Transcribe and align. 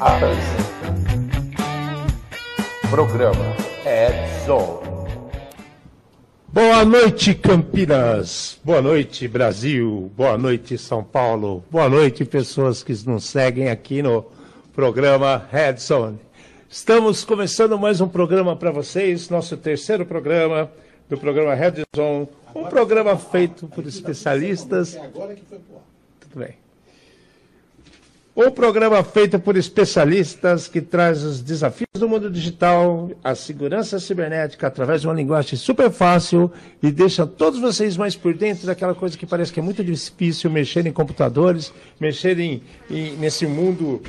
Apresenta 0.00 0.68
Programa 2.88 3.34
Edzone. 3.84 5.08
Boa 6.46 6.84
noite, 6.84 7.34
Campinas. 7.34 8.60
Boa 8.62 8.80
noite, 8.80 9.26
Brasil. 9.26 10.10
Boa 10.16 10.38
noite, 10.38 10.78
São 10.78 11.02
Paulo. 11.02 11.64
Boa 11.68 11.88
noite, 11.88 12.24
pessoas 12.24 12.84
que 12.84 12.92
nos 13.08 13.24
seguem 13.24 13.70
aqui 13.70 14.00
no 14.00 14.24
programa 14.72 15.48
Red 15.50 15.78
Zone. 15.78 16.20
Estamos 16.70 17.24
começando 17.24 17.76
mais 17.76 18.00
um 18.00 18.08
programa 18.08 18.54
para 18.54 18.70
vocês, 18.70 19.28
nosso 19.28 19.56
terceiro 19.56 20.06
programa 20.06 20.70
do 21.08 21.18
programa 21.18 21.54
Red 21.54 21.82
Zone, 21.96 22.28
um 22.54 22.64
programa 22.66 23.16
feito 23.16 23.66
por 23.66 23.84
especialistas. 23.84 24.96
Tudo 26.20 26.36
bem. 26.36 26.67
Um 28.40 28.52
programa 28.52 29.02
feito 29.02 29.36
por 29.40 29.56
especialistas 29.56 30.68
que 30.68 30.80
traz 30.80 31.24
os 31.24 31.40
desafios 31.40 31.88
do 31.94 32.08
mundo 32.08 32.30
digital, 32.30 33.10
a 33.24 33.34
segurança 33.34 33.98
cibernética 33.98 34.68
através 34.68 35.00
de 35.00 35.08
uma 35.08 35.14
linguagem 35.14 35.58
super 35.58 35.90
fácil 35.90 36.48
e 36.80 36.92
deixa 36.92 37.26
todos 37.26 37.58
vocês 37.58 37.96
mais 37.96 38.14
por 38.14 38.32
dentro 38.32 38.64
daquela 38.64 38.94
coisa 38.94 39.18
que 39.18 39.26
parece 39.26 39.52
que 39.52 39.58
é 39.58 39.62
muito 39.62 39.82
difícil 39.82 40.48
mexer 40.52 40.86
em 40.86 40.92
computadores, 40.92 41.72
mexer 42.00 42.38
em, 42.38 42.62
em- 42.88 43.16
nesse 43.16 43.44
mundo 43.44 44.00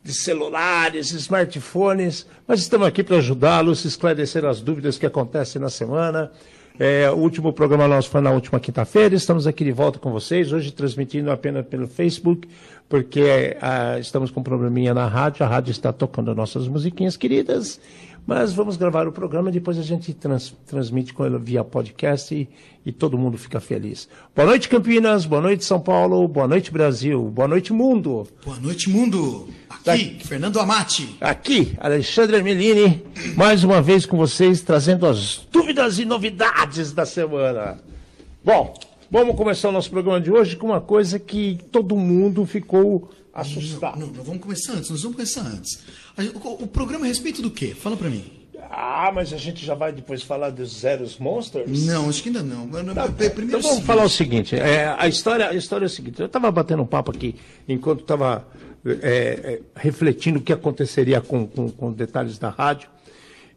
de 0.00 0.14
celulares, 0.14 1.10
smartphones, 1.10 2.24
mas 2.46 2.60
estamos 2.60 2.86
aqui 2.86 3.02
para 3.02 3.16
ajudá-los, 3.16 3.84
esclarecer 3.84 4.44
as 4.44 4.60
dúvidas 4.60 4.96
que 4.96 5.06
acontecem 5.06 5.60
na 5.60 5.68
semana. 5.68 6.30
É, 6.78 7.10
o 7.10 7.16
último 7.16 7.52
programa 7.52 7.86
nosso 7.86 8.08
foi 8.08 8.20
na 8.22 8.30
última 8.30 8.58
quinta-feira, 8.58 9.14
estamos 9.14 9.46
aqui 9.46 9.62
de 9.62 9.72
volta 9.72 9.98
com 9.98 10.10
vocês, 10.10 10.52
hoje 10.52 10.72
transmitindo 10.72 11.30
apenas 11.30 11.66
pelo 11.66 11.86
Facebook, 11.86 12.48
porque 12.92 13.56
ah, 13.62 13.98
estamos 13.98 14.30
com 14.30 14.40
um 14.40 14.42
probleminha 14.42 14.92
na 14.92 15.06
rádio, 15.06 15.46
a 15.46 15.48
rádio 15.48 15.70
está 15.70 15.94
tocando 15.94 16.34
nossas 16.34 16.68
musiquinhas 16.68 17.16
queridas, 17.16 17.80
mas 18.26 18.52
vamos 18.52 18.76
gravar 18.76 19.08
o 19.08 19.12
programa 19.12 19.48
e 19.48 19.52
depois 19.52 19.78
a 19.78 19.82
gente 19.82 20.12
trans- 20.12 20.54
transmite 20.66 21.14
com 21.14 21.24
ele 21.24 21.38
via 21.38 21.64
podcast 21.64 22.34
e, 22.34 22.46
e 22.84 22.92
todo 22.92 23.16
mundo 23.16 23.38
fica 23.38 23.60
feliz. 23.60 24.10
Boa 24.36 24.44
noite, 24.46 24.68
Campinas, 24.68 25.24
boa 25.24 25.40
noite, 25.40 25.64
São 25.64 25.80
Paulo, 25.80 26.28
boa 26.28 26.46
noite, 26.46 26.70
Brasil, 26.70 27.22
boa 27.30 27.48
noite, 27.48 27.72
mundo. 27.72 28.28
Boa 28.44 28.60
noite, 28.60 28.90
mundo. 28.90 29.48
Aqui, 29.86 30.18
Fernando 30.22 30.60
Amati. 30.60 31.16
Aqui, 31.18 31.72
Alexandre 31.80 32.42
Melini, 32.42 33.02
mais 33.34 33.64
uma 33.64 33.80
vez 33.80 34.04
com 34.04 34.18
vocês, 34.18 34.60
trazendo 34.60 35.06
as 35.06 35.48
dúvidas 35.50 35.98
e 35.98 36.04
novidades 36.04 36.92
da 36.92 37.06
semana. 37.06 37.78
Bom, 38.44 38.74
vamos 39.12 39.36
começar 39.36 39.68
o 39.68 39.72
nosso 39.72 39.90
programa 39.90 40.18
de 40.18 40.32
hoje 40.32 40.56
com 40.56 40.68
uma 40.68 40.80
coisa 40.80 41.18
que 41.18 41.58
todo 41.70 41.94
mundo 41.94 42.46
ficou 42.46 43.10
assustado. 43.34 44.00
Não, 44.00 44.06
não, 44.06 44.24
vamos 44.24 44.40
começar 44.40 44.72
antes, 44.72 44.88
nós 44.88 45.02
vamos 45.02 45.16
começar 45.16 45.42
antes. 45.42 45.80
O, 46.42 46.64
o 46.64 46.66
programa 46.66 47.04
é 47.04 47.08
a 47.08 47.08
respeito 47.08 47.42
do 47.42 47.50
quê? 47.50 47.74
Fala 47.78 47.94
pra 47.94 48.08
mim. 48.08 48.24
Ah, 48.70 49.12
mas 49.14 49.34
a 49.34 49.36
gente 49.36 49.66
já 49.66 49.74
vai 49.74 49.92
depois 49.92 50.22
falar 50.22 50.48
dos 50.48 50.80
Zeros 50.80 51.18
Monsters? 51.18 51.84
Não, 51.84 52.08
acho 52.08 52.22
que 52.22 52.30
ainda 52.30 52.42
não. 52.42 52.66
Tá, 52.68 53.04
é, 53.04 53.28
Primeiro 53.28 53.58
então 53.58 53.70
vamos 53.70 53.84
falar 53.84 54.04
o 54.04 54.08
seguinte, 54.08 54.56
é, 54.56 54.96
a, 54.98 55.06
história, 55.06 55.50
a 55.50 55.54
história 55.54 55.84
é 55.84 55.86
a 55.86 55.90
seguinte, 55.90 56.18
eu 56.18 56.26
estava 56.26 56.50
batendo 56.50 56.82
um 56.82 56.86
papo 56.86 57.10
aqui, 57.10 57.34
enquanto 57.68 58.00
estava 58.00 58.46
refletindo 59.76 60.38
o 60.38 60.42
que 60.42 60.54
aconteceria 60.54 61.20
com, 61.20 61.46
com, 61.46 61.70
com 61.70 61.92
detalhes 61.92 62.38
da 62.38 62.48
rádio, 62.48 62.88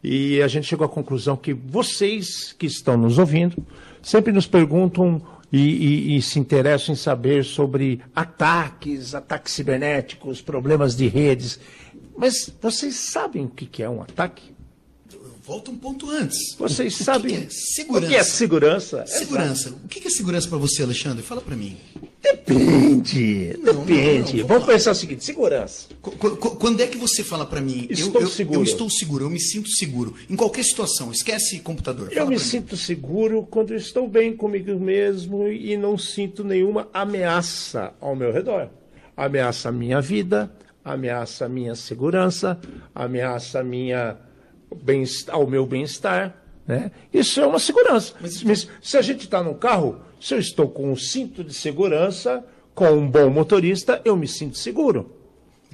e 0.04 0.42
a 0.42 0.48
gente 0.50 0.68
chegou 0.68 0.86
à 0.86 0.90
conclusão 0.90 1.38
que 1.38 1.54
vocês 1.54 2.54
que 2.60 2.66
estão 2.66 2.98
nos 2.98 3.18
ouvindo 3.18 3.66
sempre 4.04 4.32
nos 4.32 4.46
perguntam 4.46 5.20
e, 5.56 6.14
e- 6.14 6.18
e 6.18 6.22
se 6.22 6.40
interessam 6.40 6.94
em 6.94 6.98
saber 6.98 7.44
sobre 7.46 8.02
ataques, 8.16 9.14
ataques 9.14 9.54
cibernéticos, 9.54 10.42
problemas 10.42 10.96
de 10.96 11.08
redes. 11.08 11.60
Mas 12.18 12.52
vocês 12.62 12.96
sabem 12.96 13.46
o 13.46 13.50
que 13.50 13.84
é 13.84 13.90
um 13.90 14.02
ataque? 14.02 14.55
Volta 15.46 15.70
um 15.70 15.78
ponto 15.78 16.10
antes. 16.10 16.56
Vocês 16.58 17.00
O 17.00 17.04
sabem 17.04 17.42
que 17.42 17.46
é 17.46 17.50
segurança? 17.50 18.06
o 18.06 18.10
que 18.10 18.16
é 18.16 18.24
segurança? 18.24 19.06
Segurança. 19.06 19.70
O 19.84 19.88
que 19.88 20.08
é 20.08 20.10
segurança 20.10 20.48
pra 20.50 20.58
você, 20.58 20.82
Alexandre? 20.82 21.22
Fala 21.24 21.40
pra 21.42 21.56
mim. 21.56 21.78
Depende, 22.20 23.56
Não, 23.62 23.86
depende. 23.86 24.34
não, 24.38 24.40
não, 24.42 24.48
Vamos 24.48 24.68
lá. 24.68 24.74
pensar 24.74 24.92
o 24.92 24.96
seguinte: 24.96 25.24
segurança. 25.24 25.88
Qu- 26.02 26.12
qu- 26.18 26.36
qu- 26.38 26.56
Quando 26.56 26.82
é 26.82 26.88
que 26.88 26.98
você 26.98 27.24
fala 27.24 27.46
pra 27.46 27.62
mim? 27.62 27.86
eu- 27.90 27.94
Estou 27.94 28.22
eu, 28.22 28.28
seguro. 28.28 28.60
Eu 28.60 28.64
estou 28.64 28.90
seguro, 28.90 29.26
eu 29.26 29.30
me 29.30 29.40
sinto 29.40 29.70
seguro. 29.70 30.16
Em 30.28 30.36
qualquer 30.36 30.64
situação. 30.64 31.12
Esquece 31.12 31.60
computador. 31.60 32.08
Eu 32.10 32.16
Fala 32.16 32.30
me 32.32 32.36
pra 32.38 32.44
mim. 32.44 32.50
sinto 32.52 32.76
seguro 32.76 33.44
quando 33.50 33.76
estou 33.76 34.08
bem 34.08 34.36
comigo 34.36 34.80
mesmo 34.80 35.48
e 35.48 35.78
não 35.78 35.96
sinto 35.98 36.44
nenhuma 36.44 36.88
ameaça 36.92 37.94
ao 38.02 38.16
meu 38.16 38.32
redor. 38.32 38.70
Ameaça 39.16 39.70
a 39.70 39.72
minha 39.72 40.02
vida, 40.02 40.52
ameaça 40.84 41.46
a 41.46 41.50
minha 41.50 41.76
segurança, 41.76 42.60
ameaça 42.94 43.60
a 43.60 43.64
minha 43.64 44.18
bem 44.84 45.04
ao 45.30 45.48
meu 45.48 45.66
bem-estar. 45.66 46.36
Né? 46.68 46.92
Isso 47.14 47.40
é 47.40 47.46
uma 47.46 47.60
segurança. 47.60 48.14
Mas, 48.22 48.68
se 48.82 48.98
a 48.98 49.02
gente 49.02 49.26
está 49.26 49.44
no 49.44 49.56
carro, 49.56 50.00
se 50.20 50.34
eu 50.34 50.40
estou 50.40 50.68
com 50.68 50.92
um 50.92 50.96
cinto 50.96 51.44
de 51.44 51.54
segurança, 51.54 52.44
com 52.74 52.90
um 52.92 53.10
bom 53.10 53.30
motorista, 53.30 54.02
eu 54.04 54.16
me 54.16 54.28
sinto 54.28 54.58
seguro. 54.58 55.12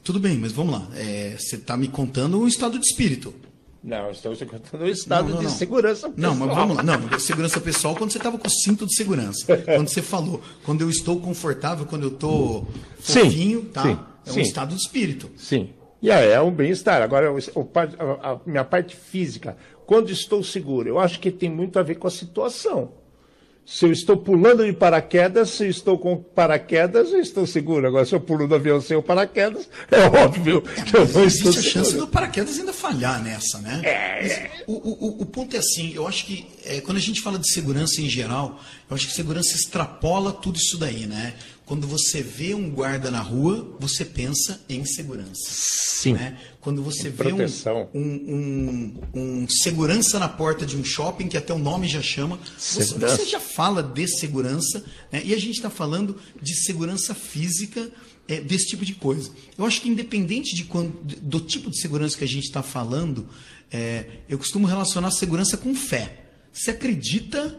Tudo 0.03 0.19
bem, 0.19 0.37
mas 0.37 0.51
vamos 0.51 0.73
lá. 0.73 0.87
É, 0.95 1.35
você 1.37 1.55
está 1.55 1.77
me 1.77 1.87
contando 1.87 2.39
um 2.39 2.47
estado 2.47 2.77
de 2.79 2.85
espírito. 2.85 3.33
Não, 3.83 4.11
estou 4.11 4.35
contando 4.35 4.83
o 4.83 4.87
estado 4.87 5.23
Não, 5.23 5.31
não, 5.31 5.39
de 5.39 5.45
não. 5.45 5.51
segurança. 5.51 6.13
Não, 6.15 6.35
mas 6.35 6.49
pessoal. 6.49 6.55
vamos 6.55 6.77
lá. 6.77 6.83
Não, 6.83 7.19
segurança 7.19 7.59
pessoal 7.59 7.95
quando 7.95 8.11
você 8.11 8.17
estava 8.19 8.37
com 8.37 8.47
o 8.47 8.51
cinto 8.51 8.85
de 8.85 8.95
segurança. 8.95 9.45
Quando 9.65 9.87
você 9.87 10.01
falou, 10.01 10.41
quando 10.63 10.81
eu 10.81 10.89
estou 10.89 11.19
confortável, 11.19 11.85
quando 11.85 12.03
eu 12.03 12.09
estou 12.09 12.67
Sim, 12.99 13.23
fofinho, 13.23 13.61
tá? 13.65 13.83
sim, 13.83 13.99
é 14.25 14.29
um 14.29 14.33
sim. 14.33 14.41
estado 14.41 14.75
de 14.75 14.81
espírito. 14.81 15.31
Sim. 15.35 15.69
E 16.01 16.09
aí, 16.09 16.29
é 16.29 16.41
um 16.41 16.51
bem-estar. 16.51 17.01
Agora, 17.01 17.31
o, 17.31 17.37
a, 17.75 18.31
a 18.31 18.39
minha 18.45 18.63
parte 18.63 18.95
física, 18.95 19.55
quando 19.85 20.09
estou 20.11 20.43
seguro, 20.43 20.87
eu 20.89 20.99
acho 20.99 21.19
que 21.19 21.29
tem 21.31 21.49
muito 21.49 21.77
a 21.77 21.83
ver 21.83 21.95
com 21.95 22.07
a 22.07 22.11
situação. 22.11 22.93
Se 23.63 23.85
eu 23.85 23.91
estou 23.91 24.17
pulando 24.17 24.65
de 24.65 24.73
paraquedas, 24.73 25.51
se 25.51 25.63
eu 25.65 25.69
estou 25.69 25.97
com 25.97 26.17
paraquedas, 26.17 27.11
eu 27.13 27.19
estou 27.21 27.45
seguro. 27.45 27.87
Agora, 27.87 28.03
se 28.03 28.13
eu 28.15 28.19
pulo 28.19 28.47
do 28.47 28.55
avião 28.55 28.81
sem 28.81 28.97
o 28.97 29.03
paraquedas, 29.03 29.69
é 29.91 29.99
óbvio 30.23 30.61
que 30.63 30.95
eu 30.97 31.01
não 31.01 31.05
estou 31.05 31.23
Existe 31.23 31.47
a 31.47 31.51
chance 31.61 31.91
seguro. 31.91 32.07
do 32.07 32.11
paraquedas 32.11 32.57
ainda 32.57 32.73
falhar 32.73 33.23
nessa, 33.23 33.59
né? 33.59 33.79
É, 33.83 34.21
Mas 34.23 34.63
O, 34.67 34.73
o- 34.73 35.21
o 35.21 35.25
ponto 35.27 35.55
é 35.55 35.59
assim, 35.59 35.93
eu 35.93 36.07
acho 36.07 36.25
que 36.25 36.47
é, 36.65 36.81
quando 36.81 36.97
a 36.97 37.01
gente 37.01 37.21
fala 37.21 37.37
de 37.37 37.49
segurança 37.53 38.01
em 38.01 38.09
geral, 38.09 38.59
eu 38.89 38.95
acho 38.95 39.07
que 39.07 39.13
segurança 39.13 39.55
extrapola 39.55 40.33
tudo 40.33 40.57
isso 40.57 40.77
daí, 40.79 41.05
né? 41.05 41.35
Quando 41.71 41.87
você 41.87 42.21
vê 42.21 42.53
um 42.53 42.69
guarda 42.69 43.09
na 43.09 43.21
rua, 43.21 43.77
você 43.79 44.03
pensa 44.03 44.59
em 44.67 44.83
segurança. 44.83 45.39
Sim. 45.47 46.11
né? 46.15 46.37
Quando 46.59 46.83
você 46.83 47.09
vê 47.09 47.31
um, 47.31 47.37
um, 47.93 48.93
um- 49.13 49.41
um 49.43 49.47
segurança 49.47 50.19
na 50.19 50.27
porta 50.27 50.65
de 50.65 50.75
um 50.75 50.83
shopping, 50.83 51.29
que 51.29 51.37
até 51.37 51.53
o 51.53 51.57
nome 51.57 51.87
já 51.87 52.01
chama, 52.01 52.37
você, 52.57 52.83
você 52.83 53.25
já 53.25 53.39
fala 53.39 53.81
de 53.81 54.05
segurança, 54.05 54.83
né? 55.09 55.21
e 55.23 55.33
a 55.33 55.37
gente 55.39 55.55
está 55.55 55.69
falando 55.69 56.17
de 56.41 56.53
segurança 56.61 57.15
física 57.15 57.89
é, 58.27 58.41
desse 58.41 58.67
tipo 58.67 58.83
de 58.83 58.93
coisa. 58.93 59.31
Eu 59.57 59.65
acho 59.65 59.79
que 59.79 59.87
independente 59.87 60.53
de 60.53 60.65
quando, 60.65 60.91
do 61.21 61.39
tipo 61.39 61.69
de 61.71 61.79
segurança 61.79 62.17
que 62.17 62.25
a 62.25 62.27
gente 62.27 62.43
está 62.47 62.61
falando, 62.61 63.29
é, 63.71 64.07
eu 64.27 64.37
costumo 64.37 64.67
relacionar 64.67 65.09
segurança 65.11 65.55
com 65.55 65.73
fé. 65.73 66.25
Você 66.51 66.71
acredita 66.71 67.57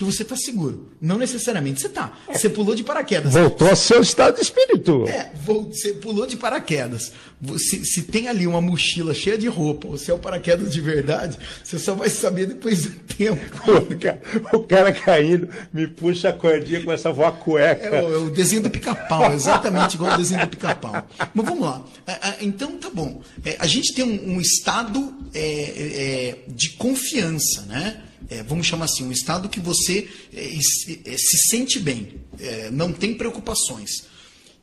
que 0.00 0.04
você 0.04 0.22
está 0.22 0.34
seguro. 0.34 0.88
Não 0.98 1.18
necessariamente 1.18 1.78
você 1.78 1.86
está. 1.86 2.18
Você 2.32 2.48
pulou 2.48 2.74
de 2.74 2.82
paraquedas. 2.82 3.34
Voltou 3.34 3.68
a 3.68 3.76
ser 3.76 3.98
o 3.98 4.02
estado 4.02 4.36
de 4.36 4.40
espírito. 4.40 5.04
É, 5.06 5.30
você 5.44 5.92
pulou 5.92 6.26
de 6.26 6.38
paraquedas. 6.38 7.12
Se, 7.58 7.84
se 7.84 8.02
tem 8.04 8.26
ali 8.26 8.46
uma 8.46 8.62
mochila 8.62 9.12
cheia 9.12 9.36
de 9.36 9.46
roupa, 9.46 9.88
ou 9.88 9.98
se 9.98 10.10
é 10.10 10.14
o 10.14 10.18
paraquedas 10.18 10.72
de 10.72 10.80
verdade, 10.80 11.38
você 11.62 11.78
só 11.78 11.94
vai 11.94 12.08
saber 12.08 12.46
depois 12.46 12.86
do 12.86 12.90
tempo. 13.14 13.40
O 13.90 13.98
cara, 13.98 14.20
o 14.52 14.60
cara 14.60 14.92
caindo, 14.92 15.48
me 15.72 15.86
puxa 15.86 16.30
a 16.30 16.32
cordinha, 16.32 16.82
começa 16.82 17.08
a 17.08 17.12
voar 17.12 17.32
cueca. 17.32 17.86
É 17.86 18.02
o, 18.02 18.14
é 18.14 18.18
o 18.18 18.30
desenho 18.30 18.62
do 18.62 18.70
pica-pau, 18.70 19.32
exatamente 19.32 19.94
igual 19.94 20.14
o 20.14 20.16
desenho 20.16 20.40
do 20.42 20.48
pica-pau. 20.48 21.06
Mas 21.34 21.46
vamos 21.46 21.60
lá. 21.60 21.84
É, 22.06 22.12
é, 22.12 22.36
Então, 22.40 22.78
tá 22.78 22.88
bom. 22.90 23.20
É, 23.44 23.56
A 23.58 23.66
gente 23.66 23.94
tem 23.94 24.04
um, 24.04 24.36
um 24.36 24.40
estado 24.40 25.14
é, 25.34 25.40
é, 25.42 26.38
de 26.48 26.70
confiança, 26.70 27.62
né? 27.62 28.02
É, 28.30 28.44
vamos 28.44 28.66
chamar 28.66 28.84
assim, 28.84 29.04
um 29.04 29.10
estado 29.10 29.48
que 29.48 29.58
você 29.58 30.08
é, 30.32 30.48
se, 30.60 31.02
é, 31.04 31.16
se 31.18 31.48
sente 31.48 31.80
bem, 31.80 32.14
é, 32.38 32.70
não 32.70 32.92
tem 32.92 33.14
preocupações. 33.14 34.04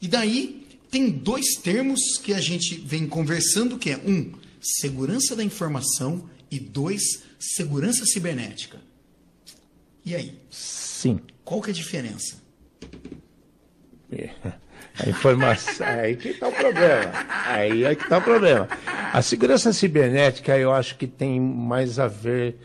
E 0.01 0.07
daí 0.07 0.65
tem 0.89 1.09
dois 1.09 1.55
termos 1.55 2.17
que 2.17 2.33
a 2.33 2.39
gente 2.39 2.75
vem 2.75 3.05
conversando, 3.05 3.77
que 3.77 3.91
é 3.91 3.97
um, 3.97 4.31
segurança 4.61 5.35
da 5.35 5.43
informação 5.43 6.29
e 6.49 6.59
dois, 6.59 7.23
segurança 7.37 8.05
cibernética. 8.05 8.79
E 10.05 10.15
aí, 10.15 10.39
Sim. 10.49 11.19
qual 11.43 11.61
que 11.61 11.69
é 11.69 11.73
a 11.73 11.75
diferença? 11.75 12.37
A 14.97 15.09
informação. 15.09 15.85
Aí 15.85 16.15
que 16.15 16.29
está 16.29 16.47
o 16.47 16.51
problema. 16.53 17.11
Aí 17.45 17.83
é 17.83 17.93
que 17.93 18.03
está 18.03 18.17
o 18.17 18.21
problema. 18.21 18.69
A 19.13 19.21
segurança 19.21 19.73
cibernética, 19.73 20.57
eu 20.57 20.71
acho 20.71 20.95
que 20.95 21.05
tem 21.05 21.39
mais 21.39 21.99
a 21.99 22.07
ver 22.07 22.55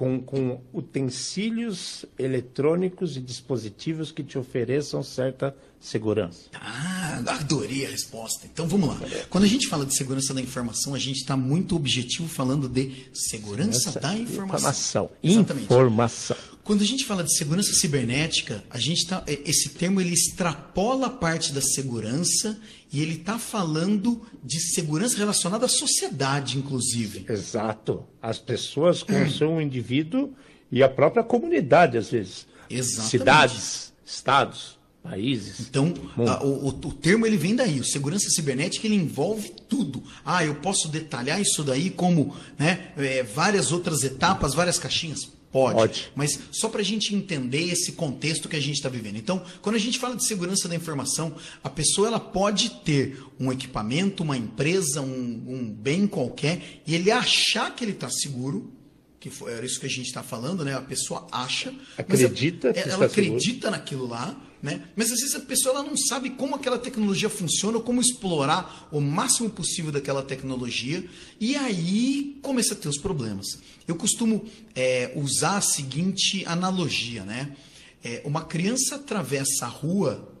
com, 0.00 0.18
com 0.18 0.62
utensílios 0.72 2.06
eletrônicos 2.18 3.18
e 3.18 3.20
dispositivos 3.20 4.10
que 4.10 4.24
te 4.24 4.38
ofereçam 4.38 5.02
certa 5.02 5.54
segurança. 5.78 6.44
Ah, 6.54 7.22
adorei 7.26 7.84
a 7.84 7.90
resposta. 7.90 8.48
Então 8.50 8.66
vamos 8.66 8.88
lá. 8.88 8.98
Quando 9.28 9.44
a 9.44 9.46
gente 9.46 9.68
fala 9.68 9.84
de 9.84 9.94
segurança 9.94 10.32
da 10.32 10.40
informação, 10.40 10.94
a 10.94 10.98
gente 10.98 11.18
está 11.18 11.36
muito 11.36 11.76
objetivo 11.76 12.26
falando 12.26 12.66
de 12.66 13.10
segurança 13.12 14.00
da 14.00 14.16
informação. 14.16 15.04
Informação. 15.04 15.10
Exatamente. 15.22 15.64
Informação. 15.64 16.36
Quando 16.64 16.80
a 16.80 16.86
gente 16.86 17.04
fala 17.04 17.22
de 17.22 17.36
segurança 17.36 17.74
cibernética, 17.74 18.64
a 18.70 18.78
gente 18.78 19.06
tá, 19.06 19.22
é, 19.26 19.38
esse 19.44 19.68
termo 19.68 20.00
ele 20.00 20.14
extrapola 20.14 21.08
a 21.08 21.10
parte 21.10 21.52
da 21.52 21.60
segurança 21.60 22.58
e 22.92 23.00
ele 23.00 23.14
está 23.14 23.38
falando 23.38 24.22
de 24.42 24.58
segurança 24.60 25.16
relacionada 25.16 25.66
à 25.66 25.68
sociedade, 25.68 26.58
inclusive. 26.58 27.24
Exato. 27.28 28.04
As 28.20 28.38
pessoas 28.38 29.02
com 29.02 29.22
o 29.22 29.30
seu 29.30 29.60
indivíduo 29.60 30.32
e 30.72 30.82
a 30.82 30.88
própria 30.88 31.22
comunidade, 31.22 31.96
às 31.98 32.10
vezes. 32.10 32.46
Exatamente. 32.68 33.10
Cidades, 33.10 33.92
estados, 34.04 34.78
países. 35.02 35.60
Então, 35.60 35.94
a- 36.26 36.44
o, 36.44 36.66
o- 36.66 36.68
o 36.68 36.92
termo 36.92 37.26
ele 37.26 37.36
vem 37.36 37.54
daí. 37.56 37.80
O 37.80 37.84
segurança 37.84 38.28
cibernética 38.30 38.86
ele 38.86 38.96
envolve 38.96 39.50
tudo. 39.68 40.02
Ah, 40.24 40.44
eu 40.44 40.56
posso 40.56 40.88
detalhar 40.88 41.40
isso 41.40 41.62
daí 41.64 41.90
como 41.90 42.34
né, 42.58 42.92
é, 42.96 43.22
várias 43.22 43.72
outras 43.72 44.02
etapas, 44.02 44.54
várias 44.54 44.78
caixinhas? 44.78 45.28
Pode. 45.52 45.74
Pode. 45.74 46.12
Mas 46.14 46.38
só 46.52 46.68
para 46.68 46.80
a 46.80 46.84
gente 46.84 47.14
entender 47.14 47.72
esse 47.72 47.92
contexto 47.92 48.48
que 48.48 48.54
a 48.54 48.60
gente 48.60 48.76
está 48.76 48.88
vivendo. 48.88 49.16
Então, 49.16 49.42
quando 49.60 49.74
a 49.74 49.80
gente 49.80 49.98
fala 49.98 50.14
de 50.14 50.24
segurança 50.24 50.68
da 50.68 50.76
informação, 50.76 51.34
a 51.62 51.68
pessoa 51.68 52.06
ela 52.06 52.20
pode 52.20 52.70
ter 52.84 53.20
um 53.38 53.50
equipamento, 53.50 54.22
uma 54.22 54.36
empresa, 54.36 55.00
um, 55.00 55.44
um 55.48 55.70
bem 55.70 56.06
qualquer, 56.06 56.82
e 56.86 56.94
ele 56.94 57.10
achar 57.10 57.74
que 57.74 57.84
ele 57.84 57.92
está 57.92 58.08
seguro. 58.08 58.72
Que 59.18 59.28
foi, 59.28 59.52
era 59.52 59.66
isso 59.66 59.78
que 59.78 59.86
a 59.86 59.90
gente 59.90 60.06
está 60.06 60.22
falando, 60.22 60.64
né? 60.64 60.74
A 60.74 60.80
pessoa 60.80 61.26
acha. 61.30 61.74
Acredita 61.98 62.68
ela, 62.68 62.74
que 62.74 62.80
ela 62.80 63.04
está 63.04 63.14
seguro. 63.14 63.36
acredita 63.36 63.70
naquilo 63.70 64.06
lá, 64.06 64.34
né? 64.62 64.84
Mas 64.94 65.10
às 65.10 65.20
vezes 65.20 65.34
a 65.34 65.40
pessoa 65.40 65.76
ela 65.76 65.84
não 65.84 65.96
sabe 65.96 66.30
como 66.30 66.54
aquela 66.54 66.78
tecnologia 66.78 67.30
funciona, 67.30 67.78
ou 67.78 67.82
como 67.82 68.00
explorar 68.00 68.88
o 68.92 69.00
máximo 69.00 69.48
possível 69.48 69.90
daquela 69.90 70.22
tecnologia, 70.22 71.04
e 71.38 71.56
aí 71.56 72.38
começa 72.42 72.74
a 72.74 72.76
ter 72.76 72.88
os 72.88 72.98
problemas. 72.98 73.58
Eu 73.88 73.96
costumo 73.96 74.44
é, 74.74 75.12
usar 75.16 75.56
a 75.58 75.62
seguinte 75.62 76.44
analogia, 76.46 77.24
né? 77.24 77.56
É, 78.02 78.22
uma 78.24 78.44
criança 78.44 78.96
atravessa 78.96 79.66
a 79.66 79.68
rua, 79.68 80.32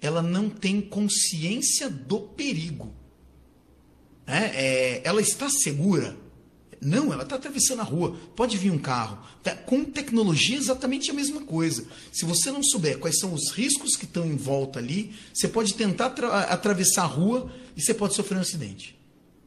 ela 0.00 0.22
não 0.22 0.48
tem 0.50 0.80
consciência 0.80 1.88
do 1.88 2.20
perigo. 2.20 2.92
né? 4.26 4.52
É, 4.54 5.00
ela 5.04 5.20
está 5.20 5.48
segura? 5.48 6.16
Não, 6.84 7.12
ela 7.12 7.22
está 7.22 7.36
atravessando 7.36 7.80
a 7.80 7.84
rua. 7.84 8.16
Pode 8.34 8.56
vir 8.58 8.70
um 8.72 8.78
carro. 8.78 9.18
Tá? 9.42 9.54
Com 9.54 9.84
tecnologia, 9.84 10.56
exatamente 10.56 11.10
a 11.10 11.14
mesma 11.14 11.40
coisa. 11.42 11.84
Se 12.10 12.24
você 12.24 12.50
não 12.50 12.62
souber 12.62 12.98
quais 12.98 13.18
são 13.20 13.32
os 13.32 13.50
riscos 13.52 13.94
que 13.94 14.04
estão 14.04 14.26
em 14.26 14.36
volta 14.36 14.80
ali, 14.80 15.12
você 15.32 15.46
pode 15.46 15.74
tentar 15.74 16.06
atra- 16.06 16.40
atravessar 16.44 17.02
a 17.02 17.06
rua 17.06 17.52
e 17.76 17.80
você 17.80 17.94
pode 17.94 18.14
sofrer 18.14 18.36
um 18.36 18.40
acidente. 18.40 18.98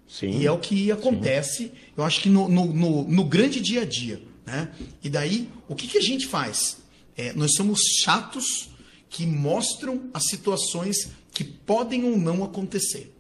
Sim. 0.08 0.40
E 0.40 0.46
é 0.46 0.52
o 0.52 0.58
que 0.60 0.92
acontece, 0.92 1.72
eu 1.98 2.04
acho 2.06 2.22
que 2.22 2.30
no, 2.30 2.48
no, 2.48 2.66
no- 2.74 3.04
no 3.04 3.24
grande 3.26 3.60
dia 3.60 3.82
a 3.82 3.86
dia. 3.86 4.22
Né? 4.46 4.70
E 5.04 5.10
daí, 5.10 5.50
o 5.68 5.76
que, 5.76 5.88
que 5.88 5.98
a 5.98 6.02
gente 6.02 6.28
faz? 6.28 6.78
É, 7.18 7.34
nós 7.34 7.54
somos 7.56 7.80
chatos 8.04 8.70
que 9.10 9.26
mostram 9.26 10.10
as 10.14 10.28
situações 10.30 11.10
que 11.34 11.44
podem 11.44 12.04
ou 12.06 12.16
não 12.18 12.44
acontecer. 12.46 13.14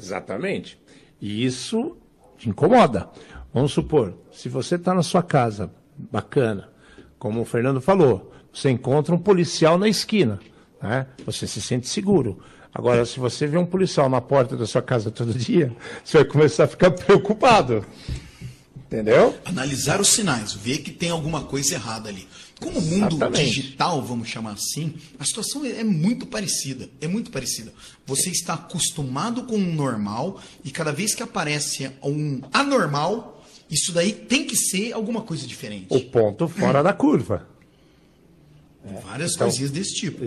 Exatamente. 0.00 0.78
E 1.20 1.44
isso 1.44 1.96
te 2.38 2.48
incomoda. 2.48 3.10
Vamos 3.58 3.72
supor, 3.72 4.14
se 4.30 4.48
você 4.48 4.76
está 4.76 4.94
na 4.94 5.02
sua 5.02 5.20
casa, 5.20 5.68
bacana, 5.96 6.68
como 7.18 7.40
o 7.40 7.44
Fernando 7.44 7.80
falou, 7.80 8.32
você 8.52 8.70
encontra 8.70 9.12
um 9.12 9.18
policial 9.18 9.76
na 9.76 9.88
esquina, 9.88 10.38
né? 10.80 11.08
você 11.26 11.44
se 11.44 11.60
sente 11.60 11.88
seguro. 11.88 12.38
Agora, 12.72 13.04
se 13.04 13.18
você 13.18 13.48
vê 13.48 13.58
um 13.58 13.66
policial 13.66 14.08
na 14.08 14.20
porta 14.20 14.56
da 14.56 14.64
sua 14.64 14.80
casa 14.80 15.10
todo 15.10 15.34
dia, 15.34 15.74
você 16.04 16.18
vai 16.18 16.24
começar 16.24 16.64
a 16.64 16.68
ficar 16.68 16.92
preocupado. 17.04 17.84
Entendeu? 18.76 19.36
analisar 19.44 20.00
os 20.00 20.10
sinais, 20.10 20.54
ver 20.54 20.78
que 20.78 20.92
tem 20.92 21.10
alguma 21.10 21.42
coisa 21.42 21.74
errada 21.74 22.08
ali. 22.08 22.28
Como 22.60 22.78
o 22.78 22.82
mundo 22.82 23.16
Exatamente. 23.16 23.44
digital, 23.44 24.00
vamos 24.02 24.28
chamar 24.28 24.52
assim, 24.52 24.94
a 25.18 25.24
situação 25.24 25.64
é 25.64 25.80
é 25.80 25.84
muito 25.84 26.26
parecida. 26.26 26.88
É 27.00 27.08
muito 27.08 27.32
parecida. 27.32 27.72
Você 28.06 28.30
está 28.30 28.54
acostumado 28.54 29.42
com 29.42 29.56
o 29.56 29.74
normal 29.74 30.40
e 30.64 30.70
cada 30.70 30.92
vez 30.92 31.12
que 31.12 31.24
aparece 31.24 31.90
um 32.04 32.40
anormal, 32.52 33.37
isso 33.70 33.92
daí 33.92 34.12
tem 34.12 34.44
que 34.44 34.56
ser 34.56 34.92
alguma 34.92 35.22
coisa 35.22 35.46
diferente. 35.46 35.86
O 35.90 36.00
ponto 36.00 36.48
fora 36.48 36.82
da 36.82 36.92
curva. 36.92 37.46
Várias 39.02 39.34
então- 39.34 39.46
coisinhas 39.46 39.70
desse 39.70 39.94
tipo. 39.94 40.24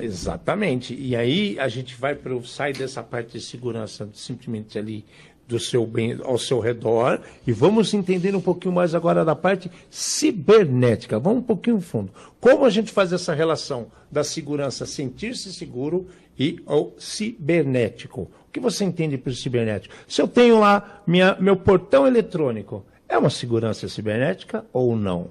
Exatamente. 0.00 0.94
E 0.94 1.14
aí 1.14 1.58
a 1.58 1.68
gente 1.68 1.94
vai 1.94 2.14
para 2.14 2.40
sai 2.44 2.72
dessa 2.72 3.02
parte 3.02 3.32
de 3.32 3.40
segurança 3.40 4.08
simplesmente 4.14 4.78
ali 4.78 5.04
do 5.46 5.58
seu 5.58 5.86
bem 5.86 6.18
ao 6.22 6.38
seu 6.38 6.60
redor 6.60 7.20
e 7.46 7.52
vamos 7.52 7.94
entender 7.94 8.36
um 8.36 8.40
pouquinho 8.40 8.74
mais 8.74 8.94
agora 8.94 9.24
da 9.24 9.34
parte 9.34 9.70
cibernética. 9.90 11.18
Vamos 11.18 11.40
um 11.40 11.42
pouquinho 11.46 11.80
fundo. 11.80 12.12
Como 12.38 12.64
a 12.64 12.70
gente 12.70 12.92
faz 12.92 13.12
essa 13.12 13.34
relação 13.34 13.86
da 14.10 14.22
segurança 14.22 14.84
sentir-se 14.84 15.52
seguro 15.52 16.06
e 16.38 16.60
ao 16.66 16.92
cibernético? 16.98 18.30
Que 18.58 18.62
você 18.62 18.84
entende 18.84 19.16
por 19.16 19.32
cibernético? 19.32 19.94
Se 20.08 20.20
eu 20.20 20.26
tenho 20.26 20.58
lá 20.58 21.00
minha, 21.06 21.36
meu 21.38 21.56
portão 21.56 22.04
eletrônico, 22.06 22.84
é 23.08 23.16
uma 23.16 23.30
segurança 23.30 23.88
cibernética 23.88 24.66
ou 24.72 24.96
não? 24.96 25.30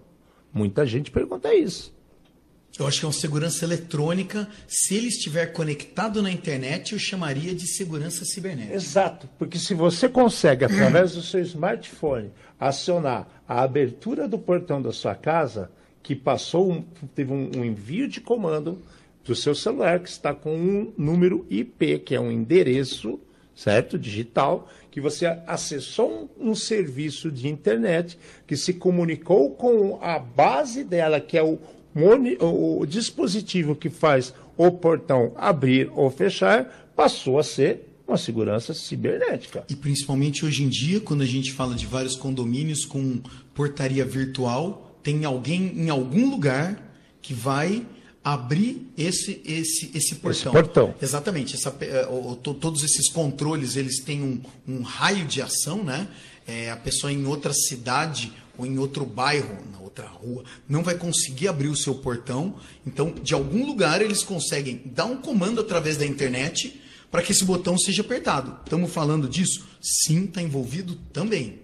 Muita 0.54 0.86
gente 0.86 1.12
pergunta 1.12 1.54
isso. 1.54 1.94
Eu 2.80 2.88
acho 2.88 3.00
que 3.00 3.06
é 3.06 3.08
uma 3.08 3.14
segurança 3.14 3.66
eletrônica. 3.66 4.48
Se 4.66 4.96
ele 4.96 5.08
estiver 5.08 5.48
conectado 5.48 6.22
na 6.22 6.32
internet, 6.32 6.94
eu 6.94 7.00
chamaria 7.00 7.54
de 7.54 7.68
segurança 7.68 8.24
cibernética. 8.24 8.76
Exato, 8.76 9.28
porque 9.38 9.60
se 9.60 9.74
você 9.74 10.08
consegue, 10.08 10.64
através 10.64 11.12
do 11.14 11.22
seu 11.22 11.42
smartphone, 11.42 12.32
acionar 12.58 13.28
a 13.46 13.62
abertura 13.62 14.26
do 14.28 14.40
portão 14.40 14.82
da 14.82 14.94
sua 14.94 15.16
casa, 15.16 15.70
que 16.02 16.16
passou, 16.16 16.72
um- 16.72 16.82
teve 17.14 17.34
um, 17.34 17.52
um 17.58 17.66
envio 17.66 18.08
de 18.08 18.22
comando 18.22 18.82
do 19.28 19.36
seu 19.36 19.54
celular, 19.54 20.00
que 20.00 20.10
está 20.10 20.34
com 20.34 20.56
um 20.56 20.94
número 20.98 21.46
IP, 21.50 22.00
que 22.00 22.16
é 22.16 22.20
um 22.20 22.32
endereço, 22.32 23.20
certo? 23.54 24.00
Digital, 24.00 24.70
que 24.90 25.02
você 25.02 25.26
acessou 25.46 26.30
um, 26.40 26.52
um 26.52 26.56
serviço 26.56 27.30
de 27.30 27.48
internet, 27.48 28.18
que 28.48 28.56
se 28.56 28.74
comunicou 28.74 29.52
com 29.52 30.00
a 30.02 30.18
base 30.18 30.84
dela, 30.84 31.20
que 31.20 31.38
é 31.38 31.44
o, 31.44 31.60
o 32.40 32.86
dispositivo 32.86 33.76
que 33.76 33.90
faz 33.90 34.34
o 34.56 34.72
portão 34.72 35.34
abrir 35.36 35.92
ou 35.94 36.10
fechar, 36.10 36.92
passou 36.96 37.38
a 37.38 37.44
ser 37.44 37.84
uma 38.08 38.18
segurança 38.18 38.74
cibernética. 38.74 39.66
E 39.70 39.76
principalmente 39.76 40.46
hoje 40.46 40.64
em 40.64 40.70
dia, 40.70 41.02
quando 41.02 41.22
a 41.22 41.26
gente 41.26 41.52
fala 41.52 41.76
de 41.76 41.86
vários 41.86 42.16
condomínios 42.16 42.86
com 42.86 43.22
portaria 43.54 44.06
virtual, 44.06 44.98
tem 45.04 45.26
alguém 45.26 45.74
em 45.76 45.90
algum 45.90 46.30
lugar 46.30 46.82
que 47.22 47.34
vai 47.34 47.86
abrir 48.34 48.92
esse 48.98 49.42
esse 49.46 49.92
esse 49.94 50.16
portão. 50.16 50.52
portão. 50.52 50.96
Exatamente. 51.02 51.56
Essa 51.56 51.76
eh, 51.82 52.08
todos 52.42 52.84
esses 52.84 53.10
controles 53.10 53.76
eles 53.76 54.00
têm 54.00 54.22
um, 54.22 54.42
um 54.68 54.82
raio 54.82 55.26
de 55.26 55.42
ação, 55.42 55.84
né? 55.84 56.08
É, 56.46 56.72
a 56.72 56.78
pessoa 56.78 57.12
em 57.12 57.26
outra 57.26 57.54
cidade 57.54 58.32
ou 58.58 58.66
em 58.66 58.78
outro 58.80 59.06
bairro, 59.06 59.58
na 59.72 59.80
outra 59.80 60.06
rua, 60.06 60.44
não 60.68 60.82
vai 60.82 60.96
conseguir 60.96 61.48
abrir 61.48 61.68
o 61.68 61.76
seu 61.76 61.96
portão. 61.96 62.56
Então, 62.86 63.12
de 63.12 63.34
algum 63.34 63.66
lugar 63.66 64.02
eles 64.02 64.24
conseguem 64.24 64.82
dar 64.86 65.06
um 65.06 65.18
comando 65.18 65.62
através 65.62 65.98
da 65.98 66.06
internet 66.06 66.82
para 67.12 67.22
que 67.22 67.32
esse 67.32 67.46
botão 67.46 67.78
seja 67.78 68.02
apertado. 68.02 68.58
Estamos 68.64 68.92
falando 68.92 69.28
disso? 69.30 69.66
Sim, 69.82 70.26
está 70.26 70.42
envolvido 70.42 70.96
também. 71.14 71.60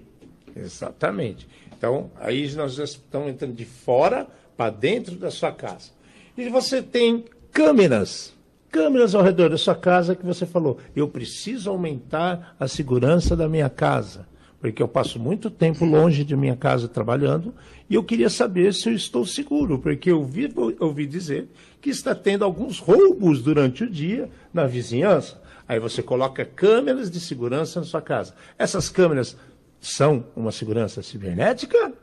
Exatamente. 0.55 1.48
Então, 1.77 2.12
aí 2.20 2.50
nós 2.53 2.77
estamos 2.77 3.29
entrando 3.29 3.53
de 3.53 3.65
fora 3.65 4.27
para 4.55 4.70
dentro 4.70 5.15
da 5.15 5.32
sua 5.32 5.51
casa. 5.51 5.91
E 6.38 6.50
você 6.50 6.82
tem 6.82 7.25
câmeras, 7.52 8.34
câmeras 8.72 9.13
ao 9.13 9.22
redor 9.22 9.50
da 9.50 9.58
sua 9.58 9.75
casa 9.75 10.16
que 10.16 10.25
você 10.25 10.46
falou, 10.46 10.80
eu 10.96 11.08
preciso 11.08 11.70
aumentar 11.70 12.56
a 12.60 12.68
segurança 12.68 13.36
da 13.36 13.48
minha 13.48 13.70
casa, 13.70 14.28
porque 14.60 14.82
eu 14.82 14.88
passo 14.88 15.20
muito 15.20 15.52
tempo 15.52 15.86
longe 15.86 16.24
de 16.24 16.36
minha 16.36 16.56
casa 16.56 16.88
trabalhando 16.88 17.54
e 17.88 17.94
eu 17.94 18.04
queria 18.04 18.30
saber 18.30 18.74
se 18.74 18.90
eu 18.90 18.94
estou 18.96 19.25
seguro, 19.28 19.78
porque 19.78 20.10
eu 20.10 20.20
ouvi, 20.20 20.52
ouvi 20.80 21.06
dizer 21.06 21.48
que 21.80 21.92
está 21.92 22.16
tendo 22.16 22.44
alguns 22.44 22.80
roubos 22.80 23.44
durante 23.44 23.84
o 23.84 23.90
dia 23.90 24.28
na 24.52 24.66
vizinhança. 24.66 25.40
Aí 25.68 25.80
você 25.80 26.02
coloca 26.02 26.44
câmeras 26.44 27.12
de 27.12 27.20
segurança 27.20 27.80
na 27.80 27.86
sua 27.86 28.02
casa. 28.02 28.34
Essas 28.58 28.90
câmeras 28.90 29.38
são 29.80 30.25
uma 30.36 30.52
segurança 30.52 31.04
cibernética? 31.04 31.94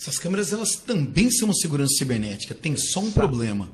Essas 0.00 0.18
câmeras 0.18 0.50
elas 0.50 0.76
também 0.76 1.30
são 1.30 1.48
uma 1.48 1.54
segurança 1.54 1.92
cibernética. 1.98 2.54
Tem 2.54 2.74
só 2.74 3.00
um 3.00 3.12
problema. 3.12 3.68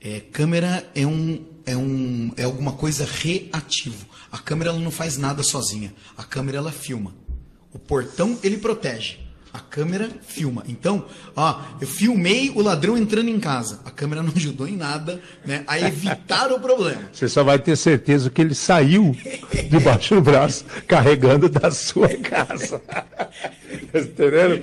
É, 0.00 0.18
câmera 0.18 0.90
é 0.92 1.06
um, 1.06 1.44
é 1.64 1.76
um 1.76 2.32
é 2.36 2.42
alguma 2.42 2.72
coisa 2.72 3.04
reativo. 3.04 4.04
A 4.32 4.38
câmera 4.38 4.70
ela 4.70 4.80
não 4.80 4.90
faz 4.90 5.16
nada 5.16 5.40
sozinha. 5.44 5.94
A 6.16 6.24
câmera 6.24 6.58
ela 6.58 6.72
filma. 6.72 7.14
O 7.72 7.78
portão 7.78 8.36
ele 8.42 8.58
protege. 8.58 9.20
A 9.52 9.60
câmera 9.60 10.08
filma. 10.22 10.64
Então, 10.66 11.04
ó, 11.36 11.60
eu 11.78 11.86
filmei 11.86 12.50
o 12.50 12.62
ladrão 12.62 12.96
entrando 12.96 13.28
em 13.28 13.38
casa. 13.38 13.80
A 13.84 13.90
câmera 13.90 14.22
não 14.22 14.32
ajudou 14.34 14.66
em 14.66 14.76
nada, 14.76 15.20
né, 15.44 15.62
a 15.66 15.78
evitar 15.78 16.50
o 16.50 16.58
problema. 16.58 17.02
Você 17.12 17.28
só 17.28 17.44
vai 17.44 17.58
ter 17.58 17.76
certeza 17.76 18.30
que 18.30 18.40
ele 18.40 18.54
saiu 18.54 19.14
debaixo 19.68 20.14
do 20.14 20.22
braço 20.22 20.64
carregando 20.86 21.50
da 21.50 21.70
sua 21.70 22.08
casa. 22.08 22.80
Entendeu? 23.94 24.62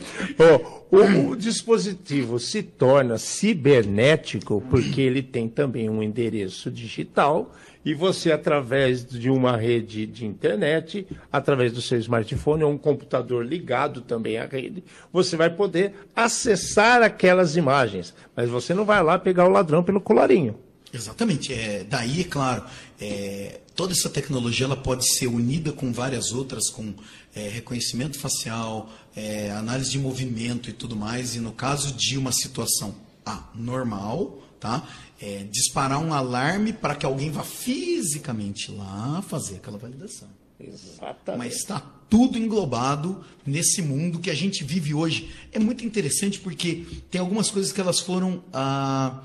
o, 0.92 1.32
o 1.32 1.36
dispositivo 1.36 2.40
se 2.40 2.64
torna 2.64 3.20
cibernético 3.20 4.64
porque 4.70 5.02
ele 5.02 5.22
tem 5.22 5.48
também 5.48 5.88
um 5.88 6.02
endereço 6.02 6.72
digital 6.72 7.54
e 7.84 7.94
você, 7.94 8.32
através 8.32 9.06
de 9.06 9.30
uma 9.30 9.56
rede 9.56 10.06
de 10.06 10.26
internet, 10.26 11.08
através 11.32 11.72
do 11.72 11.82
seu 11.82 11.98
smartphone 12.00 12.64
ou 12.64 12.72
um 12.72 12.78
computador 12.78 13.46
ligado 13.46 14.02
também 14.02 14.38
à 14.38 14.46
rede, 14.46 14.84
você 15.12 15.38
vai 15.38 15.50
poder 15.50 15.94
acessar 16.16 17.02
aquelas 17.02 17.56
imagens. 17.56 18.14
Mas 18.36 18.50
você 18.50 18.74
não 18.74 18.84
vai 18.84 19.02
lá 19.02 19.18
pegar 19.18 19.46
o 19.46 19.52
ladrão 19.52 19.84
pelo 19.84 20.02
colarinho. 20.02 20.58
Exatamente. 20.94 21.54
É, 21.54 21.86
daí, 21.88 22.22
é 22.22 22.24
claro, 22.26 22.64
é, 23.00 23.62
toda 23.76 23.94
essa 23.94 24.10
tecnologia 24.10 24.66
ela 24.66 24.76
pode 24.76 25.08
ser 25.16 25.28
unida 25.28 25.72
com 25.72 25.94
várias 25.94 26.34
outras, 26.34 26.70
com 26.70 26.94
é, 27.34 27.48
reconhecimento 27.48 28.20
facial, 28.20 28.90
é, 29.16 29.52
análise 29.52 29.92
de 29.92 30.00
movimento 30.00 30.70
e 30.70 30.74
tudo 30.74 30.96
mais. 30.96 31.36
E 31.36 31.40
no 31.40 31.54
caso 31.54 31.94
de 31.94 32.18
uma 32.18 32.32
situação 32.32 32.96
anormal, 33.26 34.42
tá? 34.60 34.86
É, 35.22 35.44
disparar 35.44 36.00
um 36.00 36.14
alarme 36.14 36.74
para 36.74 36.96
que 36.96 37.06
alguém 37.06 37.30
vá 37.30 37.44
fisicamente 37.44 38.72
lá 38.72 39.22
fazer 39.22 39.58
aquela 39.58 39.78
validação. 39.78 40.30
Exatamente. 40.60 41.38
Mas 41.38 41.56
está 41.56 41.80
tudo 42.10 42.38
englobado 42.38 43.24
nesse 43.46 43.82
mundo 43.82 44.20
que 44.20 44.30
a 44.30 44.34
gente 44.34 44.64
vive 44.64 44.94
hoje. 44.94 45.32
É 45.52 45.60
muito 45.60 45.86
interessante 45.86 46.40
porque 46.40 46.86
tem 47.10 47.22
algumas 47.22 47.50
coisas 47.50 47.72
que 47.72 47.80
elas 47.80 48.00
foram 48.00 48.44
ah, 48.52 49.24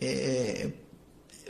é, 0.00 0.70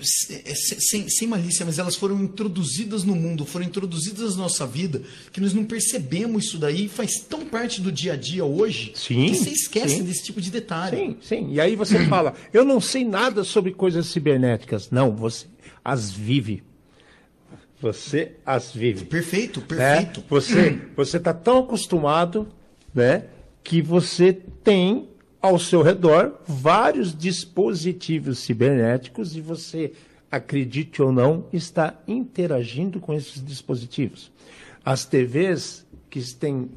sem, 0.05 1.09
sem 1.09 1.29
malícia, 1.29 1.65
mas 1.65 1.79
elas 1.79 1.97
foram 1.97 2.23
introduzidas 2.23 3.05
no 3.05 3.15
mundo, 3.15 3.45
foram 3.45 3.65
introduzidas 3.65 4.37
na 4.37 4.43
nossa 4.43 4.67
vida, 4.67 5.03
que 5.33 5.41
nós 5.41 5.53
não 5.53 5.65
percebemos 5.65 6.45
isso 6.45 6.59
daí, 6.59 6.89
faz 6.89 7.21
tão 7.21 7.45
parte 7.47 7.81
do 7.81 7.93
dia 7.93 8.15
a 8.15 8.17
dia 8.17 8.45
hoje, 8.45 8.93
sim, 8.95 9.27
que 9.27 9.35
você 9.35 9.51
esquece 9.51 9.97
sim. 9.97 10.05
desse 10.05 10.25
tipo 10.25 10.41
de 10.41 10.51
detalhe. 10.51 10.97
Sim, 10.97 11.17
sim. 11.21 11.53
E 11.53 11.61
aí 11.61 11.77
você 11.77 12.05
fala, 12.09 12.35
eu 12.53 12.65
não 12.65 12.81
sei 12.81 13.05
nada 13.05 13.45
sobre 13.45 13.73
coisas 13.73 14.07
cibernéticas. 14.07 14.91
Não, 14.91 15.15
você 15.15 15.47
as 15.85 16.11
vive. 16.11 16.63
Você 17.81 18.33
as 18.45 18.73
vive. 18.73 19.05
Perfeito, 19.07 19.61
perfeito. 19.61 20.21
Né? 20.21 20.27
Você 20.29 20.79
você 20.97 21.17
está 21.17 21.33
tão 21.33 21.61
acostumado, 21.61 22.49
né, 22.95 23.25
que 23.63 23.81
você 23.81 24.33
tem 24.33 25.10
ao 25.41 25.59
seu 25.59 25.83
redor 25.83 26.41
vários 26.47 27.17
dispositivos 27.17 28.41
cibernéticos 28.41 29.37
e 29.37 29.41
você, 29.41 29.93
acredite 30.31 31.01
ou 31.03 31.13
não, 31.13 31.47
está 31.53 31.99
interagindo 32.07 33.01
com 33.01 33.15
esses 33.15 33.45
dispositivos. 33.45 34.31
As 34.85 35.05
TVs 35.05 35.87
que 36.11 36.21
têm, 36.35 36.69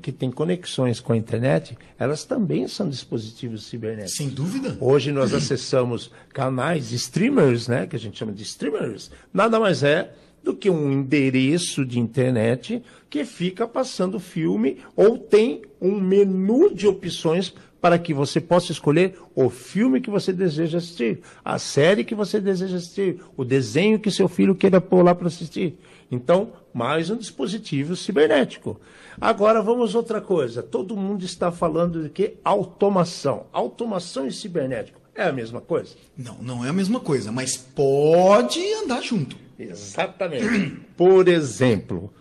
que 0.00 0.12
têm 0.12 0.30
conexões 0.30 1.00
com 1.00 1.12
a 1.12 1.16
internet, 1.16 1.76
elas 1.98 2.24
também 2.24 2.68
são 2.68 2.88
dispositivos 2.88 3.66
cibernéticos. 3.66 4.16
Sem 4.16 4.28
dúvida. 4.28 4.78
Hoje 4.80 5.10
nós 5.10 5.34
acessamos 5.34 6.10
canais 6.32 6.92
streamers, 6.92 7.66
né, 7.66 7.86
que 7.86 7.96
a 7.96 7.98
gente 7.98 8.18
chama 8.18 8.32
de 8.32 8.44
streamers, 8.44 9.10
nada 9.34 9.58
mais 9.58 9.82
é 9.82 10.12
do 10.42 10.54
que 10.54 10.70
um 10.70 10.92
endereço 10.92 11.84
de 11.84 11.98
internet 11.98 12.82
que 13.10 13.24
fica 13.24 13.66
passando 13.66 14.20
filme 14.20 14.78
ou 14.94 15.18
tem 15.18 15.62
um 15.80 16.00
menu 16.00 16.72
de 16.72 16.86
opções 16.86 17.52
para 17.80 17.98
que 17.98 18.12
você 18.12 18.40
possa 18.40 18.72
escolher 18.72 19.18
o 19.34 19.48
filme 19.48 20.00
que 20.00 20.10
você 20.10 20.32
deseja 20.32 20.78
assistir, 20.78 21.20
a 21.44 21.58
série 21.58 22.04
que 22.04 22.14
você 22.14 22.40
deseja 22.40 22.76
assistir, 22.76 23.20
o 23.36 23.44
desenho 23.44 23.98
que 23.98 24.10
seu 24.10 24.28
filho 24.28 24.54
queira 24.54 24.80
pôr 24.80 25.04
lá 25.04 25.14
para 25.14 25.28
assistir. 25.28 25.78
Então, 26.10 26.52
mais 26.72 27.10
um 27.10 27.16
dispositivo 27.16 27.94
cibernético. 27.94 28.80
Agora 29.20 29.60
vamos 29.60 29.94
outra 29.94 30.20
coisa. 30.20 30.62
Todo 30.62 30.96
mundo 30.96 31.24
está 31.24 31.52
falando 31.52 32.02
de 32.02 32.08
que 32.08 32.36
automação. 32.44 33.46
Automação 33.52 34.26
e 34.26 34.32
cibernético 34.32 35.00
é 35.14 35.24
a 35.24 35.32
mesma 35.32 35.60
coisa? 35.60 35.94
Não, 36.16 36.38
não 36.40 36.64
é 36.64 36.70
a 36.70 36.72
mesma 36.72 37.00
coisa, 37.00 37.30
mas 37.32 37.56
pode 37.56 38.60
andar 38.84 39.02
junto. 39.02 39.36
Exatamente. 39.58 40.80
Por 40.96 41.26
exemplo, 41.26 42.12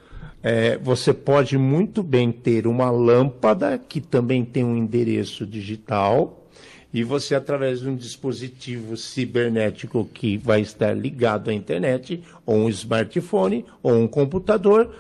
é, 0.47 0.77
você 0.77 1.13
pode 1.13 1.57
muito 1.57 2.01
bem 2.01 2.31
ter 2.31 2.67
uma 2.67 2.89
lâmpada 2.89 3.77
que 3.77 3.99
também 3.99 4.45
tem 4.45 4.63
um 4.63 4.77
endereço 4.77 5.45
digital 5.45 6.47
e 6.93 7.03
você, 7.03 7.35
através 7.35 7.81
de 7.81 7.89
um 7.89 7.95
dispositivo 7.97 8.95
cibernético 8.95 10.05
que 10.05 10.37
vai 10.37 10.61
estar 10.61 10.93
ligado 10.93 11.49
à 11.49 11.53
internet, 11.53 12.23
ou 12.45 12.55
um 12.59 12.69
smartphone, 12.69 13.65
ou 13.83 13.93
um 13.93 14.07
computador, 14.07 14.95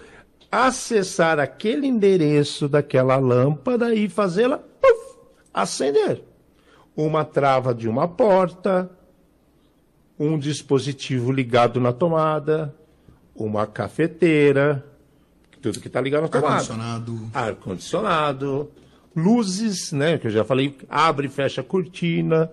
acessar 0.51 1.39
aquele 1.39 1.87
endereço 1.87 2.67
daquela 2.67 3.15
lâmpada 3.15 3.95
e 3.95 4.09
fazê-la 4.09 4.61
acender. 5.53 6.23
Uma 6.93 7.23
trava 7.23 7.73
de 7.73 7.87
uma 7.87 8.05
porta, 8.05 8.91
um 10.19 10.37
dispositivo 10.37 11.31
ligado 11.31 11.79
na 11.79 11.93
tomada, 11.93 12.75
uma 13.33 13.65
cafeteira, 13.65 14.83
tudo 15.71 15.81
que 15.81 15.87
está 15.87 16.01
ligado 16.01 16.23
na 16.23 16.27
tomada. 16.27 16.55
Ar-condicionado. 16.55 17.29
Ar-condicionado, 17.33 18.71
luzes, 19.15 19.91
né? 19.91 20.17
Que 20.17 20.27
eu 20.27 20.31
já 20.31 20.43
falei, 20.43 20.75
abre 20.89 21.27
e 21.27 21.29
fecha 21.29 21.61
a 21.61 21.63
cortina. 21.63 22.51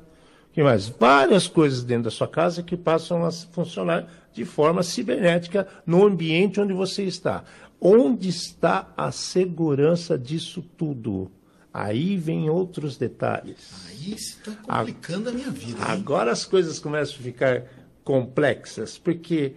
que 0.52 0.62
mais? 0.62 0.88
Várias 0.88 1.46
coisas 1.46 1.82
dentro 1.84 2.04
da 2.04 2.10
sua 2.10 2.28
casa 2.28 2.62
que 2.62 2.76
passam 2.76 3.24
a 3.24 3.30
funcionar 3.30 4.08
de 4.32 4.44
forma 4.44 4.82
cibernética 4.82 5.66
no 5.86 6.04
ambiente 6.04 6.60
onde 6.60 6.72
você 6.72 7.04
está. 7.04 7.44
Onde 7.80 8.28
está 8.28 8.92
a 8.96 9.12
segurança 9.12 10.18
disso 10.18 10.62
tudo? 10.76 11.30
Aí 11.72 12.16
vem 12.16 12.48
outros 12.48 12.96
detalhes. 12.96 13.72
Aí 13.88 14.12
está 14.14 14.52
complicando 14.52 15.28
a, 15.28 15.32
a 15.32 15.34
minha 15.34 15.50
vida. 15.50 15.78
Hein? 15.78 15.84
Agora 15.88 16.30
as 16.30 16.44
coisas 16.44 16.78
começam 16.78 17.16
a 17.18 17.22
ficar 17.22 17.64
complexas, 18.04 18.96
porque 18.96 19.54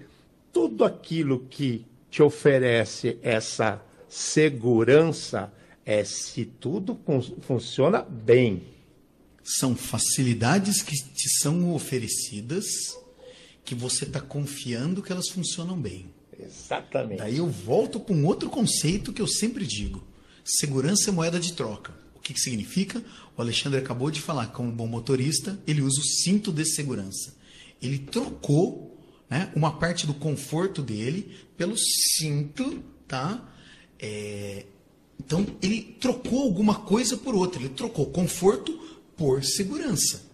tudo 0.51 0.83
aquilo 0.83 1.45
que 1.49 1.85
te 2.09 2.21
oferece 2.21 3.17
essa 3.21 3.81
segurança 4.07 5.51
é 5.85 6.03
se 6.03 6.45
tudo 6.45 6.99
funciona 7.41 8.01
bem. 8.01 8.63
São 9.43 9.75
facilidades 9.75 10.81
que 10.81 10.95
te 10.95 11.29
são 11.41 11.73
oferecidas 11.73 12.65
que 13.63 13.73
você 13.73 14.05
está 14.05 14.19
confiando 14.19 15.01
que 15.01 15.11
elas 15.11 15.29
funcionam 15.29 15.79
bem. 15.79 16.13
Exatamente. 16.39 17.19
Daí 17.19 17.37
eu 17.37 17.47
volto 17.47 18.03
um 18.09 18.25
outro 18.25 18.49
conceito 18.49 19.11
que 19.11 19.21
eu 19.21 19.27
sempre 19.27 19.65
digo: 19.65 20.05
segurança 20.43 21.09
é 21.09 21.13
moeda 21.13 21.39
de 21.39 21.53
troca. 21.53 21.93
O 22.15 22.19
que, 22.19 22.33
que 22.33 22.39
significa? 22.39 23.03
O 23.37 23.41
Alexandre 23.41 23.79
acabou 23.79 24.11
de 24.11 24.21
falar, 24.21 24.47
como 24.47 24.71
bom 24.71 24.87
motorista, 24.87 25.57
ele 25.65 25.81
usa 25.81 26.01
o 26.01 26.03
cinto 26.03 26.51
de 26.51 26.65
segurança. 26.65 27.33
Ele 27.81 27.99
trocou 27.99 28.86
né, 29.29 29.51
uma 29.55 29.77
parte 29.77 30.07
do 30.07 30.13
conforto 30.13 30.81
dele 30.81 31.35
pelo 31.57 31.75
cinto, 31.77 32.83
tá? 33.07 33.43
É, 33.99 34.65
então 35.19 35.45
ele 35.61 35.97
trocou 35.99 36.43
alguma 36.43 36.75
coisa 36.75 37.17
por 37.17 37.35
outra, 37.35 37.59
ele 37.59 37.69
trocou 37.69 38.05
conforto 38.07 38.79
por 39.15 39.43
segurança. 39.43 40.25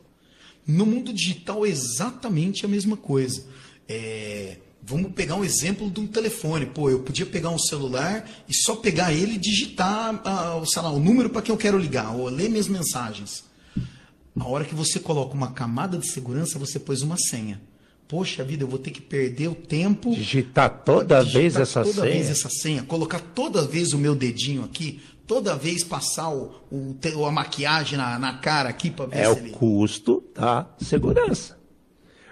No 0.66 0.86
mundo 0.86 1.14
digital 1.14 1.66
é 1.66 1.70
exatamente 1.70 2.66
a 2.66 2.70
mesma 2.70 2.96
coisa. 2.96 3.46
É, 3.88 4.58
vamos 4.82 5.12
pegar 5.14 5.36
um 5.36 5.44
exemplo 5.44 5.90
de 5.90 6.00
um 6.00 6.08
telefone. 6.08 6.66
Pô, 6.66 6.90
eu 6.90 7.00
podia 7.00 7.26
pegar 7.26 7.50
um 7.50 7.60
celular 7.60 8.30
e 8.48 8.54
só 8.54 8.76
pegar 8.76 9.12
ele 9.12 9.34
e 9.36 9.38
digitar 9.38 10.22
ah, 10.24 10.62
sei 10.66 10.82
lá, 10.82 10.92
o 10.92 11.00
número 11.00 11.30
para 11.30 11.42
quem 11.42 11.54
eu 11.54 11.58
quero 11.58 11.78
ligar, 11.78 12.16
ou 12.16 12.30
ler 12.30 12.50
minhas 12.50 12.68
mensagens. 12.68 13.44
A 14.38 14.48
hora 14.48 14.66
que 14.66 14.76
você 14.76 15.00
coloca 15.00 15.34
uma 15.34 15.52
camada 15.52 15.98
de 15.98 16.08
segurança, 16.08 16.60
você 16.60 16.80
pôs 16.80 17.02
uma 17.02 17.18
senha 17.18 17.62
poxa 18.14 18.44
vida, 18.44 18.64
eu 18.64 18.68
vou 18.68 18.78
ter 18.78 18.92
que 18.92 19.02
perder 19.02 19.48
o 19.48 19.56
tempo. 19.56 20.12
Digitar 20.14 20.84
toda 20.86 21.24
digitar 21.24 21.42
vez 21.42 21.56
essa 21.56 21.82
toda 21.82 22.02
senha. 22.02 22.14
vez 22.14 22.30
essa 22.30 22.48
senha, 22.48 22.84
colocar 22.84 23.20
toda 23.20 23.64
vez 23.64 23.92
o 23.92 23.98
meu 23.98 24.14
dedinho 24.14 24.64
aqui, 24.64 25.02
toda 25.26 25.56
vez 25.56 25.84
passar 25.84 26.30
o, 26.30 26.52
o 26.72 27.26
a 27.26 27.32
maquiagem 27.32 27.98
na, 27.98 28.20
na 28.20 28.38
cara 28.38 28.70
aqui 28.70 28.92
para 28.92 29.08
ver 29.08 29.18
é 29.18 29.24
se 29.24 29.32
o 29.32 29.38
ele... 29.40 29.50
custo 29.50 30.24
da 30.36 30.68
segurança. 30.78 31.58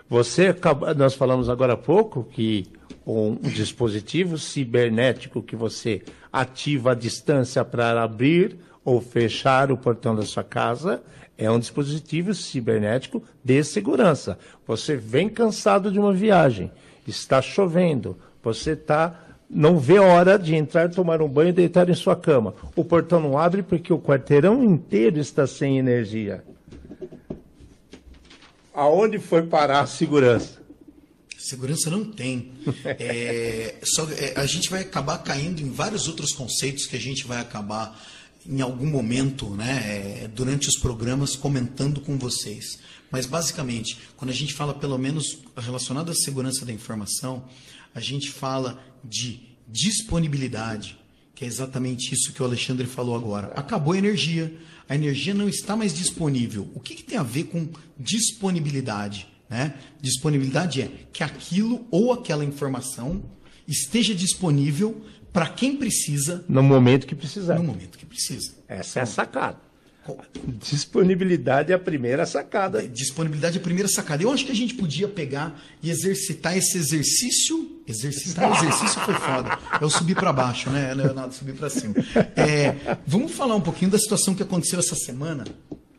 Você, 0.07 0.55
nós 0.95 1.15
falamos 1.15 1.49
agora 1.49 1.73
há 1.73 1.77
pouco 1.77 2.25
que 2.25 2.67
um 3.03 3.33
dispositivo 3.37 4.37
cibernético 4.37 5.41
que 5.41 5.55
você 5.55 6.03
ativa 6.31 6.91
a 6.91 6.95
distância 6.95 7.65
para 7.65 8.03
abrir 8.03 8.59
ou 8.85 9.01
fechar 9.01 9.71
o 9.71 9.77
portão 9.77 10.15
da 10.15 10.27
sua 10.27 10.43
casa 10.43 11.01
é 11.41 11.49
um 11.49 11.57
dispositivo 11.57 12.35
cibernético 12.35 13.23
de 13.43 13.63
segurança. 13.63 14.37
Você 14.67 14.95
vem 14.95 15.27
cansado 15.27 15.91
de 15.91 15.99
uma 15.99 16.13
viagem, 16.13 16.71
está 17.07 17.41
chovendo, 17.41 18.15
você 18.43 18.73
está 18.73 19.27
não 19.53 19.77
vê 19.77 19.99
hora 19.99 20.39
de 20.39 20.55
entrar, 20.55 20.89
tomar 20.89 21.21
um 21.21 21.27
banho 21.27 21.49
e 21.49 21.53
deitar 21.53 21.89
em 21.89 21.93
sua 21.93 22.15
cama. 22.15 22.53
O 22.73 22.85
portão 22.85 23.19
não 23.19 23.37
abre 23.37 23.61
porque 23.61 23.91
o 23.91 23.99
quarteirão 23.99 24.63
inteiro 24.63 25.19
está 25.19 25.45
sem 25.45 25.77
energia. 25.77 26.41
Aonde 28.73 29.19
foi 29.19 29.41
parar 29.41 29.81
a 29.81 29.87
segurança? 29.87 30.61
Segurança 31.37 31.89
não 31.89 32.05
tem. 32.05 32.53
É, 32.85 33.75
só, 33.83 34.07
é, 34.11 34.33
a 34.37 34.45
gente 34.45 34.69
vai 34.69 34.81
acabar 34.81 35.17
caindo 35.17 35.59
em 35.61 35.69
vários 35.69 36.07
outros 36.07 36.31
conceitos 36.31 36.85
que 36.85 36.95
a 36.95 36.99
gente 36.99 37.27
vai 37.27 37.41
acabar 37.41 37.99
em 38.45 38.61
algum 38.61 38.87
momento, 38.87 39.49
né, 39.51 40.23
é, 40.23 40.27
durante 40.27 40.67
os 40.67 40.77
programas, 40.77 41.35
comentando 41.35 42.01
com 42.01 42.17
vocês. 42.17 42.79
Mas 43.11 43.25
basicamente, 43.25 43.97
quando 44.15 44.31
a 44.31 44.33
gente 44.33 44.53
fala 44.53 44.73
pelo 44.73 44.97
menos 44.97 45.39
relacionado 45.55 46.11
à 46.11 46.15
segurança 46.15 46.65
da 46.65 46.71
informação, 46.71 47.43
a 47.93 47.99
gente 47.99 48.29
fala 48.29 48.81
de 49.03 49.41
disponibilidade, 49.67 50.97
que 51.35 51.43
é 51.43 51.47
exatamente 51.47 52.13
isso 52.13 52.33
que 52.33 52.41
o 52.41 52.45
Alexandre 52.45 52.87
falou 52.87 53.15
agora. 53.15 53.47
Acabou 53.55 53.93
a 53.93 53.97
energia, 53.97 54.55
a 54.87 54.95
energia 54.95 55.33
não 55.33 55.49
está 55.49 55.75
mais 55.75 55.93
disponível. 55.93 56.69
O 56.73 56.79
que, 56.79 56.95
que 56.95 57.03
tem 57.03 57.17
a 57.17 57.23
ver 57.23 57.45
com 57.45 57.69
disponibilidade? 57.97 59.27
Né? 59.49 59.73
Disponibilidade 60.01 60.81
é 60.81 60.91
que 61.11 61.23
aquilo 61.23 61.85
ou 61.91 62.13
aquela 62.13 62.45
informação 62.45 63.23
esteja 63.67 64.13
disponível 64.13 65.01
para 65.31 65.47
quem 65.47 65.75
precisa. 65.75 66.43
No 66.47 66.61
momento 66.61 67.07
que 67.07 67.15
precisar. 67.15 67.55
No 67.55 67.63
momento 67.63 67.97
que 67.97 68.05
precisa. 68.05 68.53
Essa 68.67 68.99
é 68.99 69.03
a 69.03 69.05
sacada. 69.05 69.71
Disponibilidade 70.43 71.71
é 71.71 71.75
a 71.75 71.79
primeira 71.79 72.25
sacada. 72.25 72.85
Disponibilidade 72.87 73.57
é 73.57 73.61
a 73.61 73.63
primeira 73.63 73.87
sacada. 73.87 74.23
Eu 74.23 74.31
acho 74.31 74.45
que 74.45 74.51
a 74.51 74.55
gente 74.55 74.73
podia 74.73 75.07
pegar 75.07 75.61
e 75.81 75.89
exercitar 75.89 76.57
esse 76.57 76.77
exercício. 76.77 77.81
Exercitar 77.87 78.51
exercício 78.57 78.99
foi 79.01 79.13
foda. 79.13 79.59
Eu 79.79 79.89
subir 79.89 80.15
para 80.15 80.33
baixo, 80.33 80.69
né, 80.69 80.93
Leonardo? 80.93 81.33
Subir 81.33 81.53
para 81.53 81.69
cima. 81.69 81.93
É, 82.35 82.97
vamos 83.05 83.31
falar 83.31 83.55
um 83.55 83.61
pouquinho 83.61 83.91
da 83.91 83.99
situação 83.99 84.33
que 84.33 84.43
aconteceu 84.43 84.79
essa 84.79 84.95
semana 84.95 85.43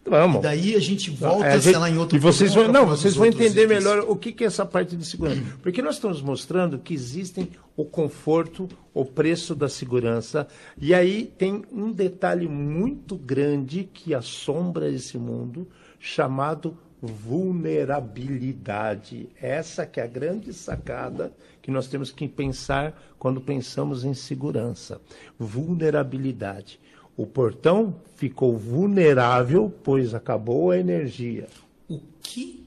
Vamos. 0.05 0.39
E 0.39 0.43
daí 0.43 0.75
a 0.75 0.81
gente 0.81 1.11
volta, 1.11 1.47
é, 1.47 1.53
a 1.53 1.55
gente, 1.55 1.63
sei 1.65 1.79
lá, 1.79 1.89
em 1.89 1.97
outro 1.97 2.17
E 2.17 2.21
vocês 2.21 2.53
vão, 2.55 2.67
não, 2.69 2.87
vocês 2.87 3.15
vão 3.15 3.27
entender 3.27 3.65
itens. 3.65 3.85
melhor 3.85 4.01
o 4.09 4.17
que, 4.17 4.33
que 4.33 4.43
é 4.43 4.49
essa 4.49 4.67
parte 4.67 4.97
de 4.97 5.05
segurança. 5.05 5.41
Porque 5.63 5.81
nós 5.81 5.95
estamos 5.95 6.21
mostrando 6.21 6.77
que 6.79 6.93
existem 6.93 7.49
o 7.77 7.85
conforto, 7.85 8.69
o 8.93 9.05
preço 9.05 9.55
da 9.55 9.69
segurança. 9.69 10.49
E 10.77 10.93
aí 10.93 11.33
tem 11.39 11.63
um 11.73 11.93
detalhe 11.93 12.49
muito 12.49 13.15
grande 13.17 13.89
que 13.93 14.13
assombra 14.13 14.91
esse 14.91 15.17
mundo, 15.17 15.69
chamado 16.01 16.77
vulnerabilidade. 17.01 19.29
Essa 19.41 19.87
que 19.87 20.01
é 20.01 20.05
a 20.05 20.07
grande 20.07 20.53
sacada 20.53 21.33
que 21.61 21.71
nós 21.71 21.87
temos 21.87 22.11
que 22.11 22.27
pensar 22.29 23.01
quando 23.19 23.41
pensamos 23.41 24.05
em 24.05 24.15
segurança. 24.15 25.01
Vulnerabilidade. 25.39 26.81
O 27.17 27.27
portão 27.27 27.95
ficou 28.17 28.57
vulnerável, 28.57 29.73
pois 29.83 30.15
acabou 30.15 30.71
a 30.71 30.79
energia. 30.79 31.49
O 31.89 32.01
que 32.23 32.67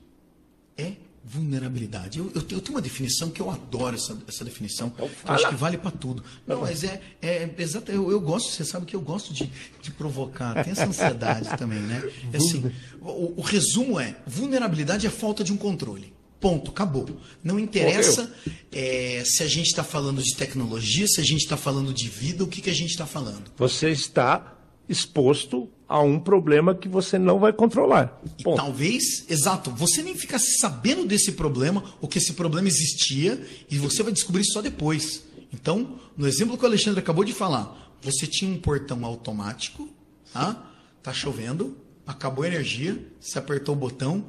é 0.77 0.93
vulnerabilidade? 1.23 2.19
Eu, 2.19 2.25
eu, 2.35 2.41
eu 2.41 2.61
tenho 2.61 2.75
uma 2.75 2.81
definição 2.81 3.31
que 3.31 3.41
eu 3.41 3.49
adoro 3.49 3.95
essa, 3.95 4.17
essa 4.27 4.45
definição, 4.45 4.91
então, 4.93 5.09
eu 5.25 5.33
acho 5.33 5.49
que 5.49 5.55
vale 5.55 5.77
para 5.77 5.91
tudo. 5.91 6.23
Não, 6.45 6.61
mas 6.61 6.83
é, 6.83 7.01
é 7.21 7.49
exato. 7.57 7.91
Eu, 7.91 8.11
eu 8.11 8.21
gosto, 8.21 8.51
você 8.51 8.63
sabe 8.63 8.85
que 8.85 8.95
eu 8.95 9.01
gosto 9.01 9.33
de, 9.33 9.51
de 9.81 9.91
provocar, 9.91 10.63
tem 10.63 10.71
essa 10.71 10.85
ansiedade 10.85 11.49
também, 11.57 11.79
né? 11.79 12.03
É 12.31 12.37
assim, 12.37 12.71
o, 13.01 13.33
o 13.37 13.41
resumo 13.41 13.99
é: 13.99 14.15
vulnerabilidade 14.27 15.07
é 15.07 15.09
falta 15.09 15.43
de 15.43 15.51
um 15.51 15.57
controle. 15.57 16.13
Ponto, 16.45 16.69
acabou. 16.69 17.07
Não 17.43 17.59
interessa 17.59 18.31
é, 18.71 19.23
se 19.25 19.41
a 19.41 19.47
gente 19.47 19.65
está 19.65 19.83
falando 19.83 20.21
de 20.21 20.35
tecnologia, 20.35 21.07
se 21.07 21.19
a 21.19 21.23
gente 21.23 21.41
está 21.41 21.57
falando 21.57 21.91
de 21.91 22.07
vida, 22.07 22.43
o 22.43 22.47
que, 22.47 22.61
que 22.61 22.69
a 22.69 22.73
gente 22.73 22.91
está 22.91 23.07
falando. 23.07 23.51
Você 23.57 23.89
está 23.89 24.55
exposto 24.87 25.67
a 25.89 25.99
um 25.99 26.19
problema 26.19 26.75
que 26.75 26.87
você 26.87 27.17
não 27.17 27.39
vai 27.39 27.51
controlar. 27.51 28.21
E 28.37 28.43
talvez, 28.43 29.25
exato, 29.27 29.71
você 29.71 30.03
nem 30.03 30.13
fica 30.13 30.37
sabendo 30.37 31.03
desse 31.03 31.31
problema, 31.31 31.83
ou 31.99 32.07
que 32.07 32.19
esse 32.19 32.33
problema 32.33 32.67
existia, 32.67 33.43
e 33.67 33.79
você 33.79 34.03
vai 34.03 34.13
descobrir 34.13 34.45
só 34.45 34.61
depois. 34.61 35.23
Então, 35.51 35.99
no 36.15 36.27
exemplo 36.27 36.59
que 36.59 36.63
o 36.63 36.67
Alexandre 36.67 36.99
acabou 36.99 37.23
de 37.23 37.33
falar, 37.33 37.97
você 38.03 38.27
tinha 38.27 38.51
um 38.51 38.59
portão 38.59 39.03
automático, 39.03 39.89
tá? 40.31 40.63
Tá 41.01 41.11
chovendo, 41.11 41.75
acabou 42.05 42.43
a 42.43 42.47
energia, 42.47 42.99
você 43.19 43.39
apertou 43.39 43.75
o 43.75 43.77
botão, 43.77 44.23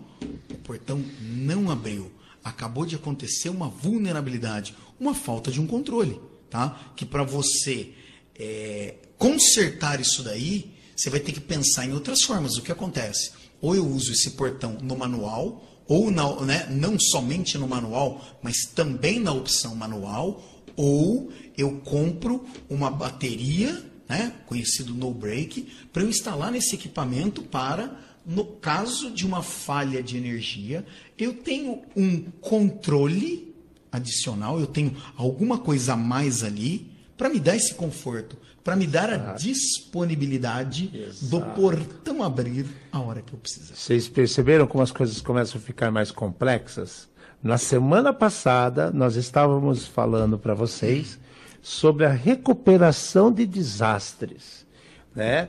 o 0.51 0.55
portão 0.59 1.03
não 1.21 1.71
abriu. 1.71 2.11
Acabou 2.43 2.87
de 2.87 2.95
acontecer 2.95 3.49
uma 3.49 3.69
vulnerabilidade, 3.69 4.75
uma 4.99 5.15
falta 5.15 5.51
de 5.51 5.61
um 5.61 5.67
controle, 5.67 6.21
tá? 6.49 6.93
Que 6.95 7.05
para 7.05 7.23
você 7.23 7.93
é, 8.39 8.95
consertar 9.19 10.01
isso 10.01 10.23
daí, 10.23 10.75
você 10.95 11.11
vai 11.11 11.21
ter 11.21 11.33
que 11.33 11.41
pensar 11.41 11.85
em 11.85 11.93
outras 11.93 12.23
formas. 12.23 12.57
O 12.57 12.63
que 12.63 12.73
acontece? 12.73 13.33
Ou 13.61 13.75
eu 13.75 13.87
uso 13.87 14.13
esse 14.13 14.31
portão 14.31 14.79
no 14.81 14.97
manual, 14.97 15.63
ou 15.89 16.11
na, 16.11 16.41
né, 16.43 16.67
não 16.71 16.99
somente 16.99 17.59
no 17.59 17.69
manual, 17.69 18.25
mas 18.43 18.57
também 18.75 19.21
na 19.21 19.33
opção 19.33 19.75
manual, 19.75 20.43
ou 20.77 21.31
eu 21.57 21.81
compro 21.81 22.45
uma 22.69 22.91
bateria 22.91 23.85
né, 24.09 24.33
conhecido 24.47 24.95
no 24.95 25.13
break, 25.13 25.67
para 25.93 26.03
eu 26.03 26.09
instalar 26.09 26.51
nesse 26.51 26.75
equipamento 26.75 27.43
para, 27.43 27.99
no 28.25 28.45
caso 28.45 29.11
de 29.11 29.27
uma 29.27 29.43
falha 29.43 30.03
de 30.03 30.17
energia, 30.17 30.85
eu 31.19 31.35
tenho 31.35 31.83
um 31.97 32.23
controle 32.41 33.55
adicional, 33.91 34.61
eu 34.61 34.67
tenho 34.67 34.97
alguma 35.17 35.59
coisa 35.59 35.95
a 35.95 35.97
mais 35.97 36.43
ali 36.43 36.91
para 37.17 37.29
me 37.29 37.41
dar 37.41 37.57
esse 37.57 37.75
conforto, 37.75 38.37
para 38.63 38.77
me 38.77 38.87
dar 38.87 39.11
a 39.11 39.33
disponibilidade 39.35 40.91
Exato. 40.93 41.27
do 41.27 41.41
portão 41.55 42.23
abrir 42.23 42.67
a 42.93 43.01
hora 43.01 43.23
que 43.23 43.33
eu 43.33 43.39
precisar. 43.39 43.75
Vocês 43.75 44.09
perceberam 44.09 44.67
como 44.67 44.83
as 44.83 44.91
coisas 44.91 45.21
começam 45.21 45.61
a 45.61 45.65
ficar 45.65 45.91
mais 45.91 46.11
complexas? 46.11 47.09
Na 47.43 47.59
semana 47.59 48.13
passada, 48.13 48.91
nós 48.91 49.15
estávamos 49.15 49.87
falando 49.87 50.39
para 50.39 50.53
vocês 50.53 51.19
sobre 51.67 52.07
a 52.07 52.11
recuperação 52.11 53.33
de 53.33 53.45
desastres, 53.45 54.65
né? 55.13 55.49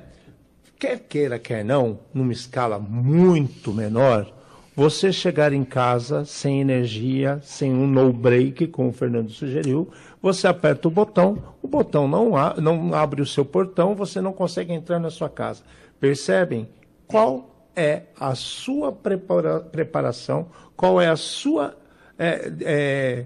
Quer 0.79 1.01
queira, 1.01 1.37
quer 1.37 1.63
não, 1.63 1.99
numa 2.11 2.33
escala 2.33 2.79
muito 2.79 3.71
menor, 3.71 4.33
você 4.75 5.13
chegar 5.13 5.53
em 5.53 5.63
casa 5.63 6.25
sem 6.25 6.59
energia, 6.59 7.39
sem 7.43 7.71
um 7.71 7.85
no 7.85 8.11
break, 8.11 8.65
como 8.69 8.89
o 8.89 8.93
Fernando 8.93 9.29
sugeriu, 9.29 9.91
você 10.19 10.47
aperta 10.47 10.87
o 10.87 10.91
botão, 10.91 11.53
o 11.61 11.67
botão 11.67 12.07
não, 12.07 12.31
não 12.59 12.95
abre 12.95 13.21
o 13.21 13.25
seu 13.25 13.45
portão, 13.45 13.93
você 13.93 14.19
não 14.19 14.33
consegue 14.33 14.73
entrar 14.73 14.97
na 14.97 15.11
sua 15.11 15.29
casa. 15.29 15.61
Percebem 15.99 16.67
qual 17.05 17.47
é 17.75 18.05
a 18.19 18.33
sua 18.33 18.91
prepara 18.91 19.59
preparação, 19.59 20.47
qual 20.75 20.99
é 20.99 21.09
a 21.09 21.15
sua, 21.15 21.77
é, 22.17 22.51
é, 22.61 23.25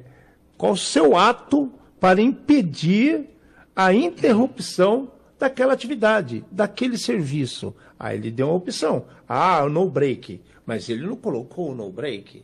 qual 0.58 0.74
o 0.74 0.78
seu 0.78 1.16
ato 1.16 1.72
para 2.02 2.20
impedir 2.20 3.30
a 3.76 3.94
interrupção 3.94 5.12
daquela 5.40 5.74
atividade, 5.74 6.44
daquele 6.52 6.98
serviço. 6.98 7.76
Aí 8.00 8.18
ele 8.18 8.32
deu 8.32 8.48
uma 8.48 8.56
opção. 8.56 9.06
Ah, 9.30 9.64
no 9.70 9.88
break. 9.88 10.42
Mas 10.66 10.90
ele 10.90 11.06
não 11.06 11.16
colocou 11.16 11.72
o 11.72 11.76
no 11.76 11.92
break. 11.92 12.44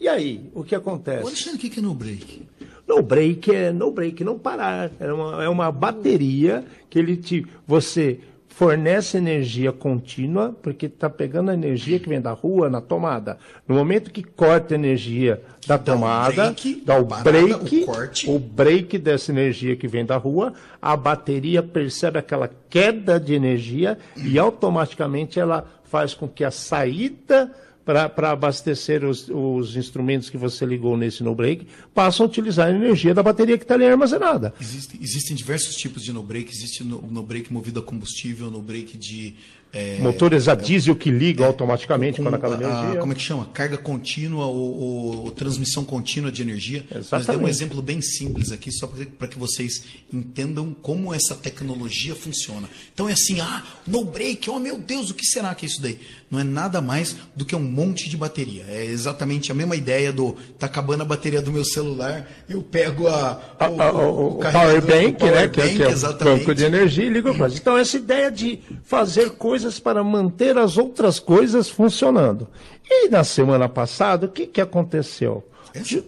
E 0.00 0.08
aí, 0.08 0.50
o 0.52 0.64
que 0.64 0.74
acontece? 0.74 1.22
Alexandre, 1.22 1.68
o 1.68 1.70
que 1.70 1.78
é 1.78 1.82
no 1.82 1.94
break? 1.94 2.42
No 2.88 3.00
break 3.00 3.54
é 3.54 3.72
no 3.72 3.92
break, 3.92 4.24
não 4.24 4.36
parar. 4.36 4.90
É 4.98 5.12
uma, 5.12 5.44
é 5.44 5.48
uma 5.48 5.70
bateria 5.70 6.64
que 6.90 6.98
ele 6.98 7.16
te. 7.16 7.46
Você 7.66 8.18
fornece 8.58 9.18
energia 9.18 9.70
contínua, 9.70 10.52
porque 10.60 10.86
está 10.86 11.08
pegando 11.08 11.52
a 11.52 11.54
energia 11.54 12.00
que 12.00 12.08
vem 12.08 12.20
da 12.20 12.32
rua 12.32 12.68
na 12.68 12.80
tomada. 12.80 13.38
No 13.68 13.76
momento 13.76 14.10
que 14.10 14.20
corta 14.20 14.74
a 14.74 14.76
energia 14.76 15.40
da 15.64 15.76
dá 15.76 15.92
tomada, 15.92 16.46
break, 16.46 16.82
dá 16.84 16.98
o 16.98 17.06
parada, 17.06 17.30
break, 17.30 17.82
o, 17.82 17.86
corte. 17.86 18.28
o 18.28 18.36
break 18.36 18.98
dessa 18.98 19.30
energia 19.30 19.76
que 19.76 19.86
vem 19.86 20.04
da 20.04 20.16
rua, 20.16 20.54
a 20.82 20.96
bateria 20.96 21.62
percebe 21.62 22.18
aquela 22.18 22.50
queda 22.68 23.20
de 23.20 23.32
energia 23.32 23.96
e 24.16 24.36
automaticamente 24.40 25.38
ela 25.38 25.64
faz 25.84 26.12
com 26.12 26.26
que 26.26 26.42
a 26.42 26.50
saída 26.50 27.54
para 27.88 28.32
abastecer 28.32 29.02
os, 29.02 29.30
os, 29.30 29.74
instrumentos 29.74 30.28
que 30.28 30.36
você 30.36 30.66
ligou 30.66 30.94
nesse 30.94 31.22
no-break, 31.22 31.66
passam 31.94 32.26
a 32.26 32.28
utilizar 32.28 32.66
a 32.66 32.70
energia 32.70 33.14
da 33.14 33.22
bateria 33.22 33.56
que 33.56 33.64
está 33.64 33.74
ali 33.74 33.86
armazenada. 33.86 34.52
Existem, 34.60 35.00
existem 35.02 35.34
diversos 35.34 35.74
tipos 35.74 36.04
de 36.04 36.12
no-break. 36.12 36.50
Existe 36.50 36.84
no-break 36.84 37.50
movido 37.50 37.80
a 37.80 37.82
combustível, 37.82 38.50
no-break 38.50 38.98
de 38.98 39.34
é, 39.72 39.98
Motores 40.00 40.48
a 40.48 40.54
diesel 40.54 40.96
que 40.96 41.10
ligam 41.10 41.46
automaticamente 41.46 42.16
com 42.18 42.22
quando 42.22 42.34
acaba 42.34 42.54
a 42.54 42.58
a- 42.58 42.62
energia. 42.80 43.00
como 43.00 43.12
é 43.12 43.14
que 43.14 43.22
chama? 43.22 43.46
Carga 43.52 43.76
contínua 43.76 44.46
ou, 44.46 45.24
ou 45.24 45.30
transmissão 45.30 45.84
contínua 45.84 46.32
de 46.32 46.40
energia. 46.42 46.84
Nós 46.90 46.90
demos 46.90 47.12
um 47.12 47.16
Exatamente. 47.18 47.50
exemplo 47.50 47.82
bem 47.82 48.00
simples 48.00 48.50
aqui, 48.50 48.72
só 48.72 48.86
para 49.18 49.28
que 49.28 49.38
vocês 49.38 49.82
entendam 50.12 50.74
como 50.80 51.12
essa 51.12 51.34
tecnologia 51.34 52.14
funciona. 52.14 52.68
Então 52.94 53.08
é 53.08 53.12
assim, 53.12 53.40
ah, 53.40 53.62
no 53.86 54.04
break, 54.04 54.48
oh 54.48 54.58
meu 54.58 54.78
Deus, 54.78 55.10
o 55.10 55.14
que 55.14 55.24
será 55.26 55.54
que 55.54 55.66
é 55.66 55.68
isso 55.68 55.82
daí? 55.82 55.98
Não 56.30 56.38
é 56.38 56.44
nada 56.44 56.80
mais 56.80 57.16
do 57.34 57.44
que 57.44 57.56
um 57.56 57.60
monte 57.62 58.08
de 58.08 58.16
bateria. 58.16 58.64
É 58.68 58.84
exatamente 58.84 59.50
a 59.50 59.54
mesma 59.54 59.76
ideia 59.76 60.12
do 60.12 60.36
tá 60.58 60.66
acabando 60.66 61.02
a 61.02 61.06
bateria 61.06 61.40
do 61.42 61.50
meu 61.52 61.64
celular, 61.64 62.26
eu 62.48 62.62
pego 62.62 63.06
a, 63.06 63.40
A- 63.58 63.64
a- 63.66 63.88
Ah, 63.88 63.92
o, 63.92 64.36
o 64.36 64.38
carregador, 64.38 64.82
power 64.82 65.02
bank, 65.04 65.22
o 65.22 65.26
né, 65.26 65.48
que, 65.48 65.60
é- 65.60 65.68
que 65.74 65.82
é 65.82 65.86
o 65.88 65.90
exatamente. 65.90 66.38
banco 66.40 66.54
de 66.54 66.64
energia 66.64 67.04
e 67.04 67.08
liga 67.10 67.32
para 67.34 67.48
Então, 67.48 67.76
essa 67.78 67.96
ideia 67.96 68.30
de 68.30 68.58
fazer 68.84 69.30
coisas 69.32 69.57
para 69.80 70.02
manter 70.04 70.56
as 70.58 70.76
outras 70.78 71.18
coisas 71.18 71.68
funcionando. 71.68 72.48
E 72.88 73.08
na 73.08 73.24
semana 73.24 73.68
passada, 73.68 74.26
o 74.26 74.28
que, 74.30 74.46
que 74.46 74.60
aconteceu? 74.60 75.44
Essa? 75.74 76.04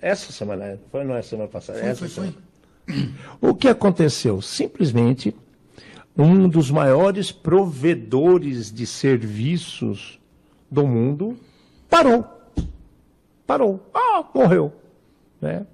Essa 0.00 0.32
semana, 0.32 0.64
é, 0.64 0.78
foi, 0.90 1.04
não 1.04 1.14
é 1.14 1.22
semana 1.22 1.48
passada, 1.48 1.78
Foi, 1.78 1.88
essa 1.88 2.08
foi, 2.08 2.32
foi. 2.88 3.08
O 3.40 3.54
que 3.54 3.68
aconteceu? 3.68 4.42
Simplesmente, 4.42 5.34
um 6.18 6.48
dos 6.48 6.70
maiores 6.70 7.30
provedores 7.30 8.72
de 8.72 8.86
serviços 8.86 10.18
do 10.70 10.86
mundo 10.86 11.38
parou. 11.88 12.24
Parou. 13.46 13.80
Ah, 13.94 14.24
morreu. 14.34 14.72
Né? 15.40 15.66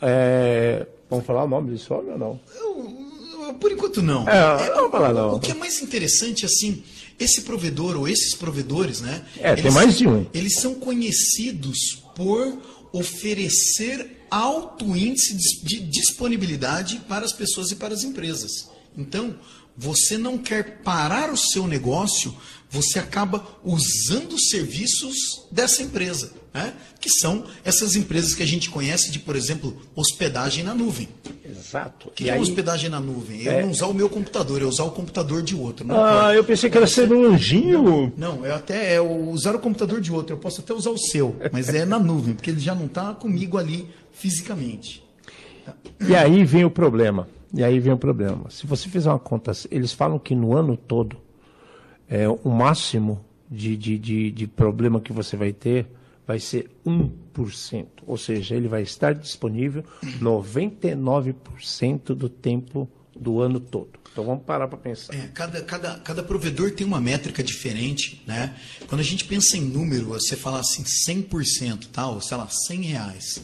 É, 0.00 0.86
vamos 1.10 1.26
falar 1.26 1.44
o 1.44 1.48
nome 1.48 1.70
desse 1.72 1.92
homem 1.92 2.12
ou 2.12 2.18
não? 2.18 2.40
Eu- 2.54 3.07
Por 3.54 3.72
enquanto 3.72 4.02
não. 4.02 4.28
É, 4.28 4.70
não 4.70 4.82
vou 4.82 4.90
falar 4.90 5.12
não. 5.12 5.34
O 5.34 5.40
que 5.40 5.50
é 5.50 5.54
mais 5.54 5.80
interessante, 5.82 6.44
assim, 6.44 6.82
esse 7.18 7.42
provedor 7.42 7.96
ou 7.96 8.08
esses 8.08 8.34
provedores, 8.34 9.00
né? 9.00 9.24
É, 9.38 9.54
tem 9.54 9.70
mais 9.70 9.98
de 9.98 10.06
um. 10.06 10.26
Eles 10.32 10.54
são 10.60 10.74
conhecidos 10.74 12.02
por 12.14 12.58
oferecer 12.92 14.24
alto 14.30 14.84
índice 14.96 15.36
de 15.64 15.80
disponibilidade 15.80 17.02
para 17.08 17.24
as 17.24 17.32
pessoas 17.32 17.70
e 17.70 17.76
para 17.76 17.94
as 17.94 18.04
empresas. 18.04 18.68
Então, 18.96 19.36
você 19.76 20.18
não 20.18 20.36
quer 20.36 20.82
parar 20.82 21.32
o 21.32 21.36
seu 21.36 21.66
negócio, 21.66 22.34
você 22.70 22.98
acaba 22.98 23.44
usando 23.64 24.34
os 24.34 24.48
serviços 24.50 25.46
dessa 25.50 25.82
empresa, 25.82 26.32
né? 26.52 26.74
que 27.00 27.08
são 27.10 27.44
essas 27.64 27.94
empresas 27.96 28.34
que 28.34 28.42
a 28.42 28.46
gente 28.46 28.68
conhece 28.70 29.10
de, 29.10 29.18
por 29.20 29.36
exemplo, 29.36 29.76
hospedagem 29.94 30.64
na 30.64 30.74
nuvem. 30.74 31.08
Exato. 31.48 32.08
O 32.08 32.10
que 32.10 32.28
é 32.28 32.34
uma 32.34 32.42
hospedagem 32.42 32.90
na 32.90 33.00
nuvem? 33.00 33.42
Eu 33.42 33.52
É. 33.52 33.62
não 33.62 33.70
usar 33.70 33.86
o 33.86 33.94
meu 33.94 34.08
computador, 34.10 34.60
eu 34.60 34.68
usar 34.68 34.84
o 34.84 34.90
computador 34.90 35.42
de 35.42 35.54
outro. 35.56 35.86
Não, 35.86 35.96
Ah, 36.04 36.22
pode. 36.24 36.36
eu 36.36 36.44
pensei 36.44 36.68
que 36.68 36.76
era 36.76 36.86
ser 36.86 37.10
um 37.12 37.24
anjinho. 37.32 38.12
não 38.16 38.44
eu 38.44 38.54
até 38.54 38.94
é 38.94 39.00
usar 39.00 39.54
o 39.54 39.58
computador 39.58 40.00
de 40.00 40.12
outro. 40.12 40.34
Eu 40.34 40.38
posso 40.38 40.60
até 40.60 40.74
usar 40.74 40.90
o 40.90 40.98
seu, 40.98 41.36
mas 41.52 41.68
é 41.68 41.84
na 41.86 41.98
nuvem, 41.98 42.34
porque 42.34 42.50
ele 42.50 42.60
já 42.60 42.74
não 42.74 42.86
está 42.86 43.14
comigo 43.14 43.56
ali 43.56 43.88
fisicamente. 44.12 45.02
E 46.06 46.14
aí 46.14 46.44
vem 46.44 46.64
o 46.64 46.70
problema. 46.70 47.28
E 47.54 47.64
aí 47.64 47.80
vem 47.80 47.92
o 47.92 47.98
problema. 47.98 48.50
Se 48.50 48.66
você 48.66 48.88
fizer 48.88 49.08
uma 49.08 49.18
conta, 49.18 49.52
eles 49.70 49.92
falam 49.92 50.18
que 50.18 50.34
no 50.34 50.54
ano 50.54 50.76
todo, 50.76 51.16
é, 52.08 52.28
o 52.28 52.48
máximo 52.48 53.24
de, 53.50 53.76
de, 53.76 53.98
de, 53.98 54.30
de 54.30 54.46
problema 54.46 55.00
que 55.00 55.12
você 55.12 55.36
vai 55.36 55.52
ter 55.52 55.86
vai 56.26 56.38
ser 56.38 56.70
1%. 56.86 57.86
Ou 58.06 58.16
seja, 58.18 58.54
ele 58.54 58.68
vai 58.68 58.82
estar 58.82 59.14
disponível 59.14 59.82
99% 60.20 62.14
do 62.14 62.28
tempo 62.28 62.86
do 63.16 63.40
ano 63.40 63.58
todo. 63.58 63.98
Então 64.12 64.24
vamos 64.24 64.44
parar 64.44 64.68
para 64.68 64.76
pensar. 64.76 65.14
É, 65.14 65.28
cada, 65.28 65.62
cada, 65.62 65.98
cada 66.00 66.22
provedor 66.22 66.72
tem 66.72 66.86
uma 66.86 67.00
métrica 67.00 67.42
diferente, 67.42 68.22
né? 68.26 68.54
Quando 68.86 69.00
a 69.00 69.04
gente 69.04 69.24
pensa 69.24 69.56
em 69.56 69.62
número, 69.62 70.08
você 70.08 70.36
fala 70.36 70.60
assim 70.60 70.82
100%, 70.82 71.86
tá? 71.92 72.08
Ou 72.08 72.20
sei 72.20 72.36
lá, 72.36 72.48
100 72.48 72.82
reais. 72.82 73.42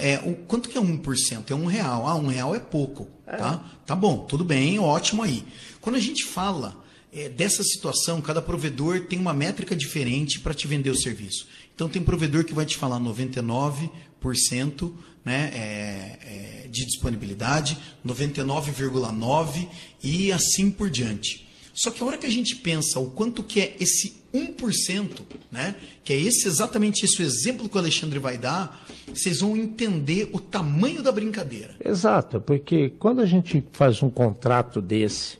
É, 0.00 0.20
o, 0.24 0.34
quanto 0.46 0.68
que 0.68 0.78
é 0.78 0.80
1%? 0.80 1.50
É 1.50 1.54
um 1.54 1.66
real. 1.66 2.06
Ah, 2.06 2.14
um 2.14 2.28
real 2.28 2.54
é 2.54 2.60
pouco, 2.60 3.08
tá? 3.26 3.64
Tá 3.86 3.96
bom, 3.96 4.18
tudo 4.18 4.44
bem, 4.44 4.78
ótimo 4.78 5.22
aí. 5.22 5.42
Quando 5.80 5.96
a 5.96 6.00
gente 6.00 6.24
fala 6.24 6.79
é, 7.12 7.28
dessa 7.28 7.62
situação, 7.62 8.20
cada 8.20 8.40
provedor 8.40 9.00
tem 9.00 9.18
uma 9.18 9.34
métrica 9.34 9.74
diferente 9.74 10.40
para 10.40 10.54
te 10.54 10.66
vender 10.66 10.90
o 10.90 10.96
serviço. 10.96 11.46
Então 11.74 11.88
tem 11.88 12.02
provedor 12.02 12.44
que 12.44 12.54
vai 12.54 12.66
te 12.66 12.76
falar 12.76 13.00
99%, 13.00 14.92
né, 15.24 15.50
é, 15.52 16.64
é, 16.64 16.68
de 16.68 16.84
disponibilidade, 16.84 17.76
99,9% 18.06 19.68
e 20.02 20.32
assim 20.32 20.70
por 20.70 20.88
diante. 20.88 21.48
Só 21.74 21.90
que 21.90 22.02
a 22.02 22.06
hora 22.06 22.18
que 22.18 22.26
a 22.26 22.30
gente 22.30 22.56
pensa 22.56 22.98
o 23.00 23.10
quanto 23.10 23.42
que 23.42 23.60
é 23.60 23.76
esse 23.80 24.20
1%, 24.34 25.22
né, 25.50 25.74
que 26.04 26.12
é 26.12 26.16
esse 26.16 26.46
exatamente 26.46 27.04
esse 27.04 27.22
exemplo 27.22 27.68
que 27.68 27.76
o 27.76 27.80
Alexandre 27.80 28.18
vai 28.18 28.36
dar, 28.36 28.86
vocês 29.08 29.40
vão 29.40 29.56
entender 29.56 30.28
o 30.32 30.38
tamanho 30.38 31.02
da 31.02 31.10
brincadeira. 31.10 31.74
Exato, 31.84 32.40
porque 32.40 32.90
quando 32.90 33.20
a 33.20 33.26
gente 33.26 33.64
faz 33.72 34.02
um 34.02 34.10
contrato 34.10 34.80
desse 34.80 35.39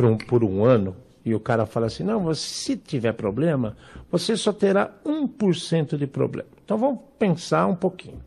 por 0.00 0.04
um, 0.06 0.16
por 0.16 0.44
um 0.44 0.64
ano 0.64 0.96
e 1.24 1.34
o 1.34 1.40
cara 1.40 1.66
fala 1.66 1.86
assim, 1.86 2.02
não, 2.02 2.24
você, 2.24 2.40
se 2.40 2.76
tiver 2.76 3.12
problema, 3.12 3.76
você 4.10 4.34
só 4.34 4.52
terá 4.52 4.90
1% 5.04 5.98
de 5.98 6.06
problema. 6.06 6.48
Então 6.64 6.78
vamos 6.78 7.00
pensar 7.18 7.66
um 7.66 7.76
pouquinho. 7.76 8.22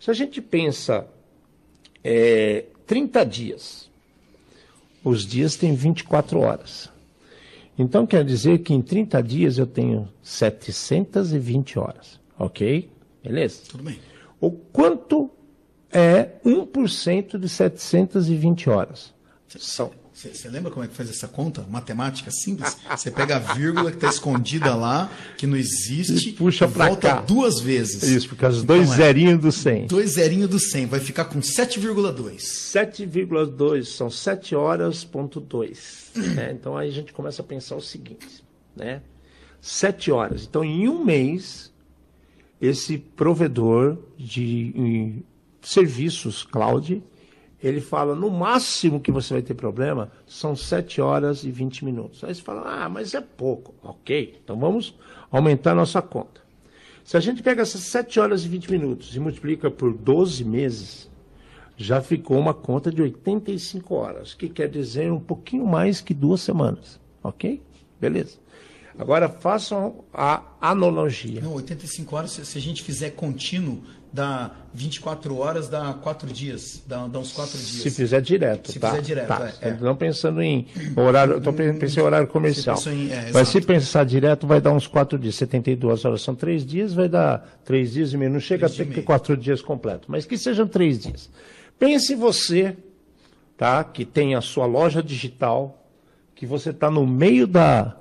Se 0.00 0.10
a 0.10 0.14
gente 0.14 0.40
pensa 0.40 1.06
é, 2.02 2.64
30 2.86 3.26
dias, 3.26 3.90
os 5.04 5.26
dias 5.26 5.56
têm 5.56 5.74
24 5.74 6.40
horas. 6.40 6.90
Então 7.78 8.06
quer 8.06 8.24
dizer 8.24 8.60
que 8.60 8.72
em 8.72 8.80
30 8.80 9.22
dias 9.22 9.58
eu 9.58 9.66
tenho 9.66 10.08
720 10.22 11.78
horas, 11.78 12.18
ok? 12.38 12.90
Beleza? 13.22 13.60
Tudo 13.68 13.84
bem. 13.84 13.98
O 14.40 14.50
quanto 14.50 15.30
é 15.92 16.30
1% 16.44 17.38
de 17.38 17.48
720 17.48 18.70
horas? 18.70 19.12
São. 19.46 19.90
Você 20.20 20.48
lembra 20.48 20.68
como 20.72 20.84
é 20.84 20.88
que 20.88 20.94
faz 20.96 21.08
essa 21.08 21.28
conta? 21.28 21.64
Matemática 21.70 22.28
simples? 22.32 22.76
Você 22.90 23.08
pega 23.08 23.36
a 23.36 23.38
vírgula 23.38 23.90
que 23.92 23.98
está 23.98 24.08
escondida 24.08 24.74
lá, 24.74 25.08
que 25.36 25.46
não 25.46 25.56
existe, 25.56 26.30
E 26.30 26.32
puxa 26.32 26.64
e 26.64 26.68
volta 26.68 27.08
cá. 27.08 27.20
duas 27.20 27.60
vezes. 27.60 28.02
Isso, 28.02 28.28
porque 28.28 28.44
os 28.44 28.64
Então 28.64 28.76
dois 28.76 28.90
é 28.90 28.96
zerinhos 28.96 29.40
do 29.40 29.52
100. 29.52 29.86
Dois 29.86 30.10
zerinhos 30.14 30.50
do 30.50 30.58
100, 30.58 30.86
vai 30.86 30.98
ficar 30.98 31.26
com 31.26 31.38
7,2. 31.38 32.40
7,2 32.40 33.84
são 33.84 34.10
7 34.10 34.56
horas, 34.56 35.04
ponto 35.04 35.38
2. 35.38 36.10
né? 36.34 36.50
Então 36.52 36.76
aí 36.76 36.88
a 36.88 36.92
gente 36.92 37.12
começa 37.12 37.40
a 37.42 37.44
pensar 37.44 37.76
o 37.76 37.80
seguinte, 37.80 38.26
né? 38.74 39.02
7 39.60 40.10
horas. 40.10 40.42
Então 40.42 40.64
em 40.64 40.88
um 40.88 41.04
mês, 41.04 41.72
esse 42.60 42.98
provedor 42.98 43.96
de 44.18 45.22
serviços 45.62 46.42
cloud, 46.42 47.00
ele 47.62 47.80
fala, 47.80 48.14
no 48.14 48.30
máximo 48.30 49.00
que 49.00 49.10
você 49.10 49.34
vai 49.34 49.42
ter 49.42 49.54
problema, 49.54 50.10
são 50.26 50.54
7 50.54 51.00
horas 51.00 51.42
e 51.42 51.50
20 51.50 51.84
minutos. 51.84 52.22
Aí 52.22 52.34
você 52.34 52.42
fala, 52.42 52.84
ah, 52.84 52.88
mas 52.88 53.14
é 53.14 53.20
pouco. 53.20 53.74
Ok, 53.82 54.40
então 54.42 54.58
vamos 54.58 54.94
aumentar 55.30 55.74
nossa 55.74 56.00
conta. 56.00 56.40
Se 57.04 57.16
a 57.16 57.20
gente 57.20 57.42
pega 57.42 57.62
essas 57.62 57.80
7 57.80 58.20
horas 58.20 58.44
e 58.44 58.48
20 58.48 58.70
minutos 58.70 59.16
e 59.16 59.20
multiplica 59.20 59.70
por 59.70 59.92
12 59.92 60.44
meses, 60.44 61.10
já 61.76 62.00
ficou 62.00 62.38
uma 62.38 62.54
conta 62.54 62.92
de 62.92 63.00
85 63.00 63.94
horas, 63.94 64.34
que 64.34 64.48
quer 64.48 64.68
dizer 64.68 65.10
um 65.10 65.20
pouquinho 65.20 65.66
mais 65.66 66.00
que 66.00 66.12
duas 66.12 66.40
semanas. 66.40 67.00
Ok? 67.22 67.62
Beleza. 68.00 68.38
Agora 68.98 69.28
façam 69.28 70.04
a 70.12 70.42
analogia. 70.60 71.40
Não, 71.40 71.54
85 71.54 72.16
horas, 72.16 72.30
se 72.32 72.58
a 72.58 72.60
gente 72.60 72.82
fizer 72.82 73.10
contínuo, 73.10 73.80
dá 74.12 74.50
24 74.74 75.36
horas, 75.36 75.68
dá 75.68 75.92
4 75.94 76.32
dias. 76.32 76.82
Dá, 76.86 77.06
dá 77.06 77.18
uns 77.18 77.32
4 77.32 77.52
dias. 77.58 77.82
Se 77.82 77.90
fizer 77.90 78.20
direto, 78.20 78.72
Se 78.72 78.78
tá? 78.78 78.90
fizer 78.90 79.02
direto, 79.02 79.28
tá. 79.28 79.52
é, 79.60 79.68
é. 79.68 79.76
Não 79.80 79.94
pensando 79.96 80.40
em 80.42 80.66
horário, 80.96 81.40
tô 81.40 81.52
pensando 81.52 81.98
em 81.98 82.00
horário 82.06 82.28
comercial. 82.28 82.78
em- 82.88 83.10
é, 83.10 83.30
Mas 83.32 83.48
se 83.48 83.60
pensar 83.60 84.04
direto, 84.04 84.46
vai 84.46 84.60
dar 84.60 84.72
uns 84.72 84.86
quatro 84.86 85.18
dias. 85.18 85.34
72 85.36 86.04
horas 86.04 86.22
são 86.22 86.34
três 86.34 86.64
dias, 86.64 86.94
vai 86.94 87.08
dar 87.08 87.60
três 87.64 87.92
dias 87.92 88.12
e 88.12 88.16
meio. 88.16 88.30
Não 88.30 88.40
chega 88.40 88.66
a 88.66 88.70
ter 88.70 88.84
que 88.86 88.90
meio. 88.92 89.02
quatro 89.04 89.36
dias 89.36 89.60
completos, 89.62 90.06
mas 90.08 90.24
que 90.26 90.36
sejam 90.38 90.66
três 90.66 90.98
dias. 91.00 91.30
Pense 91.78 92.14
você, 92.14 92.76
tá? 93.56 93.82
Que 93.84 94.04
tem 94.04 94.34
a 94.34 94.40
sua 94.40 94.66
loja 94.66 95.02
digital, 95.02 95.86
que 96.34 96.46
você 96.46 96.70
está 96.70 96.90
no 96.90 97.06
meio 97.06 97.46
da 97.46 97.96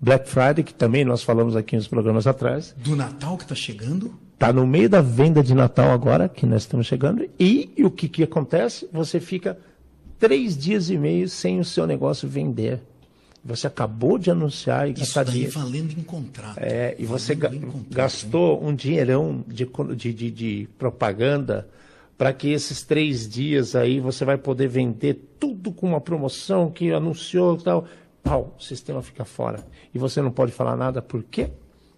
Black 0.00 0.28
Friday, 0.28 0.62
que 0.62 0.74
também 0.74 1.04
nós 1.04 1.22
falamos 1.22 1.56
aqui 1.56 1.74
nos 1.76 1.88
programas 1.88 2.26
atrás. 2.26 2.74
Do 2.76 2.94
Natal 2.94 3.36
que 3.36 3.44
está 3.44 3.54
chegando? 3.54 4.18
Está 4.36 4.52
no 4.52 4.66
meio 4.66 4.86
da 4.88 5.00
venda 5.00 5.42
de 5.42 5.54
Natal 5.54 5.90
agora, 5.92 6.28
que 6.28 6.44
nós 6.44 6.62
estamos 6.62 6.86
chegando, 6.86 7.26
e, 7.40 7.72
o 7.82 7.90
que, 7.90 8.06
que 8.06 8.22
acontece? 8.22 8.86
Você 8.92 9.18
fica 9.18 9.58
três 10.18 10.56
dias 10.58 10.90
e 10.90 10.98
meio 10.98 11.26
sem 11.26 11.58
o 11.58 11.64
seu 11.64 11.86
negócio 11.86 12.28
vender. 12.28 12.82
Você 13.42 13.66
acabou 13.66 14.18
de 14.18 14.30
anunciar 14.30 14.88
e 14.88 14.92
Isso 14.92 15.00
gastar 15.00 15.24
dinheiro. 15.24 15.52
valendo 15.52 15.92
em 15.98 16.02
contrato. 16.02 16.58
É, 16.58 16.94
e 16.98 17.06
você 17.06 17.34
ga- 17.34 17.48
contrato, 17.48 17.86
gastou 17.90 18.62
um 18.62 18.74
dinheirão 18.74 19.42
de, 19.48 19.66
de, 19.96 20.12
de, 20.12 20.30
de 20.30 20.68
propaganda 20.78 21.66
para 22.18 22.30
que 22.32 22.48
esses 22.50 22.82
três 22.82 23.26
dias 23.26 23.74
aí 23.74 24.00
você 24.00 24.22
vai 24.24 24.36
poder 24.36 24.68
vender 24.68 25.14
tudo 25.40 25.72
com 25.72 25.86
uma 25.86 26.00
promoção 26.00 26.70
que 26.70 26.92
anunciou 26.92 27.56
e 27.56 27.62
tal. 27.62 27.86
pau, 28.22 28.54
o 28.58 28.62
sistema 28.62 29.00
fica 29.00 29.24
fora. 29.24 29.64
E 29.94 29.98
você 29.98 30.20
não 30.20 30.30
pode 30.30 30.52
falar 30.52 30.76
nada, 30.76 31.00
por 31.00 31.22
quê? 31.22 31.48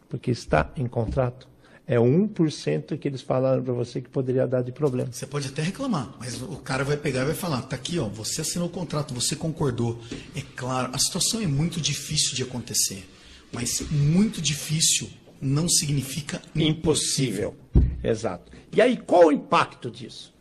Porque 0.08 0.30
está 0.30 0.70
em 0.76 0.86
contrato. 0.86 1.48
É 1.90 1.96
1% 1.96 2.98
que 2.98 3.08
eles 3.08 3.22
falaram 3.22 3.62
para 3.64 3.72
você 3.72 4.02
que 4.02 4.10
poderia 4.10 4.46
dar 4.46 4.60
de 4.60 4.70
problema. 4.70 5.10
Você 5.10 5.26
pode 5.26 5.48
até 5.48 5.62
reclamar, 5.62 6.14
mas 6.20 6.42
o 6.42 6.56
cara 6.56 6.84
vai 6.84 6.98
pegar 6.98 7.22
e 7.22 7.24
vai 7.24 7.34
falar: 7.34 7.62
tá 7.62 7.76
aqui, 7.76 7.98
ó, 7.98 8.06
você 8.06 8.42
assinou 8.42 8.68
o 8.68 8.70
contrato, 8.70 9.14
você 9.14 9.34
concordou. 9.34 9.98
É 10.36 10.42
claro, 10.54 10.90
a 10.92 10.98
situação 10.98 11.40
é 11.40 11.46
muito 11.46 11.80
difícil 11.80 12.34
de 12.34 12.42
acontecer, 12.42 13.08
mas 13.50 13.80
muito 13.90 14.42
difícil 14.42 15.08
não 15.40 15.66
significa 15.66 16.42
impossível. 16.54 17.56
Exato. 18.04 18.52
E 18.70 18.82
aí, 18.82 18.98
qual 18.98 19.28
o 19.28 19.32
impacto 19.32 19.90
disso? 19.90 20.34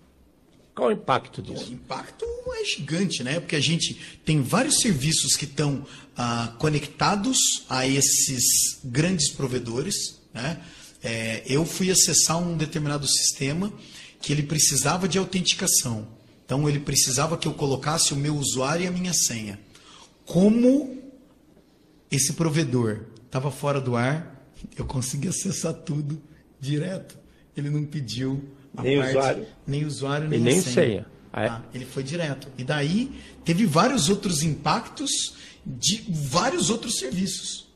Qual 0.76 0.90
o 0.90 0.92
impacto 0.92 1.42
disso? 1.42 1.72
O 1.72 1.74
impacto 1.74 2.26
é 2.60 2.66
gigante, 2.66 3.24
né? 3.24 3.40
Porque 3.40 3.56
a 3.56 3.62
gente 3.62 4.20
tem 4.26 4.42
vários 4.42 4.82
serviços 4.82 5.38
que 5.38 5.46
estão 5.46 5.86
ah, 6.18 6.54
conectados 6.60 7.38
a 7.70 7.88
esses 7.88 8.80
grandes 8.84 9.30
provedores, 9.30 10.20
né? 10.34 10.62
É, 11.04 11.44
eu 11.46 11.66
fui 11.66 11.92
acessar 11.92 12.38
um 12.38 12.58
determinado 12.58 13.08
sistema 13.08 13.72
que 14.22 14.32
ele 14.32 14.44
precisava 14.44 15.08
de 15.08 15.18
autenticação. 15.18 16.08
Então 16.46 16.68
ele 16.68 16.80
precisava 16.80 17.38
que 17.38 17.48
eu 17.48 17.54
colocasse 17.54 18.14
o 18.14 18.16
meu 18.16 18.36
usuário 18.36 18.86
e 18.86 18.88
a 18.88 18.92
minha 18.92 19.14
senha. 19.14 19.60
Como 20.26 20.98
esse 22.10 22.34
provedor 22.34 23.02
estava 23.26 23.52
fora 23.52 23.82
do 23.82 23.96
ar, 23.96 24.46
eu 24.78 24.86
consegui 24.86 25.28
acessar 25.28 25.74
tudo 25.74 26.22
direto. 26.60 27.18
Ele 27.56 27.70
não 27.70 27.86
pediu 27.86 28.44
nem 28.82 28.98
parte, 28.98 29.10
usuário, 29.10 29.48
nem 29.66 29.86
usuário, 29.86 30.30
nem, 30.30 30.40
e 30.40 30.44
nem 30.44 30.62
senha. 30.62 30.74
senha. 30.74 31.06
Ah, 31.34 31.44
é? 31.44 31.48
ah, 31.50 31.62
ele 31.74 31.86
foi 31.86 32.04
direto. 32.04 32.48
E 32.58 32.64
daí 32.64 33.12
teve 33.44 33.66
vários 33.66 34.10
outros 34.10 34.42
impactos 34.42 35.36
de 35.66 36.06
vários 36.10 36.70
outros 36.70 36.98
serviços. 36.98 37.67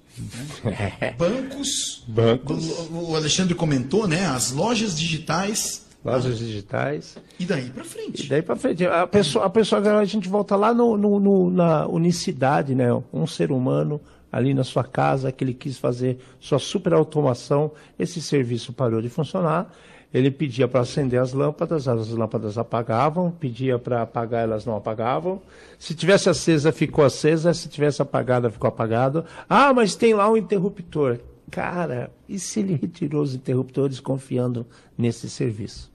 Né? 0.64 1.16
Bancos. 1.18 2.04
Bancos. 2.08 2.90
O 2.92 3.16
Alexandre 3.16 3.56
comentou, 3.56 4.08
né? 4.08 4.26
As 4.26 4.52
lojas 4.52 4.98
digitais. 4.98 5.88
Lojas 6.04 6.40
digitais. 6.40 7.18
E 7.40 7.46
daí 7.46 7.70
para 7.70 7.84
frente. 7.84 8.26
E 8.26 8.30
daí 8.30 8.42
para 8.42 8.56
frente. 8.56 8.86
A 8.86 9.06
pessoa, 9.06 9.46
a 9.46 9.50
pessoa, 9.50 10.00
a 10.00 10.06
gente 10.06 10.28
volta 10.28 10.56
lá 10.56 10.74
no, 10.74 10.98
no, 10.98 11.20
no, 11.20 11.52
na 11.52 11.88
unicidade, 11.88 12.74
né? 12.74 12.88
Um 13.14 13.28
ser 13.28 13.52
humano 13.52 14.02
ali 14.32 14.54
na 14.54 14.64
sua 14.64 14.84
casa 14.84 15.32
que 15.32 15.44
ele 15.44 15.54
quis 15.54 15.78
fazer 15.78 16.18
sua 16.40 16.58
super 16.58 16.94
automação, 16.94 17.72
esse 18.00 18.22
serviço 18.22 18.72
parou 18.72 19.02
de 19.02 19.10
funcionar. 19.10 19.72
Ele 20.14 20.30
pedia 20.30 20.68
para 20.68 20.82
acender 20.82 21.22
as 21.22 21.32
lâmpadas, 21.32 21.88
as 21.88 22.10
lâmpadas 22.10 22.58
apagavam, 22.58 23.32
pedia 23.32 23.80
para 23.80 24.02
apagar, 24.02 24.44
elas 24.44 24.66
não 24.66 24.76
apagavam. 24.76 25.42
Se 25.80 25.96
tivesse 25.96 26.30
acesa, 26.30 26.72
ficou 26.72 27.06
acesa, 27.06 27.54
se 27.54 27.70
tivesse 27.70 28.02
apagada, 28.02 28.50
ficou 28.50 28.68
apagado. 28.68 29.24
Ah, 29.50 29.74
mas 29.74 29.96
tem 29.96 30.14
lá 30.14 30.30
um 30.30 30.36
interruptor. 30.36 31.20
Cara, 31.50 32.12
e 32.28 32.38
se 32.40 32.60
ele 32.60 32.76
retirou 32.76 33.22
os 33.22 33.34
interruptores 33.34 34.00
confiando 34.00 34.66
nesse 34.98 35.30
serviço? 35.30 35.92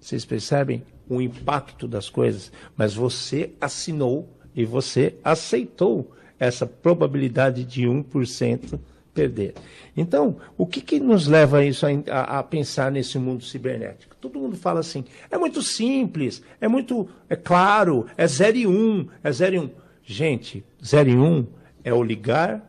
Vocês 0.00 0.24
percebem 0.24 0.82
o 1.08 1.20
impacto 1.20 1.88
das 1.88 2.08
coisas? 2.08 2.52
Mas 2.76 2.94
você 2.94 3.52
assinou 3.60 4.28
e 4.54 4.64
você 4.64 5.16
aceitou 5.24 6.12
essa 6.38 6.66
probabilidade 6.66 7.64
de 7.64 7.82
1% 7.82 8.78
perder. 9.14 9.54
Então, 9.96 10.36
o 10.58 10.66
que, 10.66 10.80
que 10.80 10.98
nos 10.98 11.28
leva 11.28 11.58
a 11.58 11.64
isso 11.64 11.86
a, 12.10 12.38
a, 12.38 12.42
pensar 12.42 12.90
nesse 12.90 13.18
mundo 13.18 13.44
cibernético? 13.44 14.16
Todo 14.20 14.40
mundo 14.40 14.56
fala 14.56 14.80
assim, 14.80 15.04
é 15.30 15.38
muito 15.38 15.62
simples, 15.62 16.42
é 16.60 16.66
muito, 16.66 17.08
é 17.28 17.36
claro, 17.36 18.06
é 18.16 18.26
0 18.26 18.56
e 18.56 18.66
1, 18.66 18.70
um, 18.70 19.08
é 19.22 19.30
0 19.30 19.54
e 19.54 19.58
1. 19.58 19.62
Um. 19.62 19.70
Gente, 20.02 20.64
0 20.84 21.10
e 21.10 21.16
1 21.16 21.24
um 21.24 21.46
é 21.84 21.94
o 21.94 22.02
ligar, 22.02 22.68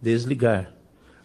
desligar. 0.00 0.72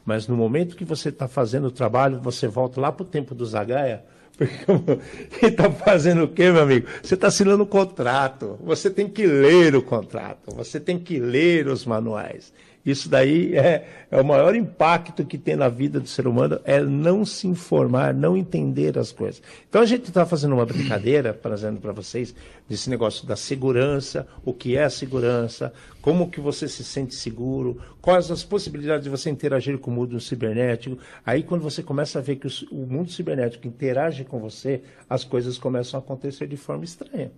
Mas 0.06 0.28
no 0.28 0.36
momento 0.36 0.76
que 0.76 0.84
você 0.84 1.10
está 1.10 1.28
fazendo 1.28 1.68
o 1.68 1.72
trabalho, 1.72 2.20
você 2.20 2.48
volta 2.48 2.82
lá 2.82 2.92
para 2.92 3.04
o 3.04 3.08
tempo 3.08 3.34
do 3.34 3.46
Zagaia, 3.46 4.04
porque 4.38 5.46
está 5.46 5.72
fazendo 5.72 6.24
o 6.24 6.28
quê, 6.28 6.52
meu 6.52 6.64
amigo? 6.64 6.88
Você 7.02 7.14
está 7.14 7.28
assinando 7.28 7.64
um 7.64 7.68
contrato. 7.68 8.60
Você 8.64 8.90
tem 8.90 9.08
que 9.08 9.26
ler 9.26 9.76
o 9.76 9.82
contrato. 9.82 10.54
Você 10.56 10.80
tem 10.80 11.00
que 11.00 11.20
ler 11.20 11.68
os 11.68 11.86
manuais. 11.86 12.52
Isso 12.86 13.08
daí 13.08 13.56
é, 13.56 13.88
é, 14.12 14.20
o 14.20 14.26
maior 14.26 14.54
impacto 14.56 15.24
que 15.24 15.38
tem 15.38 15.56
na 15.56 15.70
vida 15.70 16.02
do 16.02 16.08
ser 16.08 16.28
humano, 16.28 16.60
é 16.66 16.82
não 16.82 17.26
se 17.26 17.48
informar, 17.48 18.14
não 18.14 18.36
entender 18.36 18.98
as 18.98 19.12
coisas. 19.12 19.42
Então 19.70 19.82
a 19.82 19.86
gente 19.86 20.10
está 20.10 20.26
fazendo 20.26 20.54
uma 20.54 20.66
brincadeira, 20.66 21.34
trazendo 21.34 21.80
para 21.80 21.94
vocês, 21.94 22.36
desse 22.68 22.90
negócio 22.90 23.26
da 23.26 23.38
segurança, 23.38 24.28
o 24.44 24.54
que 24.54 24.76
é 24.76 24.84
a 24.84 24.90
segurança, 24.90 25.72
como 26.02 26.30
que 26.30 26.42
você 26.42 26.68
se 26.68 26.84
sente 26.84 27.16
seguro, 27.16 27.80
quais 28.02 28.30
as 28.30 28.44
possibilidades 28.44 29.06
de 29.06 29.10
você 29.10 29.30
interagir 29.30 29.78
com 29.78 29.90
o 29.90 29.94
mundo 29.94 30.20
cibernético. 30.20 30.98
Aí 31.26 31.42
quando 31.42 31.62
você 31.62 31.82
começa 31.82 32.20
a 32.20 32.22
ver 32.22 32.36
que 32.36 32.48
o 32.70 32.86
mundo 32.86 33.12
cibernético 33.12 33.66
interage 33.66 34.26
com 34.26 34.40
você, 34.40 34.82
as 35.10 35.24
coisas 35.24 35.58
começam 35.58 35.98
a 35.98 36.04
acontecer 36.04 36.48
de 36.48 36.58
forma 36.58 36.84
estranha. 36.84 37.32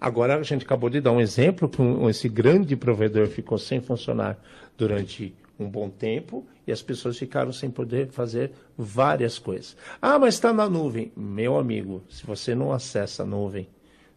Agora, 0.00 0.36
a 0.36 0.42
gente 0.42 0.64
acabou 0.64 0.88
de 0.88 1.00
dar 1.00 1.12
um 1.12 1.20
exemplo 1.20 1.68
que 1.68 1.82
esse 2.08 2.28
grande 2.28 2.74
provedor 2.74 3.26
ficou 3.28 3.58
sem 3.58 3.80
funcionar 3.80 4.42
durante 4.78 5.34
um 5.58 5.68
bom 5.68 5.90
tempo 5.90 6.46
e 6.66 6.72
as 6.72 6.80
pessoas 6.80 7.18
ficaram 7.18 7.52
sem 7.52 7.70
poder 7.70 8.08
fazer 8.08 8.50
várias 8.78 9.38
coisas. 9.38 9.76
Ah, 10.00 10.18
mas 10.18 10.34
está 10.34 10.52
na 10.54 10.68
nuvem. 10.70 11.12
Meu 11.14 11.58
amigo, 11.58 12.02
se 12.08 12.24
você 12.24 12.54
não 12.54 12.72
acessa 12.72 13.24
a 13.24 13.26
nuvem, 13.26 13.68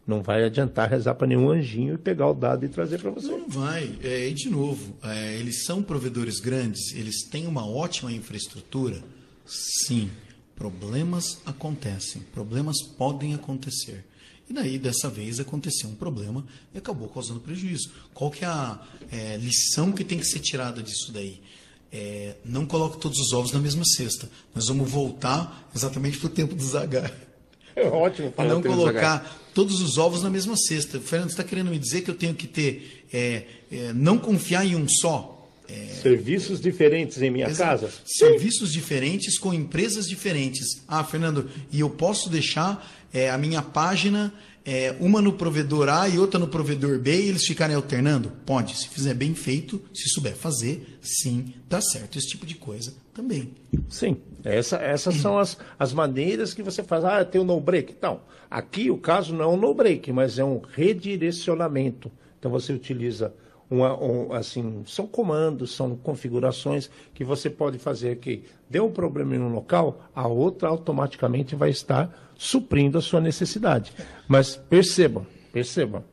não 0.06 0.22
vai 0.22 0.44
adiantar 0.44 0.88
rezar 0.88 1.14
para 1.14 1.26
nenhum 1.26 1.50
anjinho 1.50 1.94
e 1.94 1.98
pegar 1.98 2.28
o 2.28 2.34
dado 2.34 2.64
e 2.64 2.68
trazer 2.68 2.98
para 2.98 3.10
você. 3.10 3.28
Não 3.28 3.48
vai. 3.48 3.98
É, 4.02 4.28
e 4.28 4.32
de 4.32 4.48
novo, 4.48 4.96
é, 5.02 5.34
eles 5.36 5.64
são 5.64 5.82
provedores 5.82 6.40
grandes, 6.40 6.94
eles 6.94 7.24
têm 7.28 7.46
uma 7.46 7.66
ótima 7.66 8.12
infraestrutura. 8.12 9.02
Sim, 9.44 10.10
problemas 10.56 11.40
acontecem, 11.44 12.22
problemas 12.32 12.82
podem 12.82 13.34
acontecer. 13.34 14.04
E 14.54 14.56
daí, 14.56 14.78
dessa 14.78 15.10
vez, 15.10 15.40
aconteceu 15.40 15.90
um 15.90 15.96
problema 15.96 16.46
e 16.72 16.78
acabou 16.78 17.08
causando 17.08 17.40
prejuízo. 17.40 17.90
Qual 18.14 18.30
que 18.30 18.44
é 18.44 18.46
a 18.46 18.80
é, 19.10 19.36
lição 19.36 19.90
que 19.90 20.04
tem 20.04 20.16
que 20.16 20.24
ser 20.24 20.38
tirada 20.38 20.80
disso 20.80 21.10
daí? 21.10 21.40
É, 21.90 22.36
não 22.44 22.64
coloque 22.64 23.00
todos 23.00 23.18
os 23.18 23.32
ovos 23.32 23.50
na 23.50 23.58
mesma 23.58 23.84
cesta. 23.84 24.30
Nós 24.54 24.68
vamos 24.68 24.88
voltar 24.88 25.68
exatamente 25.74 26.18
para 26.18 26.28
o 26.28 26.30
tempo 26.30 26.54
do 26.54 26.64
Zagar. 26.64 27.12
É 27.74 27.88
ótimo 27.88 28.30
para 28.30 28.48
não 28.48 28.62
colocar 28.62 29.50
todos 29.52 29.80
os 29.80 29.98
ovos 29.98 30.22
na 30.22 30.30
mesma 30.30 30.56
cesta. 30.56 31.00
Fernando, 31.00 31.30
você 31.30 31.32
está 31.32 31.42
querendo 31.42 31.72
me 31.72 31.78
dizer 31.80 32.02
que 32.02 32.10
eu 32.12 32.14
tenho 32.14 32.36
que 32.36 32.46
ter, 32.46 33.04
é, 33.12 33.46
é 33.72 33.92
não 33.92 34.16
confiar 34.16 34.64
em 34.64 34.76
um 34.76 34.86
só? 34.88 35.33
É... 35.68 35.86
Serviços 36.02 36.60
diferentes 36.60 37.20
em 37.22 37.30
minha 37.30 37.46
Exato. 37.46 37.82
casa? 37.82 37.92
Serviços 38.04 38.68
Sim. 38.68 38.74
diferentes 38.74 39.38
com 39.38 39.52
empresas 39.52 40.06
diferentes. 40.06 40.82
Ah, 40.86 41.02
Fernando, 41.02 41.48
e 41.72 41.80
eu 41.80 41.90
posso 41.90 42.28
deixar 42.28 42.86
é, 43.12 43.30
a 43.30 43.38
minha 43.38 43.62
página, 43.62 44.32
é, 44.64 44.94
uma 45.00 45.22
no 45.22 45.32
provedor 45.32 45.88
A 45.88 46.08
e 46.08 46.18
outra 46.18 46.38
no 46.38 46.48
provedor 46.48 46.98
B, 46.98 47.14
e 47.14 47.28
eles 47.28 47.46
ficarem 47.46 47.76
alternando? 47.76 48.32
Pode, 48.44 48.76
se 48.76 48.88
fizer 48.88 49.14
bem 49.14 49.34
feito, 49.34 49.80
se 49.94 50.08
souber 50.08 50.34
fazer, 50.34 50.98
sim, 51.00 51.54
dá 51.68 51.80
certo. 51.80 52.18
Esse 52.18 52.28
tipo 52.28 52.44
de 52.44 52.56
coisa 52.56 52.94
também. 53.14 53.52
Sim, 53.88 54.16
essa, 54.42 54.76
essas 54.76 55.14
são 55.16 55.38
as, 55.38 55.56
as 55.78 55.92
maneiras 55.92 56.52
que 56.52 56.62
você 56.62 56.82
faz. 56.82 57.04
Ah, 57.04 57.24
tem 57.24 57.40
o 57.40 57.44
um 57.44 57.46
no-break. 57.46 57.94
Então, 57.96 58.20
aqui 58.50 58.90
o 58.90 58.98
caso 58.98 59.34
não 59.34 59.44
é 59.44 59.48
um 59.48 59.56
no-break, 59.56 60.12
mas 60.12 60.38
é 60.38 60.44
um 60.44 60.60
redirecionamento. 60.74 62.10
Então 62.38 62.50
você 62.50 62.72
utiliza 62.72 63.32
uma, 63.70 63.98
um, 64.00 64.32
assim, 64.32 64.82
são 64.86 65.06
comandos, 65.06 65.74
são 65.74 65.96
configurações 65.96 66.90
que 67.14 67.24
você 67.24 67.48
pode 67.48 67.78
fazer 67.78 68.16
que 68.16 68.44
deu 68.68 68.86
um 68.86 68.92
problema 68.92 69.34
em 69.34 69.40
um 69.40 69.52
local, 69.52 70.08
a 70.14 70.26
outra 70.26 70.68
automaticamente 70.68 71.54
vai 71.54 71.70
estar 71.70 72.32
suprindo 72.36 72.98
a 72.98 73.02
sua 73.02 73.20
necessidade. 73.20 73.92
Mas 74.28 74.56
percebam, 74.56 75.26
percebam, 75.52 76.04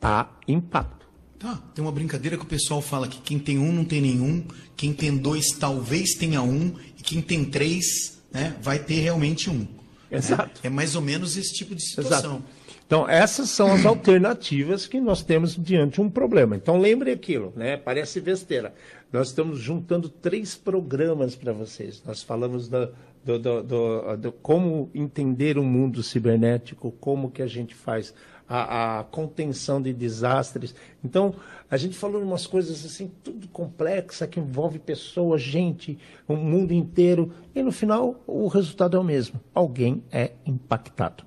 há 0.00 0.28
impacto. 0.46 1.06
Tá, 1.38 1.60
tem 1.74 1.84
uma 1.84 1.92
brincadeira 1.92 2.36
que 2.36 2.44
o 2.44 2.46
pessoal 2.46 2.80
fala 2.80 3.08
que 3.08 3.20
quem 3.20 3.38
tem 3.38 3.58
um 3.58 3.72
não 3.72 3.84
tem 3.84 4.00
nenhum, 4.00 4.44
quem 4.76 4.92
tem 4.92 5.16
dois 5.16 5.48
talvez 5.58 6.14
tenha 6.14 6.40
um, 6.40 6.74
e 6.98 7.02
quem 7.02 7.20
tem 7.20 7.44
três 7.44 8.22
né, 8.32 8.56
vai 8.62 8.78
ter 8.78 9.00
realmente 9.00 9.50
um. 9.50 9.66
Exato. 10.10 10.60
É, 10.62 10.66
é 10.66 10.70
mais 10.70 10.94
ou 10.94 11.02
menos 11.02 11.36
esse 11.36 11.52
tipo 11.52 11.74
de 11.74 11.82
situação. 11.82 12.36
Exato. 12.36 12.61
Então, 12.86 13.08
essas 13.08 13.48
são 13.48 13.72
as 13.72 13.86
alternativas 13.86 14.86
que 14.86 15.00
nós 15.00 15.22
temos 15.22 15.56
diante 15.56 15.94
de 15.94 16.00
um 16.00 16.10
problema. 16.10 16.56
Então, 16.56 16.78
lembre 16.78 17.10
aquilo, 17.10 17.52
né? 17.56 17.76
Parece 17.76 18.20
besteira. 18.20 18.74
Nós 19.12 19.28
estamos 19.28 19.58
juntando 19.58 20.08
três 20.08 20.54
programas 20.54 21.34
para 21.34 21.52
vocês. 21.52 22.02
Nós 22.04 22.22
falamos 22.22 22.68
do, 22.68 22.92
do, 23.24 23.38
do, 23.38 24.16
do, 24.16 24.32
como 24.32 24.90
entender 24.94 25.58
o 25.58 25.62
mundo 25.62 26.02
cibernético, 26.02 26.92
como 26.92 27.30
que 27.30 27.42
a 27.42 27.46
gente 27.46 27.74
faz 27.74 28.14
a, 28.48 29.00
a, 29.00 29.04
contenção 29.04 29.80
de 29.80 29.92
desastres. 29.92 30.74
Então, 31.02 31.34
a 31.70 31.76
gente 31.76 31.96
falou 31.96 32.22
umas 32.22 32.46
coisas 32.46 32.84
assim, 32.84 33.10
tudo 33.22 33.48
complexa, 33.48 34.26
que 34.26 34.40
envolve 34.40 34.78
pessoas, 34.78 35.40
gente, 35.40 35.98
o 36.28 36.36
mundo 36.36 36.72
inteiro, 36.72 37.32
e 37.54 37.62
no 37.62 37.72
final 37.72 38.22
o 38.26 38.48
resultado 38.48 38.96
é 38.96 39.00
o 39.00 39.04
mesmo. 39.04 39.40
Alguém 39.54 40.02
é 40.10 40.32
impactado, 40.44 41.24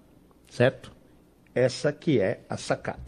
certo? 0.49 0.94
Essa 1.55 1.93
que 1.93 2.19
é 2.19 2.41
a 2.49 2.57
sacada. 2.57 2.99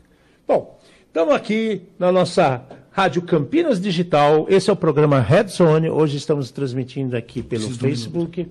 Bom, 0.47 0.79
estamos 1.05 1.35
aqui 1.35 1.81
na 1.99 2.13
nossa 2.13 2.63
Rádio 2.91 3.21
Campinas 3.23 3.81
Digital, 3.81 4.45
esse 4.47 4.69
é 4.69 4.73
o 4.73 4.75
programa 4.77 5.19
Red 5.19 5.49
Zone. 5.49 5.89
Hoje 5.89 6.15
estamos 6.15 6.49
transmitindo 6.49 7.17
aqui 7.17 7.43
pelo 7.43 7.63
Preciso 7.63 7.79
Facebook. 7.81 8.49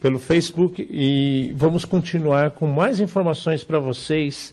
Pelo 0.00 0.18
Facebook 0.18 0.88
e 0.90 1.52
vamos 1.54 1.84
continuar 1.84 2.50
com 2.50 2.66
mais 2.66 2.98
informações 2.98 3.62
para 3.62 3.78
vocês, 3.78 4.52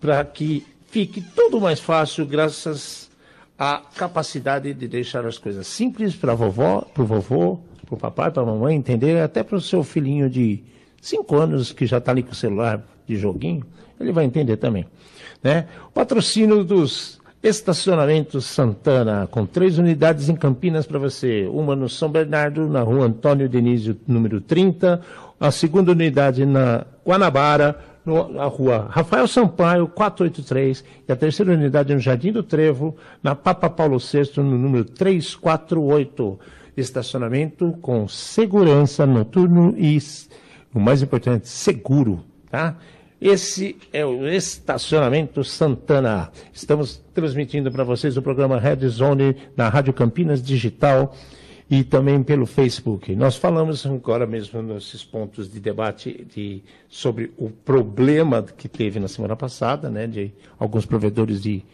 para 0.00 0.24
que 0.24 0.64
fique 0.88 1.20
tudo 1.20 1.60
mais 1.60 1.80
fácil, 1.80 2.24
graças 2.24 3.10
à 3.58 3.82
capacidade 3.96 4.72
de 4.72 4.86
deixar 4.86 5.26
as 5.26 5.38
coisas 5.38 5.66
simples 5.66 6.14
para 6.14 6.30
a 6.30 6.36
vovó, 6.36 6.82
para 6.82 7.02
o 7.02 7.06
vovô, 7.06 7.58
para 7.84 7.94
o 7.96 7.98
papai, 7.98 8.30
para 8.30 8.44
a 8.44 8.46
mamãe 8.46 8.76
entender, 8.76 9.20
até 9.20 9.42
para 9.42 9.56
o 9.56 9.60
seu 9.60 9.82
filhinho 9.82 10.30
de 10.30 10.62
5 11.00 11.36
anos 11.36 11.72
que 11.72 11.84
já 11.84 11.98
está 11.98 12.12
ali 12.12 12.22
com 12.22 12.30
o 12.30 12.36
celular 12.36 12.91
de 13.06 13.16
joguinho, 13.16 13.64
ele 14.00 14.12
vai 14.12 14.24
entender 14.24 14.56
também. 14.56 14.86
Né? 15.42 15.66
Patrocínio 15.92 16.64
dos 16.64 17.20
Estacionamentos 17.42 18.44
Santana, 18.44 19.26
com 19.28 19.44
três 19.44 19.76
unidades 19.76 20.28
em 20.28 20.36
Campinas 20.36 20.86
para 20.86 21.00
você. 21.00 21.48
Uma 21.52 21.74
no 21.74 21.88
São 21.88 22.08
Bernardo, 22.08 22.68
na 22.68 22.82
rua 22.82 23.06
Antônio 23.06 23.48
Denísio, 23.48 23.98
número 24.06 24.40
30. 24.40 25.00
A 25.40 25.50
segunda 25.50 25.90
unidade 25.90 26.46
na 26.46 26.86
Guanabara, 27.04 27.76
na 28.06 28.44
rua 28.44 28.86
Rafael 28.88 29.26
Sampaio, 29.26 29.88
483. 29.88 30.84
E 31.08 31.10
a 31.12 31.16
terceira 31.16 31.52
unidade 31.52 31.92
no 31.92 31.98
Jardim 31.98 32.30
do 32.30 32.44
Trevo, 32.44 32.96
na 33.20 33.34
Papa 33.34 33.68
Paulo 33.68 33.98
VI, 33.98 34.40
no 34.40 34.56
número 34.56 34.84
348. 34.84 36.38
Estacionamento 36.76 37.72
com 37.82 38.06
segurança 38.06 39.04
noturno 39.04 39.74
e, 39.76 39.98
o 40.72 40.78
mais 40.78 41.02
importante, 41.02 41.48
seguro, 41.48 42.20
tá? 42.52 42.76
Esse 43.18 43.78
é 43.94 44.04
o 44.04 44.28
Estacionamento 44.28 45.42
Santana. 45.42 46.30
Estamos 46.52 47.02
transmitindo 47.14 47.72
para 47.72 47.82
vocês 47.82 48.18
o 48.18 48.22
programa 48.22 48.58
Red 48.58 48.86
Zone 48.88 49.34
na 49.56 49.70
Rádio 49.70 49.94
Campinas 49.94 50.42
Digital 50.42 51.16
e 51.70 51.82
também 51.82 52.22
pelo 52.22 52.44
Facebook. 52.44 53.16
Nós 53.16 53.36
falamos 53.36 53.86
agora 53.86 54.26
mesmo 54.26 54.60
nesses 54.60 55.02
pontos 55.02 55.50
de 55.50 55.60
debate 55.60 56.26
de, 56.34 56.62
sobre 56.90 57.32
o 57.38 57.48
problema 57.48 58.42
que 58.42 58.68
teve 58.68 59.00
na 59.00 59.08
semana 59.08 59.34
passada, 59.34 59.88
né, 59.88 60.06
de 60.06 60.30
alguns 60.58 60.84
provedores 60.84 61.40
de, 61.40 61.64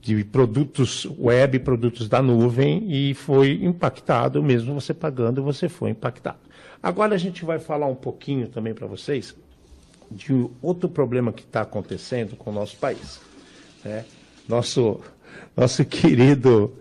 de 0.00 0.22
produtos 0.22 1.08
web, 1.18 1.58
produtos 1.58 2.08
da 2.08 2.22
nuvem, 2.22 2.84
e 2.88 3.14
foi 3.14 3.64
impactado, 3.64 4.40
mesmo 4.44 4.74
você 4.74 4.94
pagando, 4.94 5.42
você 5.42 5.68
foi 5.68 5.90
impactado. 5.90 6.38
Agora 6.80 7.16
a 7.16 7.18
gente 7.18 7.44
vai 7.44 7.58
falar 7.58 7.86
um 7.86 7.96
pouquinho 7.96 8.46
também 8.46 8.72
para 8.72 8.86
vocês 8.86 9.34
de 10.10 10.48
outro 10.62 10.88
problema 10.88 11.32
que 11.32 11.42
está 11.42 11.62
acontecendo 11.62 12.36
com 12.36 12.50
o 12.50 12.52
nosso 12.52 12.76
país. 12.76 13.20
né? 13.84 14.04
Nosso, 14.48 15.00
nosso 15.56 15.84
querido 15.84 16.72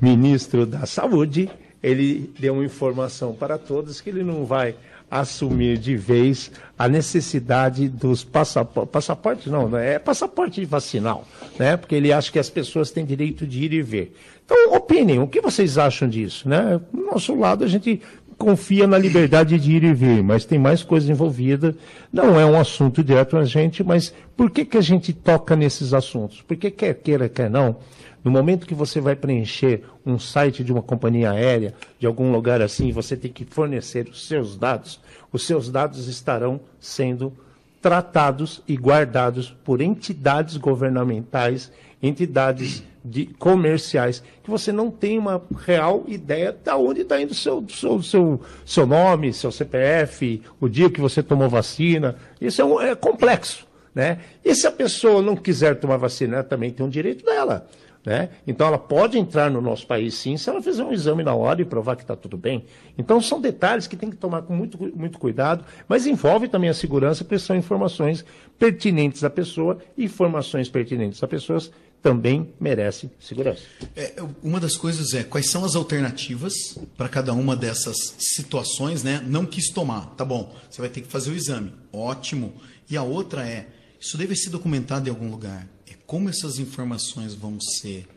ministro 0.00 0.64
da 0.64 0.86
Saúde, 0.86 1.50
ele 1.82 2.32
deu 2.38 2.54
uma 2.54 2.64
informação 2.64 3.34
para 3.34 3.58
todos 3.58 4.00
que 4.00 4.10
ele 4.10 4.22
não 4.22 4.44
vai 4.44 4.74
assumir 5.10 5.76
de 5.76 5.96
vez 5.96 6.52
a 6.78 6.88
necessidade 6.88 7.88
dos 7.88 8.22
passaportes, 8.22 8.92
passaportes 8.92 9.46
não, 9.46 9.76
é 9.76 9.98
passaporte 9.98 10.64
vacinal, 10.64 11.26
né? 11.58 11.76
Porque 11.76 11.96
ele 11.96 12.12
acha 12.12 12.30
que 12.30 12.38
as 12.38 12.48
pessoas 12.48 12.92
têm 12.92 13.04
direito 13.04 13.44
de 13.44 13.64
ir 13.64 13.72
e 13.72 13.82
ver. 13.82 14.16
Então, 14.44 14.74
opinem, 14.74 15.18
o 15.18 15.26
que 15.26 15.40
vocês 15.40 15.78
acham 15.78 16.08
disso, 16.08 16.48
né? 16.48 16.80
Do 16.92 17.04
nosso 17.06 17.34
lado, 17.34 17.64
a 17.64 17.68
gente 17.68 18.00
confia 18.40 18.86
na 18.86 18.96
liberdade 18.96 19.58
de 19.58 19.70
ir 19.70 19.84
e 19.84 19.92
vir, 19.92 20.22
mas 20.22 20.46
tem 20.46 20.58
mais 20.58 20.82
coisa 20.82 21.12
envolvida. 21.12 21.76
Não 22.10 22.40
é 22.40 22.46
um 22.46 22.58
assunto 22.58 23.04
direto 23.04 23.36
a 23.36 23.44
gente, 23.44 23.84
mas 23.84 24.14
por 24.34 24.50
que, 24.50 24.64
que 24.64 24.78
a 24.78 24.80
gente 24.80 25.12
toca 25.12 25.54
nesses 25.54 25.92
assuntos? 25.92 26.40
Porque 26.40 26.70
quer 26.70 26.94
queira, 26.94 27.28
quer 27.28 27.50
não, 27.50 27.76
no 28.24 28.30
momento 28.30 28.66
que 28.66 28.74
você 28.74 28.98
vai 28.98 29.14
preencher 29.14 29.84
um 30.06 30.18
site 30.18 30.64
de 30.64 30.72
uma 30.72 30.80
companhia 30.80 31.32
aérea, 31.32 31.74
de 31.98 32.06
algum 32.06 32.32
lugar 32.32 32.62
assim, 32.62 32.90
você 32.90 33.14
tem 33.14 33.30
que 33.30 33.44
fornecer 33.44 34.08
os 34.08 34.26
seus 34.26 34.56
dados, 34.56 34.98
os 35.30 35.46
seus 35.46 35.70
dados 35.70 36.08
estarão 36.08 36.60
sendo 36.80 37.34
tratados 37.82 38.62
e 38.66 38.74
guardados 38.74 39.54
por 39.62 39.82
entidades 39.82 40.56
governamentais, 40.56 41.70
entidades 42.02 42.82
de, 43.04 43.26
comerciais, 43.26 44.22
que 44.42 44.50
você 44.50 44.72
não 44.72 44.90
tem 44.90 45.18
uma 45.18 45.42
real 45.66 46.04
ideia 46.06 46.52
de 46.52 46.70
onde 46.72 47.00
está 47.02 47.20
indo 47.20 47.34
seu, 47.34 47.64
seu, 47.68 48.02
seu, 48.02 48.40
seu 48.64 48.86
nome, 48.86 49.32
seu 49.32 49.50
CPF, 49.50 50.42
o 50.60 50.68
dia 50.68 50.90
que 50.90 51.00
você 51.00 51.22
tomou 51.22 51.48
vacina. 51.48 52.16
Isso 52.40 52.60
é, 52.60 52.64
um- 52.64 52.80
é 52.80 52.94
complexo. 52.94 53.66
Né? 53.94 54.18
E 54.44 54.54
se 54.54 54.66
a 54.66 54.70
pessoa 54.72 55.20
não 55.20 55.34
quiser 55.34 55.76
tomar 55.80 55.96
vacina, 55.96 56.36
ela 56.36 56.44
também 56.44 56.70
tem 56.70 56.86
um 56.86 56.88
direito 56.88 57.24
dela. 57.24 57.66
Né? 58.06 58.30
Então 58.46 58.66
ela 58.66 58.78
pode 58.78 59.18
entrar 59.18 59.50
no 59.50 59.60
nosso 59.60 59.86
país 59.86 60.14
sim, 60.14 60.36
se 60.36 60.48
ela 60.48 60.62
fizer 60.62 60.82
um 60.82 60.92
exame 60.92 61.22
na 61.22 61.34
hora 61.34 61.60
e 61.60 61.66
provar 61.66 61.96
que 61.96 62.02
está 62.02 62.16
tudo 62.16 62.36
bem. 62.36 62.64
Então 62.96 63.20
são 63.20 63.38
detalhes 63.40 63.86
que 63.86 63.96
tem 63.96 64.08
que 64.08 64.16
tomar 64.16 64.42
com 64.42 64.54
muito, 64.54 64.78
muito 64.96 65.18
cuidado, 65.18 65.64
mas 65.86 66.06
envolve 66.06 66.48
também 66.48 66.70
a 66.70 66.74
segurança, 66.74 67.24
porque 67.24 67.38
são 67.38 67.54
informações 67.54 68.24
pertinentes 68.58 69.22
à 69.22 69.28
pessoa, 69.28 69.78
informações 69.98 70.68
pertinentes 70.68 71.22
a 71.22 71.28
pessoas 71.28 71.70
também 72.02 72.52
merecem 72.58 73.10
segurança. 73.20 73.62
É, 73.94 74.14
uma 74.42 74.58
das 74.58 74.76
coisas 74.76 75.12
é 75.14 75.22
quais 75.22 75.50
são 75.50 75.64
as 75.64 75.74
alternativas 75.76 76.78
para 76.96 77.08
cada 77.08 77.32
uma 77.32 77.54
dessas 77.54 77.96
situações, 78.18 79.02
né? 79.02 79.22
Não 79.26 79.44
quis 79.44 79.70
tomar, 79.70 80.06
tá 80.16 80.24
bom? 80.24 80.54
Você 80.70 80.80
vai 80.80 80.90
ter 80.90 81.02
que 81.02 81.08
fazer 81.08 81.30
o 81.30 81.34
exame, 81.36 81.72
ótimo. 81.92 82.54
E 82.88 82.96
a 82.96 83.02
outra 83.02 83.46
é 83.46 83.66
isso 84.00 84.16
deve 84.16 84.34
ser 84.34 84.48
documentado 84.48 85.08
em 85.08 85.10
algum 85.10 85.30
lugar. 85.30 85.68
É 85.86 85.92
como 86.06 86.30
essas 86.30 86.58
informações 86.58 87.34
vão 87.34 87.60
ser 87.60 88.08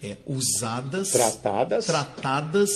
é, 0.00 0.16
usadas, 0.24 1.10
Tratadas. 1.10 1.86
tratadas, 1.86 2.70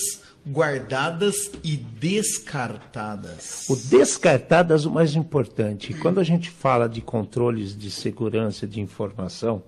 guardadas 0.44 1.50
e 1.62 1.76
descartadas. 1.76 3.66
O 3.68 3.76
descartadas, 3.76 4.84
o 4.84 4.90
mais 4.90 5.14
importante. 5.14 5.94
Quando 5.94 6.18
a 6.18 6.24
gente 6.24 6.50
fala 6.50 6.88
de 6.88 7.00
controles 7.00 7.76
de 7.76 7.88
segurança 7.88 8.66
de 8.66 8.80
informação, 8.80 9.62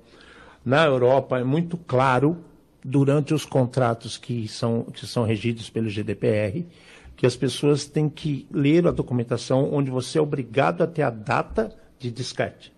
na 0.64 0.84
Europa 0.84 1.38
é 1.38 1.44
muito 1.44 1.76
claro, 1.76 2.44
durante 2.84 3.32
os 3.32 3.44
contratos 3.44 4.18
que 4.18 4.48
são, 4.48 4.84
que 4.84 5.06
são 5.06 5.24
regidos 5.24 5.70
pelo 5.70 5.88
GDPR, 5.88 6.64
que 7.16 7.26
as 7.26 7.36
pessoas 7.36 7.86
têm 7.86 8.08
que 8.08 8.46
ler 8.50 8.86
a 8.86 8.90
documentação 8.90 9.72
onde 9.72 9.90
você 9.90 10.18
é 10.18 10.20
obrigado 10.20 10.82
a 10.82 10.86
ter 10.86 11.02
a 11.02 11.10
data 11.10 11.74
de 11.98 12.10
descarte. 12.10 12.72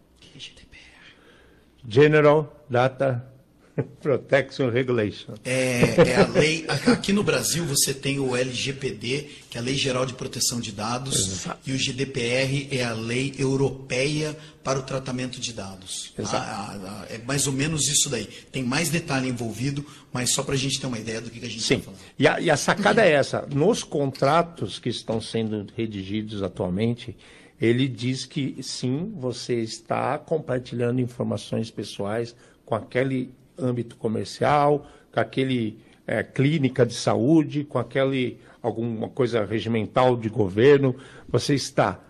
General 1.86 2.64
Data 2.68 3.33
Protection 4.00 4.68
Regulation. 4.70 5.34
É, 5.44 5.80
é 6.10 6.16
a 6.16 6.26
lei. 6.28 6.64
Aqui 6.68 7.12
no 7.12 7.22
Brasil 7.24 7.64
você 7.64 7.92
tem 7.92 8.18
o 8.20 8.36
LGPD, 8.36 9.26
que 9.50 9.56
é 9.58 9.60
a 9.60 9.64
Lei 9.64 9.74
Geral 9.74 10.06
de 10.06 10.14
Proteção 10.14 10.60
de 10.60 10.70
Dados, 10.72 11.16
Exato. 11.42 11.58
e 11.66 11.72
o 11.72 11.76
GDPR 11.78 12.68
é 12.70 12.84
a 12.84 12.92
Lei 12.92 13.34
Europeia 13.38 14.36
para 14.62 14.78
o 14.78 14.82
Tratamento 14.82 15.40
de 15.40 15.52
Dados. 15.52 16.12
A- 16.18 16.36
a- 16.36 16.72
a- 17.02 17.06
é 17.10 17.18
mais 17.18 17.46
ou 17.46 17.52
menos 17.52 17.88
isso 17.88 18.08
daí. 18.08 18.26
Tem 18.52 18.62
mais 18.62 18.88
detalhe 18.90 19.28
envolvido, 19.28 19.84
mas 20.12 20.32
só 20.32 20.42
para 20.42 20.54
a 20.54 20.58
gente 20.58 20.80
ter 20.80 20.86
uma 20.86 20.98
ideia 20.98 21.20
do 21.20 21.30
que, 21.30 21.40
que 21.40 21.46
a 21.46 21.48
gente 21.48 21.60
está 21.60 21.78
falando. 21.84 22.00
E 22.18 22.28
a, 22.28 22.40
e 22.40 22.50
a 22.50 22.56
sacada 22.56 23.04
é 23.04 23.12
essa. 23.12 23.46
Nos 23.52 23.82
contratos 23.82 24.78
que 24.78 24.88
estão 24.88 25.20
sendo 25.20 25.66
redigidos 25.76 26.42
atualmente, 26.42 27.16
ele 27.60 27.88
diz 27.88 28.24
que 28.24 28.56
sim, 28.62 29.12
você 29.16 29.54
está 29.60 30.16
compartilhando 30.18 31.00
informações 31.00 31.70
pessoais 31.70 32.34
com 32.64 32.74
aquele 32.74 33.30
âmbito 33.58 33.96
comercial, 33.96 34.86
com 35.12 35.20
aquele 35.20 35.78
eh, 36.06 36.22
clínica 36.22 36.84
de 36.84 36.94
saúde, 36.94 37.64
com 37.64 37.78
aquele 37.78 38.38
alguma 38.62 39.08
coisa 39.08 39.44
regimental 39.44 40.16
de 40.16 40.28
governo. 40.28 40.96
Você 41.28 41.54
está 41.54 42.00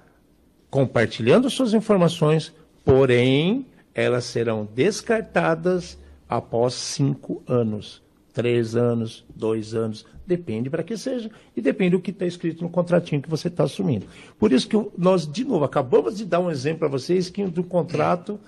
compartilhando 0.71 1.51
suas 1.51 1.75
informações, 1.75 2.53
porém 2.85 3.67
elas 3.95 4.25
serão 4.25 4.69
descartadas 4.75 5.99
após 6.29 6.75
cinco 6.75 7.43
anos, 7.47 8.03
três 8.33 8.75
anos, 8.75 9.25
dois 9.35 9.75
anos, 9.75 10.05
depende 10.27 10.71
para 10.71 10.83
que 10.83 10.97
seja 10.97 11.31
e 11.57 11.61
depende 11.61 11.91
do 11.91 12.01
que 12.01 12.11
está 12.11 12.27
escrito 12.27 12.63
no 12.63 12.71
contratinho 12.71 13.23
que 13.23 13.31
você 13.31 13.49
está 13.49 13.65
assumindo. 13.65 14.07
Por 14.39 14.53
isso 14.53 14.69
que 14.69 14.77
nós, 14.97 15.31
de 15.31 15.45
novo, 15.45 15.65
acabamos 15.65 16.17
de 16.17 16.25
dar 16.25 16.41
um 16.41 16.51
exemplo 16.51 16.81
para 16.81 16.89
vocês 16.89 17.31
que 17.31 17.45
do 17.45 17.63
contrato 17.63 18.41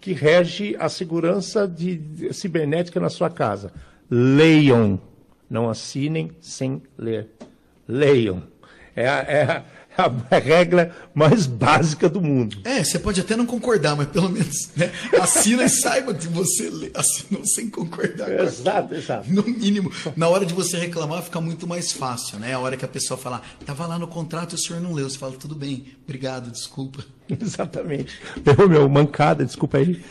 que 0.00 0.12
rege 0.12 0.76
a 0.78 0.88
segurança 0.88 1.66
de, 1.66 1.96
de 1.96 2.32
cibernética 2.32 3.00
na 3.00 3.08
sua 3.08 3.30
casa. 3.30 3.72
Leiam, 4.10 5.00
não 5.48 5.68
assinem 5.68 6.30
sem 6.40 6.82
ler. 6.96 7.28
Leiam. 7.88 8.42
É 8.96 9.08
a, 9.08 9.12
é 9.22 9.42
a- 9.42 9.64
a 10.28 10.38
regra 10.38 10.92
mais 11.14 11.46
básica 11.46 12.08
do 12.08 12.20
mundo. 12.20 12.58
É, 12.64 12.82
você 12.82 12.98
pode 12.98 13.20
até 13.20 13.36
não 13.36 13.46
concordar, 13.46 13.94
mas 13.94 14.08
pelo 14.08 14.28
menos 14.28 14.70
né, 14.76 14.90
assina 15.20 15.62
e 15.64 15.68
saiba 15.68 16.12
que 16.12 16.26
você 16.26 16.68
lê- 16.68 16.90
assinou 16.94 17.44
sem 17.46 17.70
concordar. 17.70 18.26
com 18.26 18.42
Exato, 18.42 18.78
aquilo. 18.86 19.00
exato. 19.00 19.30
No 19.32 19.42
mínimo, 19.44 19.92
na 20.16 20.28
hora 20.28 20.44
de 20.44 20.52
você 20.52 20.76
reclamar 20.78 21.22
fica 21.22 21.40
muito 21.40 21.64
mais 21.66 21.92
fácil, 21.92 22.40
né? 22.40 22.54
A 22.54 22.58
hora 22.58 22.76
que 22.76 22.84
a 22.84 22.88
pessoa 22.88 23.16
falar, 23.16 23.46
tava 23.64 23.86
lá 23.86 23.96
no 23.98 24.08
contrato 24.08 24.52
e 24.52 24.54
o 24.56 24.58
senhor 24.58 24.82
não 24.82 24.92
leu, 24.92 25.08
você 25.08 25.16
fala, 25.16 25.32
tudo 25.34 25.54
bem, 25.54 25.84
obrigado, 26.04 26.50
desculpa. 26.50 27.04
Exatamente. 27.40 28.20
Errou 28.44 28.68
meu, 28.68 28.88
mancada, 28.88 29.44
desculpa 29.44 29.78
aí. 29.78 30.02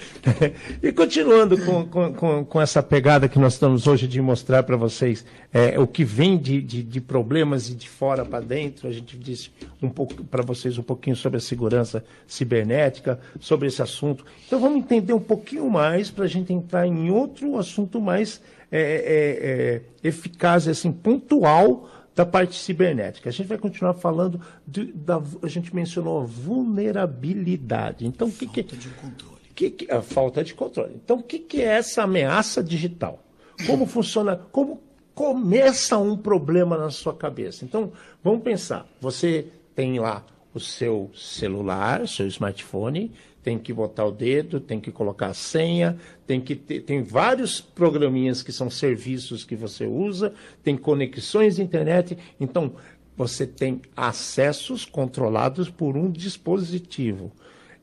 E 0.82 0.91
continuando 0.91 1.57
com, 1.59 1.86
com, 1.86 2.14
com, 2.14 2.45
com, 2.45 2.61
essa 2.61 2.82
pegada 2.82 3.30
que 3.30 3.38
nós 3.38 3.53
estamos 3.53 3.86
hoje 3.86 4.07
de 4.07 4.20
mostrar 4.22 4.64
para 4.64 4.76
vocês 4.76 5.24
é, 5.53 5.80
o 5.80 5.86
que 5.86 6.03
vem 6.03 6.38
de, 6.38 6.61
de, 6.61 6.82
de 6.82 7.01
problemas 7.01 7.70
e 7.70 7.76
de 7.76 7.88
fora 7.88 8.26
para 8.26 8.43
dentro, 8.43 8.88
a 8.88 8.91
gente 8.91 9.18
disse 9.18 9.51
um 9.82 9.89
pouco 9.89 10.24
para 10.24 10.41
vocês 10.41 10.78
um 10.78 10.84
pouquinho 10.84 11.16
sobre 11.16 11.38
a 11.38 11.41
segurança 11.41 12.03
cibernética, 12.26 13.20
sobre 13.39 13.68
esse 13.68 13.82
assunto. 13.82 14.26
Então 14.47 14.59
vamos 14.59 14.80
entender 14.80 15.14
um 15.14 15.20
pouquinho 15.20 15.70
mais 15.70 16.09
para 16.09 16.26
a 16.26 16.30
gente 16.30 16.51
entrar 16.51 16.88
em 16.88 17.11
outro 17.11 17.57
assunto 17.57 18.01
mais 18.01 18.41
é, 18.72 18.82
é, 18.82 20.03
é 20.05 20.07
eficaz, 20.07 20.68
assim, 20.68 20.91
pontual 20.91 21.88
da 22.16 22.26
parte 22.26 22.55
cibernética. 22.55 23.30
A 23.30 23.32
gente 23.34 23.47
vai 23.47 23.57
continuar 23.57 23.93
falando 23.93 24.39
de, 24.68 24.86
da 24.86 25.22
a 25.41 25.47
gente 25.47 25.74
mencionou 25.76 26.22
a 26.22 26.26
vulnerabilidade. 26.26 28.05
Então, 28.05 28.28
o 28.28 28.32
que, 28.32 28.47
que 28.47 28.64
de 28.64 28.89
controle. 28.89 29.34
Que, 29.55 29.70
que, 29.70 29.91
a 29.91 30.01
falta 30.01 30.43
de 30.43 30.53
controle. 30.53 30.93
Então, 30.95 31.18
o 31.18 31.24
que, 31.24 31.39
que 31.39 31.61
é 31.61 31.66
essa 31.66 32.03
ameaça 32.03 32.64
digital? 32.64 33.24
Como 33.68 33.86
funciona? 33.86 34.36
Como 34.51 34.82
começa 35.14 35.97
um 35.97 36.18
problema 36.18 36.78
na 36.78 36.89
sua 36.89 37.14
cabeça? 37.14 37.64
Então, 37.64 37.91
vamos 38.24 38.43
pensar. 38.43 38.88
Você 38.99 39.47
tem 39.76 39.99
lá 39.99 40.26
o 40.53 40.59
seu 40.59 41.11
celular, 41.16 42.07
seu 42.07 42.28
smartphone, 42.28 43.11
tem 43.44 43.60
que 43.60 43.74
botar 43.74 44.06
o 44.06 44.12
dedo, 44.12 44.60
tem 44.60 44.80
que 44.80 44.91
colocar 44.91 45.28
a 45.28 45.34
senha, 45.34 45.98
tem 46.26 46.39
que 46.39 46.56
ter, 46.56 46.82
tem 46.82 47.04
vários 47.04 47.60
programinhas 47.60 48.41
que 48.41 48.52
são 48.52 48.70
serviços 48.70 49.44
que 49.44 49.56
você 49.56 49.86
usa, 49.86 50.34
tem 50.64 50.78
conexões 50.78 51.58
de 51.58 51.62
internet, 51.62 52.18
então 52.39 52.74
você 53.16 53.46
tem 53.46 53.82
acessos 53.96 54.86
controlados 54.86 55.70
por 55.70 55.96
um 55.98 56.10
dispositivo. 56.10 57.32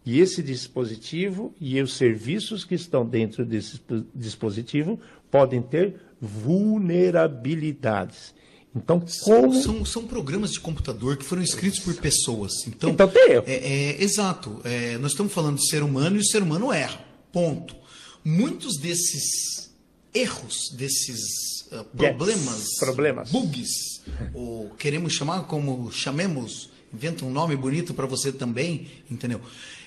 E 0.04 0.18
esse 0.18 0.42
dispositivo 0.42 1.54
e 1.60 1.80
os 1.80 1.92
serviços 1.92 2.64
que 2.64 2.74
estão 2.74 3.06
dentro 3.06 3.44
desse 3.44 3.80
dispositivo 4.14 4.98
podem 5.30 5.60
ter 5.60 6.00
vulnerabilidades. 6.20 8.34
Então, 8.74 9.02
como... 9.24 9.54
são, 9.54 9.84
são, 9.84 10.06
programas 10.06 10.52
de 10.52 10.60
computador 10.60 11.16
que 11.16 11.24
foram 11.24 11.42
escritos 11.42 11.80
por 11.80 11.94
pessoas. 11.94 12.52
Então, 12.68 12.90
então 12.90 13.08
tem 13.08 13.32
erro. 13.32 13.44
É, 13.46 13.54
é, 13.54 14.02
exato. 14.02 14.60
É, 14.64 14.96
nós 14.98 15.10
estamos 15.12 15.32
falando 15.32 15.56
de 15.56 15.68
ser 15.68 15.82
humano 15.82 16.16
e 16.16 16.20
o 16.20 16.24
ser 16.24 16.42
humano 16.42 16.72
erra. 16.72 17.04
Ponto. 17.32 17.74
Muitos 18.24 18.76
desses 18.76 19.70
erros, 20.14 20.70
desses 20.76 21.62
uh, 21.72 21.84
problemas, 21.96 22.58
yes. 22.58 22.78
problemas, 22.78 23.30
bugs, 23.30 24.02
ou 24.34 24.70
queremos 24.70 25.14
chamar 25.14 25.44
como 25.44 25.90
chamemos, 25.90 26.70
inventa 26.92 27.24
um 27.24 27.30
nome 27.30 27.56
bonito 27.56 27.94
para 27.94 28.06
você 28.06 28.32
também, 28.32 28.88
entendeu? 29.10 29.40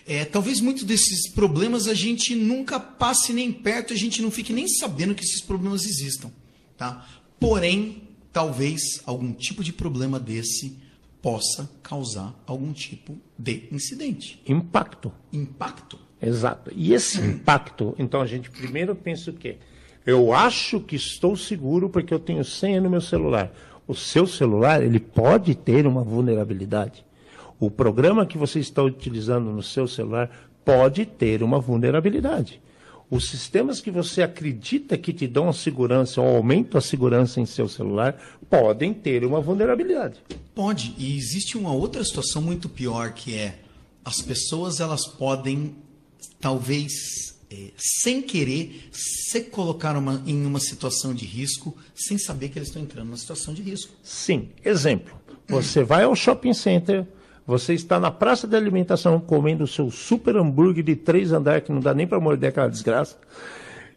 É, 0.05 0.25
talvez 0.25 0.59
muitos 0.59 0.83
desses 0.83 1.29
problemas 1.29 1.87
a 1.87 1.93
gente 1.93 2.35
nunca 2.35 2.79
passe 2.79 3.31
nem 3.31 3.51
perto, 3.51 3.93
a 3.93 3.95
gente 3.95 4.21
não 4.21 4.31
fique 4.31 4.51
nem 4.51 4.67
sabendo 4.67 5.15
que 5.15 5.23
esses 5.23 5.41
problemas 5.41 5.85
existam, 5.85 6.31
tá? 6.77 7.07
Porém, 7.39 8.02
talvez 8.33 9.01
algum 9.05 9.31
tipo 9.31 9.63
de 9.63 9.71
problema 9.71 10.19
desse 10.19 10.75
possa 11.21 11.69
causar 11.81 12.33
algum 12.45 12.73
tipo 12.73 13.15
de 13.37 13.69
incidente. 13.71 14.41
Impacto. 14.45 15.13
Impacto. 15.31 15.97
Exato. 16.21 16.71
E 16.75 16.93
esse 16.93 17.21
impacto, 17.21 17.95
então 17.97 18.19
a 18.19 18.25
gente 18.25 18.49
primeiro 18.49 18.95
pensa 18.95 19.29
o 19.29 19.33
quê? 19.33 19.57
Eu 20.05 20.33
acho 20.33 20.81
que 20.81 20.95
estou 20.95 21.37
seguro 21.37 21.89
porque 21.89 22.13
eu 22.13 22.19
tenho 22.19 22.43
senha 22.43 22.81
no 22.81 22.89
meu 22.89 22.99
celular. 22.99 23.53
O 23.87 23.93
seu 23.93 24.25
celular, 24.25 24.81
ele 24.81 24.99
pode 24.99 25.55
ter 25.55 25.85
uma 25.85 26.03
vulnerabilidade. 26.03 27.05
O 27.59 27.69
programa 27.69 28.25
que 28.25 28.37
você 28.37 28.59
está 28.59 28.81
utilizando 28.81 29.51
no 29.51 29.61
seu 29.61 29.87
celular 29.87 30.29
pode 30.65 31.05
ter 31.05 31.43
uma 31.43 31.59
vulnerabilidade 31.59 32.62
os 33.13 33.29
sistemas 33.29 33.79
que 33.79 33.91
você 33.91 34.23
acredita 34.23 34.97
que 34.97 35.13
te 35.13 35.27
dão 35.27 35.47
a 35.47 35.53
segurança 35.53 36.19
ou 36.19 36.35
aumentam 36.35 36.79
a 36.79 36.81
segurança 36.81 37.39
em 37.39 37.45
seu 37.45 37.69
celular 37.69 38.19
podem 38.49 38.91
ter 38.91 39.23
uma 39.23 39.39
vulnerabilidade. 39.39 40.15
Pode. 40.55 40.95
E 40.97 41.15
existe 41.15 41.55
uma 41.55 41.71
outra 41.71 42.03
situação 42.03 42.41
muito 42.41 42.67
pior 42.67 43.13
que 43.13 43.35
é 43.35 43.59
as 44.03 44.19
pessoas 44.19 44.79
elas 44.79 45.05
podem 45.05 45.75
talvez 46.39 47.35
é, 47.51 47.69
sem 47.77 48.19
querer 48.19 48.89
se 48.91 49.41
colocar 49.41 49.95
uma, 49.95 50.23
em 50.25 50.43
uma 50.43 50.59
situação 50.59 51.13
de 51.13 51.25
risco 51.25 51.77
sem 51.93 52.17
saber 52.17 52.49
que 52.49 52.57
eles 52.57 52.69
estão 52.69 52.81
entrando 52.81 53.05
numa 53.05 53.17
situação 53.17 53.53
de 53.53 53.61
risco. 53.61 53.93
Sim. 54.01 54.49
Exemplo. 54.65 55.13
Você 55.47 55.83
vai 55.83 56.03
ao 56.03 56.15
shopping 56.15 56.53
center 56.53 57.05
você 57.45 57.73
está 57.73 57.99
na 57.99 58.09
praça 58.09 58.47
de 58.47 58.55
alimentação 58.55 59.19
comendo 59.19 59.65
o 59.65 59.67
seu 59.67 59.91
super 59.91 60.37
hambúrguer 60.37 60.83
de 60.83 60.95
três 60.95 61.31
andares, 61.31 61.65
que 61.65 61.71
não 61.71 61.81
dá 61.81 61.93
nem 61.93 62.07
para 62.07 62.19
morder 62.19 62.49
aquela 62.49 62.69
desgraça, 62.69 63.17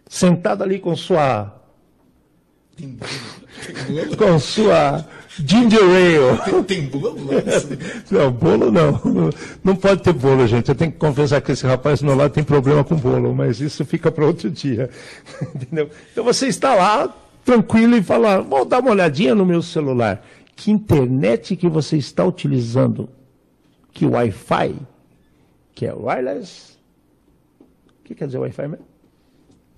sentado 0.08 0.62
ali 0.62 0.78
com 0.78 0.96
sua. 0.96 1.54
Tem 2.76 2.88
bolo? 2.88 4.16
com 4.16 4.38
sua 4.38 5.04
ginger 5.38 5.80
ale. 5.80 6.38
Tem, 6.44 6.62
tem 6.62 6.82
bolo? 6.86 7.16
não, 8.10 8.30
bolo 8.30 8.70
não. 8.70 9.00
Não 9.62 9.76
pode 9.76 10.02
ter 10.02 10.12
bolo, 10.12 10.46
gente. 10.46 10.68
Eu 10.68 10.74
tenho 10.74 10.92
que 10.92 10.98
confessar 10.98 11.40
que 11.40 11.52
esse 11.52 11.66
rapaz 11.66 12.02
no 12.02 12.14
lado 12.14 12.32
tem 12.32 12.44
problema 12.44 12.84
com 12.84 12.96
bolo, 12.96 13.34
mas 13.34 13.60
isso 13.60 13.84
fica 13.84 14.10
para 14.10 14.26
outro 14.26 14.50
dia. 14.50 14.90
Entendeu? 15.54 15.88
Então 16.12 16.24
você 16.24 16.48
está 16.48 16.74
lá, 16.74 17.14
tranquilo, 17.44 17.96
e 17.96 18.02
fala: 18.02 18.40
vou 18.42 18.64
dar 18.64 18.80
uma 18.80 18.90
olhadinha 18.90 19.34
no 19.34 19.46
meu 19.46 19.62
celular. 19.62 20.24
Que 20.54 20.70
internet 20.70 21.54
que 21.54 21.68
você 21.68 21.96
está 21.96 22.24
utilizando? 22.24 23.08
Que 23.96 24.04
o 24.04 24.10
Wi-Fi, 24.10 24.76
que 25.74 25.86
é 25.86 25.94
wireless, 25.94 26.76
o 27.58 28.04
que 28.04 28.14
quer 28.14 28.26
dizer 28.26 28.38
Wi-Fi 28.38 28.68
mesmo? 28.68 28.86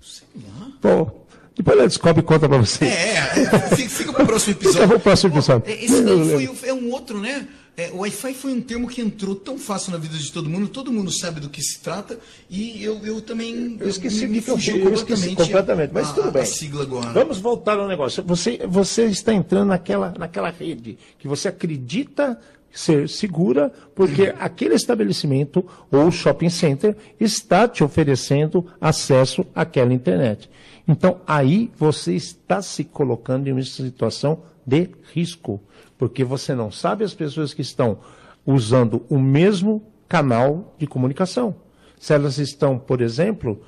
Sei 0.01 0.27
lá. 0.35 0.71
Pô, 0.81 1.09
depois 1.55 1.77
ela 1.77 1.87
descobre 1.87 2.21
e 2.21 2.25
conta 2.25 2.49
para 2.49 2.57
você. 2.57 2.83
É, 2.83 3.15
é, 3.15 3.87
fica 3.87 4.11
para 4.11 4.23
o 4.23 4.27
próximo 4.27 4.53
episódio. 4.55 4.81
Fica 4.81 4.95
o 4.95 4.99
próximo 4.99 5.33
episódio. 5.33 5.73
Esse 5.73 6.01
daí 6.01 6.47
foi, 6.47 6.69
é 6.69 6.73
um 6.73 6.91
outro, 6.91 7.17
né? 7.17 7.47
É, 7.77 7.91
o 7.91 7.99
Wi-Fi 7.99 8.33
foi 8.33 8.51
um 8.51 8.59
termo 8.59 8.89
que 8.89 8.99
entrou 8.99 9.33
tão 9.33 9.57
fácil 9.57 9.93
na 9.93 9.97
vida 9.97 10.17
de 10.17 10.29
todo 10.33 10.49
mundo, 10.49 10.67
todo 10.67 10.91
mundo 10.91 11.09
sabe 11.09 11.39
do 11.39 11.47
que 11.49 11.61
se 11.61 11.79
trata, 11.79 12.19
e 12.49 12.83
eu, 12.83 12.99
eu 13.05 13.21
também. 13.21 13.77
Eu 13.79 13.87
esqueci 13.87 14.27
me, 14.27 14.33
me 14.33 14.41
fugiu 14.41 14.75
eu, 14.75 14.83
completamente, 14.83 15.35
completamente, 15.37 15.91
mas 15.93 16.09
a, 16.09 16.13
tudo 16.13 16.29
bem. 16.29 16.45
Sigla 16.45 16.81
agora. 16.81 17.13
Vamos 17.13 17.37
voltar 17.37 17.79
ao 17.79 17.87
negócio. 17.87 18.21
Você, 18.23 18.59
você 18.67 19.05
está 19.05 19.33
entrando 19.33 19.69
naquela, 19.69 20.13
naquela 20.17 20.49
rede 20.49 20.97
que 21.17 21.25
você 21.25 21.47
acredita 21.47 22.37
ser 22.71 23.09
segura, 23.09 23.71
porque 23.95 24.33
aquele 24.39 24.75
estabelecimento 24.75 25.65
ou 25.91 26.11
shopping 26.11 26.49
center 26.49 26.95
está 27.19 27.67
te 27.67 27.83
oferecendo 27.83 28.65
acesso 28.79 29.45
àquela 29.53 29.93
internet. 29.93 30.49
Então, 30.87 31.21
aí 31.27 31.71
você 31.77 32.13
está 32.13 32.61
se 32.61 32.83
colocando 32.83 33.47
em 33.47 33.51
uma 33.51 33.61
situação 33.63 34.41
de 34.65 34.89
risco, 35.13 35.61
porque 35.97 36.23
você 36.23 36.55
não 36.55 36.71
sabe 36.71 37.03
as 37.03 37.13
pessoas 37.13 37.53
que 37.53 37.61
estão 37.61 37.99
usando 38.45 39.05
o 39.09 39.19
mesmo 39.19 39.83
canal 40.07 40.75
de 40.77 40.87
comunicação. 40.87 41.55
Se 41.99 42.13
elas 42.13 42.37
estão, 42.37 42.79
por 42.79 43.01
exemplo, 43.01 43.61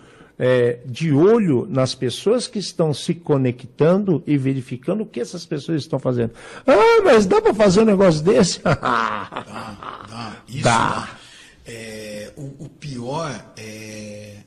é, 0.44 0.80
de 0.88 1.14
olho 1.14 1.68
nas 1.70 1.94
pessoas 1.94 2.48
que 2.48 2.58
estão 2.58 2.96
se 2.96 3.14
conectando 3.14 4.24
e 4.26 4.36
verificando 4.40 5.04
o 5.04 5.06
que 5.06 5.20
essas 5.20 5.46
pessoas 5.46 5.84
estão 5.84 6.00
fazendo. 6.00 6.34
Ah, 6.66 7.02
mas 7.04 7.28
dá 7.28 7.40
para 7.40 7.54
fazer 7.54 7.82
um 7.82 7.86
negócio 7.86 8.24
desse? 8.24 8.60
dá, 8.60 8.74
dá. 10.10 10.44
Isso 10.50 10.64
dá. 10.64 11.20
É, 11.64 12.34
o, 12.36 12.66
o, 12.66 12.70
pior 12.70 13.54
é. 13.56 14.38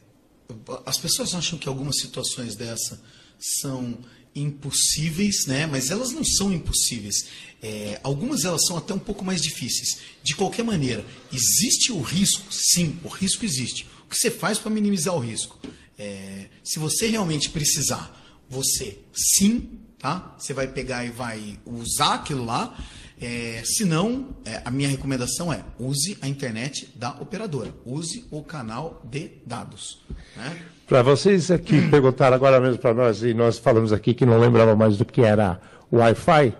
As 0.85 0.99
pessoas 0.99 1.33
acham 1.33 1.57
que 1.57 1.69
algumas 1.69 2.01
situações 2.01 2.57
dessa 2.57 3.01
são 3.39 3.97
impossíveis, 4.35 5.47
né? 5.47 5.65
Mas 5.65 5.93
elas 5.93 6.11
não 6.11 6.25
são 6.25 6.53
impossíveis. 6.53 7.27
É, 7.63 8.01
algumas 8.03 8.45
elas 8.45 8.67
são 8.67 8.77
até 8.77 8.93
um 8.93 8.99
pouco 8.99 9.25
mais 9.25 9.41
difíceis. 9.41 10.01
De 10.25 10.35
qualquer 10.35 10.65
maneira, 10.65 11.05
existe 11.33 11.93
o 11.93 12.03
risco? 12.03 12.53
Sim, 12.53 12.99
o 13.05 13.09
risco 13.09 13.45
existe. 13.45 13.87
O 14.05 14.11
que 14.11 14.19
você 14.19 14.29
faz 14.29 14.59
para 14.59 14.73
minimizar 14.73 15.15
o 15.15 15.21
risco? 15.21 15.57
É, 15.99 16.47
se 16.63 16.79
você 16.79 17.07
realmente 17.07 17.51
precisar, 17.51 18.15
você 18.49 18.99
sim, 19.13 19.79
tá? 19.99 20.35
Você 20.39 20.53
vai 20.53 20.67
pegar 20.67 21.05
e 21.05 21.11
vai 21.11 21.59
usar 21.65 22.15
aquilo 22.15 22.45
lá. 22.45 22.77
É, 23.21 23.63
se 23.65 23.85
não, 23.85 24.37
é, 24.45 24.61
a 24.65 24.71
minha 24.71 24.89
recomendação 24.89 25.53
é 25.53 25.65
use 25.79 26.19
a 26.21 26.29
internet 26.29 26.91
da 26.97 27.11
operadora, 27.21 27.73
use 27.87 28.27
o 28.31 28.43
canal 28.43 29.01
de 29.05 29.31
dados. 29.47 30.03
Né? 30.37 30.59
Para 30.87 31.03
vocês 31.03 31.51
aqui 31.51 31.81
perguntaram 31.89 32.35
agora 32.35 32.61
mesmo 32.61 32.79
para 32.79 32.93
nós, 32.93 33.23
e 33.23 33.33
nós 33.33 33.59
falamos 33.59 33.93
aqui 33.93 34.15
que 34.15 34.27
não 34.27 34.39
lembrava 34.39 34.75
mais 34.75 34.99
do 34.99 35.05
que 35.05 35.23
era 35.23 35.61
Wi-Fi, 35.93 36.55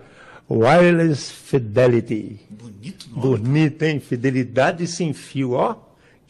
Wireless 0.49 1.31
Fidelity. 1.31 2.39
Bonito 2.49 3.09
nome. 3.09 3.37
Bonito, 3.37 3.83
hein? 3.83 3.99
Fidelidade 3.99 4.87
sem 4.87 5.13
fio, 5.13 5.51
ó. 5.51 5.84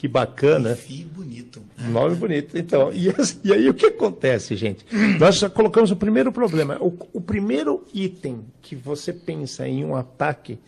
Que 0.06 0.08
bacana. 0.08 0.74
Enfim, 0.74 1.10
bonito. 1.12 1.64
Nome 1.90 2.16
bonito. 2.16 2.56
Então, 2.56 2.92
e, 2.94 3.08
e, 3.44 3.52
aí 3.52 3.68
o 3.68 3.74
que 3.74 3.88
acontece, 3.88 4.56
gente? 4.56 4.86
Nós 5.20 5.40
já 5.40 5.50
colocamos 5.50 5.90
o 5.90 5.96
primeiro 5.96 6.32
problema. 6.32 6.78
O, 6.80 6.96
o, 7.12 7.20
primeiro 7.20 7.84
item 7.92 8.46
que 8.62 8.76
você 8.76 9.12
pensa 9.12 9.68
em 9.68 9.84
um 9.84 9.96
ataque 9.96 10.60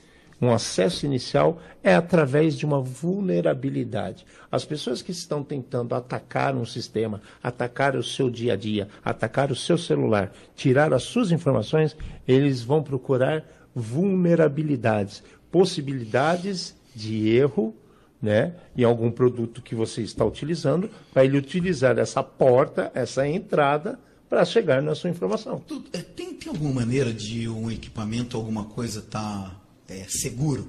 um 0.41 0.51
acesso 0.51 1.05
inicial 1.05 1.61
é 1.83 1.93
através 1.93 2.55
de 2.55 2.65
uma 2.65 2.81
vulnerabilidade. 2.81 4.25
As 4.51 4.65
pessoas 4.65 5.03
que 5.03 5.11
estão 5.11 5.43
tentando 5.43 5.93
atacar 5.93 6.55
um 6.55 6.65
sistema, 6.65 7.21
atacar 7.41 7.95
o 7.95 8.03
seu 8.03 8.31
dia 8.31 8.53
a 8.53 8.55
dia, 8.55 8.87
atacar 9.05 9.51
o 9.51 9.55
seu 9.55 9.77
celular, 9.77 10.31
tirar 10.55 10.93
as 10.93 11.03
suas 11.03 11.31
informações, 11.31 11.95
eles 12.27 12.63
vão 12.63 12.81
procurar 12.81 13.43
vulnerabilidades, 13.75 15.23
possibilidades 15.51 16.75
de 16.95 17.29
erro, 17.29 17.75
né, 18.21 18.55
em 18.75 18.83
algum 18.83 19.11
produto 19.11 19.61
que 19.61 19.75
você 19.75 20.01
está 20.01 20.25
utilizando, 20.25 20.89
para 21.13 21.23
ele 21.23 21.37
utilizar 21.37 21.97
essa 21.99 22.23
porta, 22.23 22.91
essa 22.93 23.27
entrada 23.27 23.99
para 24.29 24.43
chegar 24.43 24.81
na 24.81 24.95
sua 24.95 25.09
informação. 25.09 25.63
É, 25.93 25.99
tem, 25.99 26.33
tem 26.33 26.49
alguma 26.49 26.73
maneira 26.73 27.13
de 27.13 27.47
um 27.47 27.71
equipamento, 27.71 28.35
alguma 28.35 28.65
coisa 28.65 28.99
estar 28.99 29.49
tá, 29.49 29.61
é, 29.87 30.05
seguro? 30.09 30.67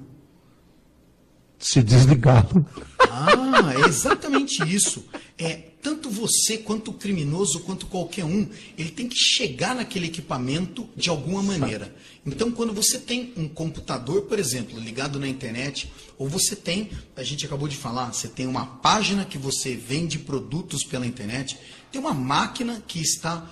Se 1.57 1.83
desligá-lo. 1.83 2.65
Ah, 2.99 3.73
é 3.83 3.87
exatamente 3.87 4.63
isso. 4.63 5.03
É, 5.37 5.55
tanto 5.81 6.09
você 6.09 6.57
quanto 6.57 6.91
o 6.91 6.93
criminoso, 6.93 7.59
quanto 7.61 7.85
qualquer 7.87 8.23
um, 8.23 8.47
ele 8.77 8.91
tem 8.91 9.09
que 9.09 9.17
chegar 9.17 9.75
naquele 9.75 10.07
equipamento 10.07 10.87
de 10.95 11.09
alguma 11.09 11.43
maneira. 11.43 11.93
Então, 12.25 12.51
quando 12.51 12.73
você 12.73 12.97
tem 12.97 13.33
um 13.35 13.47
computador, 13.47 14.23
por 14.23 14.39
exemplo, 14.39 14.79
ligado 14.79 15.19
na 15.19 15.27
internet, 15.27 15.91
ou 16.19 16.27
você 16.27 16.53
tem, 16.53 16.91
a 17.15 17.23
gente 17.23 17.45
acabou 17.45 17.65
de 17.69 17.77
falar, 17.77 18.13
você 18.13 18.27
tem 18.27 18.45
uma 18.45 18.65
página 18.65 19.23
que 19.23 19.37
você 19.37 19.73
vende 19.73 20.19
produtos 20.19 20.83
pela 20.83 21.07
internet, 21.07 21.57
tem 21.89 21.99
uma 21.99 22.13
máquina 22.13 22.83
que 22.85 22.99
está 22.99 23.49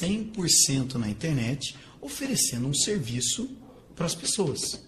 100% 0.00 0.94
na 0.94 1.10
internet 1.10 1.76
oferecendo 2.00 2.66
um 2.66 2.74
serviço 2.74 3.50
para 3.94 4.06
as 4.06 4.14
pessoas. 4.14 4.80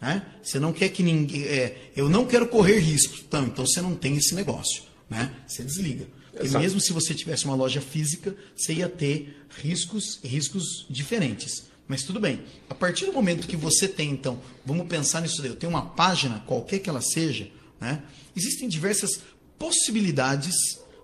Né? 0.00 0.26
Você 0.42 0.58
não 0.58 0.72
quer 0.72 0.88
que 0.88 1.04
ninguém. 1.04 1.44
É, 1.44 1.92
eu 1.94 2.08
não 2.08 2.26
quero 2.26 2.48
correr 2.48 2.80
riscos. 2.80 3.20
Então, 3.20 3.44
então 3.44 3.64
você 3.64 3.80
não 3.80 3.94
tem 3.94 4.16
esse 4.16 4.34
negócio. 4.34 4.82
Né? 5.08 5.32
Você 5.46 5.62
desliga. 5.62 6.08
E 6.42 6.48
mesmo 6.48 6.80
se 6.80 6.92
você 6.92 7.14
tivesse 7.14 7.44
uma 7.44 7.54
loja 7.54 7.80
física, 7.80 8.36
você 8.56 8.74
ia 8.74 8.88
ter 8.88 9.46
riscos 9.62 10.18
riscos 10.24 10.86
diferentes. 10.90 11.66
Mas 11.86 12.02
tudo 12.02 12.18
bem. 12.18 12.42
A 12.68 12.74
partir 12.74 13.06
do 13.06 13.12
momento 13.12 13.46
que 13.46 13.56
você 13.56 13.86
tem, 13.86 14.10
então, 14.10 14.40
vamos 14.64 14.86
pensar 14.86 15.20
nisso 15.20 15.42
daí, 15.42 15.50
eu 15.50 15.56
tenho 15.56 15.70
uma 15.70 15.84
página, 15.84 16.42
qualquer 16.46 16.78
que 16.78 16.88
ela 16.88 17.02
seja, 17.02 17.50
né? 17.80 18.02
existem 18.36 18.68
diversas 18.68 19.20
possibilidades 19.58 20.54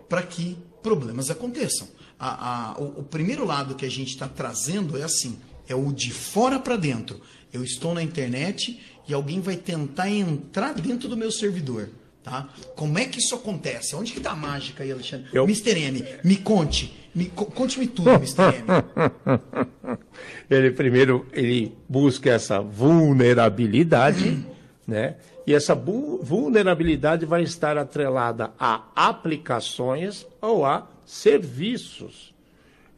para 0.09 0.23
que 0.23 0.57
problemas 0.83 1.31
aconteçam. 1.31 1.89
A, 2.19 2.73
a, 2.73 2.79
o, 2.79 3.01
o 3.01 3.03
primeiro 3.03 3.45
lado 3.45 3.75
que 3.75 3.87
a 3.87 3.91
gente 3.91 4.09
está 4.09 4.29
trazendo 4.29 4.97
é 4.97 5.03
assim: 5.03 5.39
é 5.69 5.75
o 5.75 5.93
de 5.93 6.13
fora 6.13 6.59
para 6.59 6.77
dentro. 6.77 7.21
Eu 7.53 7.65
estou 7.65 7.95
na 7.95 8.03
internet 8.03 8.81
e 9.09 9.15
alguém 9.15 9.41
vai 9.41 9.57
tentar 9.57 10.11
entrar 10.11 10.75
dentro 10.75 11.09
do 11.09 11.17
meu 11.17 11.33
servidor. 11.33 11.91
Tá? 12.23 12.49
Como 12.77 12.99
é 12.99 13.07
que 13.07 13.19
isso 13.19 13.35
acontece? 13.35 13.97
Onde 13.97 14.13
que 14.13 14.19
está 14.19 14.33
a 14.33 14.37
mágica 14.37 14.83
aí, 14.83 14.93
Alexandre? 14.93 15.29
Eu... 15.33 15.45
Mr. 15.45 15.79
M, 15.79 16.05
me 16.23 16.37
conte. 16.37 16.99
Me, 17.15 17.27
conte-me 17.27 17.87
tudo, 17.87 18.11
Mr. 18.11 18.43
M. 18.43 19.99
ele 20.49 20.71
primeiro 20.71 21.27
ele 21.33 21.77
busca 21.89 22.31
essa 22.31 22.61
vulnerabilidade, 22.61 24.45
né? 24.87 25.17
E 25.47 25.55
essa 25.55 25.75
vulnerabilidade 25.75 27.25
vai 27.25 27.43
estar 27.43 27.77
atrelada 27.79 28.53
a 28.59 28.85
aplicações 28.95 30.27
ou 30.41 30.65
a 30.65 30.89
serviços. 31.05 32.33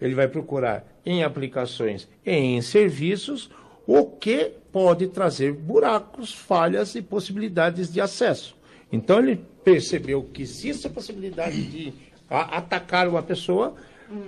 Ele 0.00 0.14
vai 0.14 0.28
procurar 0.28 0.84
em 1.06 1.22
aplicações 1.22 2.08
e 2.26 2.32
em 2.32 2.60
serviços 2.60 3.48
o 3.86 4.04
que 4.04 4.52
pode 4.72 5.06
trazer 5.08 5.52
buracos, 5.52 6.32
falhas 6.32 6.94
e 6.94 7.02
possibilidades 7.02 7.92
de 7.92 8.00
acesso. 8.00 8.56
Então 8.92 9.18
ele 9.18 9.40
percebeu 9.64 10.22
que 10.22 10.42
existe 10.42 10.86
a 10.86 10.90
possibilidade 10.90 11.62
de 11.62 11.92
atacar 12.28 13.08
uma 13.08 13.22
pessoa, 13.22 13.74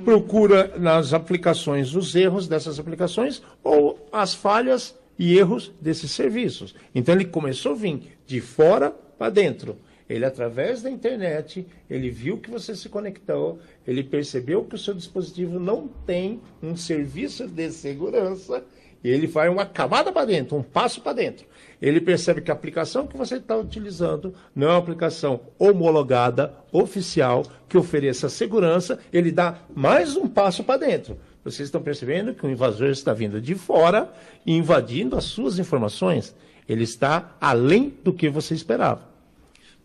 procura 0.05 0.79
nas 0.79 1.13
aplicações 1.13 1.95
os 1.95 2.15
erros 2.15 2.49
dessas 2.49 2.79
aplicações 2.79 3.43
ou 3.63 4.09
as 4.11 4.35
falhas 4.35 4.99
e 5.19 5.37
erros 5.37 5.73
desses 5.81 6.11
serviços. 6.11 6.75
Então 6.95 7.15
ele 7.15 7.27
começou 7.27 7.73
a 7.73 7.77
vir 7.77 8.19
de 8.27 8.41
fora 8.41 8.91
para 8.91 9.31
dentro. 9.31 9.77
Ele, 10.09 10.25
através 10.25 10.83
da 10.83 10.91
internet, 10.91 11.67
ele 11.89 12.11
viu 12.11 12.37
que 12.37 12.51
você 12.51 12.77
se 12.77 12.91
conectou, 12.91 13.59
ele 13.87 14.03
percebeu 14.03 14.63
que 14.65 14.75
o 14.75 14.79
seu 14.79 14.93
dispositivo 14.93 15.59
não 15.59 15.89
tem 15.89 16.41
um 16.63 16.77
serviço 16.77 17.47
de 17.47 17.71
segurança, 17.71 18.63
e 19.03 19.09
ele 19.09 19.27
vai 19.27 19.49
uma 19.49 19.65
camada 19.65 20.13
para 20.13 20.27
dentro, 20.27 20.57
um 20.57 20.63
passo 20.63 21.01
para 21.01 21.15
dentro. 21.15 21.47
Ele 21.81 22.01
percebe 22.01 22.41
que 22.41 22.51
a 22.51 22.55
aplicação 22.55 23.07
que 23.07 23.17
você 23.17 23.37
está 23.37 23.57
utilizando 23.57 24.35
não 24.55 24.69
é 24.69 24.71
uma 24.71 24.79
aplicação 24.79 25.41
homologada, 25.59 26.55
oficial, 26.73 27.45
que 27.69 27.77
ofereça 27.77 28.29
segurança, 28.29 28.99
ele 29.13 29.31
dá 29.31 29.59
mais 29.75 30.17
um 30.17 30.29
passo 30.29 30.65
para 30.65 30.81
dentro. 30.81 31.19
Vocês 31.45 31.69
estão 31.69 31.83
percebendo 31.83 32.35
que 32.35 32.47
o 32.47 32.51
invasor 32.51 32.89
está 32.89 33.13
vindo 33.13 33.41
de 33.41 33.55
fora 33.55 34.13
e 34.47 34.53
invadindo 34.53 35.17
as 35.17 35.25
suas 35.25 35.59
informações. 35.59 36.35
Ele 36.67 36.85
está 36.85 37.37
além 37.41 37.93
do 38.03 38.13
que 38.13 38.31
você 38.31 38.55
esperava. 38.55 39.13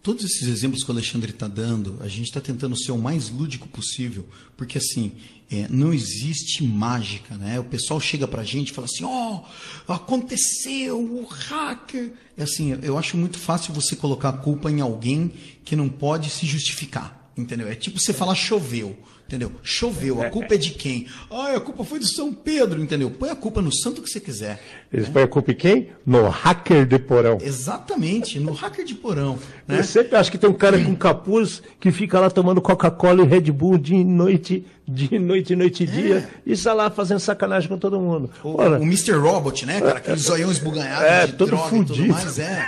Todos 0.01 0.23
esses 0.23 0.47
exemplos 0.47 0.83
que 0.83 0.89
o 0.89 0.93
Alexandre 0.93 1.31
está 1.31 1.47
dando, 1.47 1.97
a 1.99 2.07
gente 2.07 2.27
está 2.27 2.39
tentando 2.39 2.77
ser 2.77 2.93
o 2.93 2.97
mais 2.97 3.29
lúdico 3.29 3.67
possível, 3.67 4.25
porque 4.55 4.77
assim, 4.77 5.11
é, 5.52 5.68
não 5.70 5.91
existe 5.91 6.64
mágica, 6.64 7.36
né? 7.36 7.60
O 7.60 7.64
pessoal 7.64 8.00
chega 8.00 8.28
para 8.28 8.41
a 8.41 8.45
gente 8.45 8.70
e 8.70 8.74
fala 8.74 8.86
assim, 8.86 9.04
ó, 9.04 9.41
oh, 9.88 9.93
aconteceu, 9.93 11.00
o 11.00 11.26
hacker... 11.26 12.14
É 12.38 12.43
assim, 12.43 12.78
eu 12.84 12.97
acho 12.97 13.18
muito 13.18 13.38
fácil 13.38 13.74
você 13.74 13.95
colocar 13.95 14.30
a 14.30 14.34
culpa 14.34 14.72
em 14.72 14.80
alguém 14.80 15.34
que 15.66 15.76
não 15.76 15.89
pode 15.89 16.30
se 16.30 16.45
justificar, 16.45 17.32
entendeu? 17.36 17.68
É 17.68 17.76
tipo 17.76 18.00
você 18.00 18.14
falar 18.14 18.36
choveu. 18.36 18.97
Entendeu? 19.30 19.51
Choveu, 19.61 20.23
a 20.23 20.25
culpa 20.32 20.55
é 20.55 20.57
de 20.57 20.71
quem? 20.71 21.05
Ah, 21.30 21.53
a 21.55 21.59
culpa 21.59 21.84
foi 21.84 21.99
de 21.99 22.07
São 22.07 22.34
Pedro, 22.34 22.82
entendeu? 22.82 23.11
Põe 23.11 23.30
a 23.30 23.36
culpa 23.36 23.61
no 23.61 23.71
santo 23.71 24.01
que 24.01 24.09
você 24.09 24.19
quiser. 24.19 24.59
Eles 24.91 25.05
né? 25.05 25.13
põem 25.13 25.21
a 25.21 25.27
culpa 25.27 25.51
em 25.51 25.55
quem? 25.55 25.89
No 26.03 26.27
hacker 26.27 26.84
de 26.88 26.97
porão. 26.97 27.38
Exatamente, 27.39 28.39
no 28.39 28.53
hacker 28.53 28.84
de 28.84 28.95
porão. 28.95 29.38
Né? 29.67 29.77
Eu 29.77 29.84
sempre 29.84 30.17
acho 30.17 30.32
que 30.32 30.38
tem 30.39 30.49
um 30.49 30.53
cara 30.53 30.84
com 30.84 30.95
capuz 30.95 31.61
que 31.80 31.91
fica 31.91 32.19
lá 32.19 32.32
tomando 32.32 32.59
Coca-Cola 32.59 33.21
e 33.21 33.27
Red 33.27 33.51
Bull 33.51 33.77
de 33.77 34.03
noite, 34.03 34.65
de 34.88 35.19
noite, 35.19 35.55
noite 35.55 35.84
e 35.84 35.88
é. 35.88 35.91
dia, 35.91 36.30
e 36.43 36.53
está 36.53 36.73
lá 36.73 36.89
fazendo 36.89 37.19
sacanagem 37.19 37.69
com 37.69 37.77
todo 37.77 38.01
mundo. 38.01 38.32
O, 38.43 38.55
o 38.55 38.75
Mr. 38.82 39.11
Robot, 39.11 39.63
né, 39.63 39.80
cara? 39.80 39.99
Aquele 39.99 40.17
zoião 40.17 40.51
esbuganhado 40.51 41.05
é, 41.05 41.27
de 41.27 41.34
todo 41.34 41.49
droga 41.49 41.69
fudido. 41.69 41.93
e 41.93 42.07
tudo 42.07 42.13
mais, 42.13 42.39
é. 42.39 42.67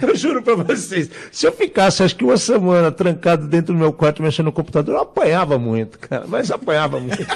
Eu 0.00 0.16
juro 0.16 0.42
para 0.42 0.54
vocês, 0.56 1.10
se 1.30 1.46
eu 1.46 1.52
ficasse 1.52 2.02
acho 2.02 2.16
que 2.16 2.24
uma 2.24 2.36
semana 2.36 2.90
trancado 2.90 3.46
dentro 3.46 3.74
do 3.74 3.78
meu 3.78 3.92
quarto 3.92 4.22
mexendo 4.22 4.46
no 4.46 4.52
computador, 4.52 4.96
eu 4.96 5.00
apanhava 5.00 5.58
muito, 5.58 5.98
cara, 5.98 6.24
mas 6.26 6.50
apanhava 6.50 7.00
muito. 7.00 7.26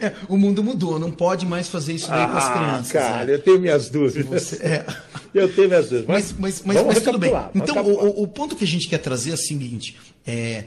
É, 0.00 0.12
o 0.28 0.36
mundo 0.36 0.62
mudou, 0.62 0.98
não 0.98 1.10
pode 1.10 1.46
mais 1.46 1.68
fazer 1.68 1.94
isso 1.94 2.08
daí 2.08 2.22
ah, 2.22 2.28
com 2.28 2.36
as 2.36 2.44
ah, 2.44 2.52
crianças. 2.52 2.92
Cara, 2.92 3.24
né? 3.24 3.34
eu 3.34 3.38
tenho 3.38 3.60
minhas 3.60 3.88
dúvidas. 3.88 4.42
Você, 4.42 4.56
é. 4.62 4.84
Eu 5.34 5.50
tenho 5.50 5.66
minhas 5.68 5.88
dúvidas. 5.88 6.08
Mas, 6.08 6.34
mas, 6.38 6.62
mas, 6.62 6.86
mas 6.86 7.02
tudo 7.02 7.18
bem. 7.18 7.32
Então, 7.54 7.82
o, 7.82 8.22
o, 8.22 8.28
ponto 8.28 8.54
que 8.54 8.64
a 8.64 8.66
gente 8.66 8.86
quer 8.86 8.98
trazer 8.98 9.30
é 9.30 9.34
o 9.34 9.38
seguinte: 9.38 9.96
é, 10.26 10.64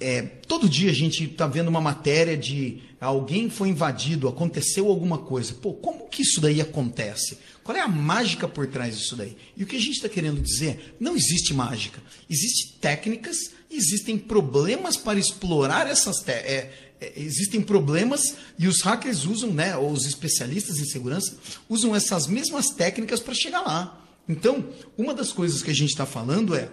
é, 0.00 0.22
todo 0.22 0.68
dia 0.68 0.90
a 0.90 0.94
gente 0.94 1.24
está 1.24 1.46
vendo 1.46 1.68
uma 1.68 1.80
matéria 1.80 2.36
de 2.36 2.82
alguém 3.00 3.50
foi 3.50 3.68
invadido, 3.68 4.28
aconteceu 4.28 4.88
alguma 4.88 5.18
coisa. 5.18 5.54
Pô, 5.54 5.74
como 5.74 6.08
que 6.08 6.22
isso 6.22 6.40
daí 6.40 6.60
acontece? 6.60 7.38
Qual 7.62 7.76
é 7.76 7.80
a 7.80 7.88
mágica 7.88 8.48
por 8.48 8.66
trás 8.66 8.98
disso 8.98 9.16
daí? 9.16 9.36
E 9.56 9.62
o 9.62 9.66
que 9.66 9.76
a 9.76 9.80
gente 9.80 9.96
está 9.96 10.08
querendo 10.08 10.40
dizer, 10.40 10.96
não 10.98 11.16
existe 11.16 11.54
mágica. 11.54 12.02
Existem 12.28 12.72
técnicas, 12.80 13.52
existem 13.70 14.18
problemas 14.18 14.96
para 14.96 15.18
explorar 15.18 15.86
essas 15.86 16.26
é, 16.28 16.70
é, 17.00 17.12
existem 17.16 17.60
problemas 17.60 18.36
e 18.58 18.66
os 18.66 18.80
hackers 18.82 19.24
usam, 19.24 19.52
né, 19.52 19.76
ou 19.76 19.90
os 19.90 20.06
especialistas 20.06 20.78
em 20.78 20.84
segurança, 20.84 21.36
usam 21.68 21.94
essas 21.94 22.26
mesmas 22.26 22.68
técnicas 22.70 23.20
para 23.20 23.34
chegar 23.34 23.60
lá. 23.60 24.00
Então, 24.28 24.66
uma 24.96 25.12
das 25.12 25.32
coisas 25.32 25.62
que 25.62 25.70
a 25.70 25.74
gente 25.74 25.90
está 25.90 26.06
falando 26.06 26.54
é, 26.54 26.70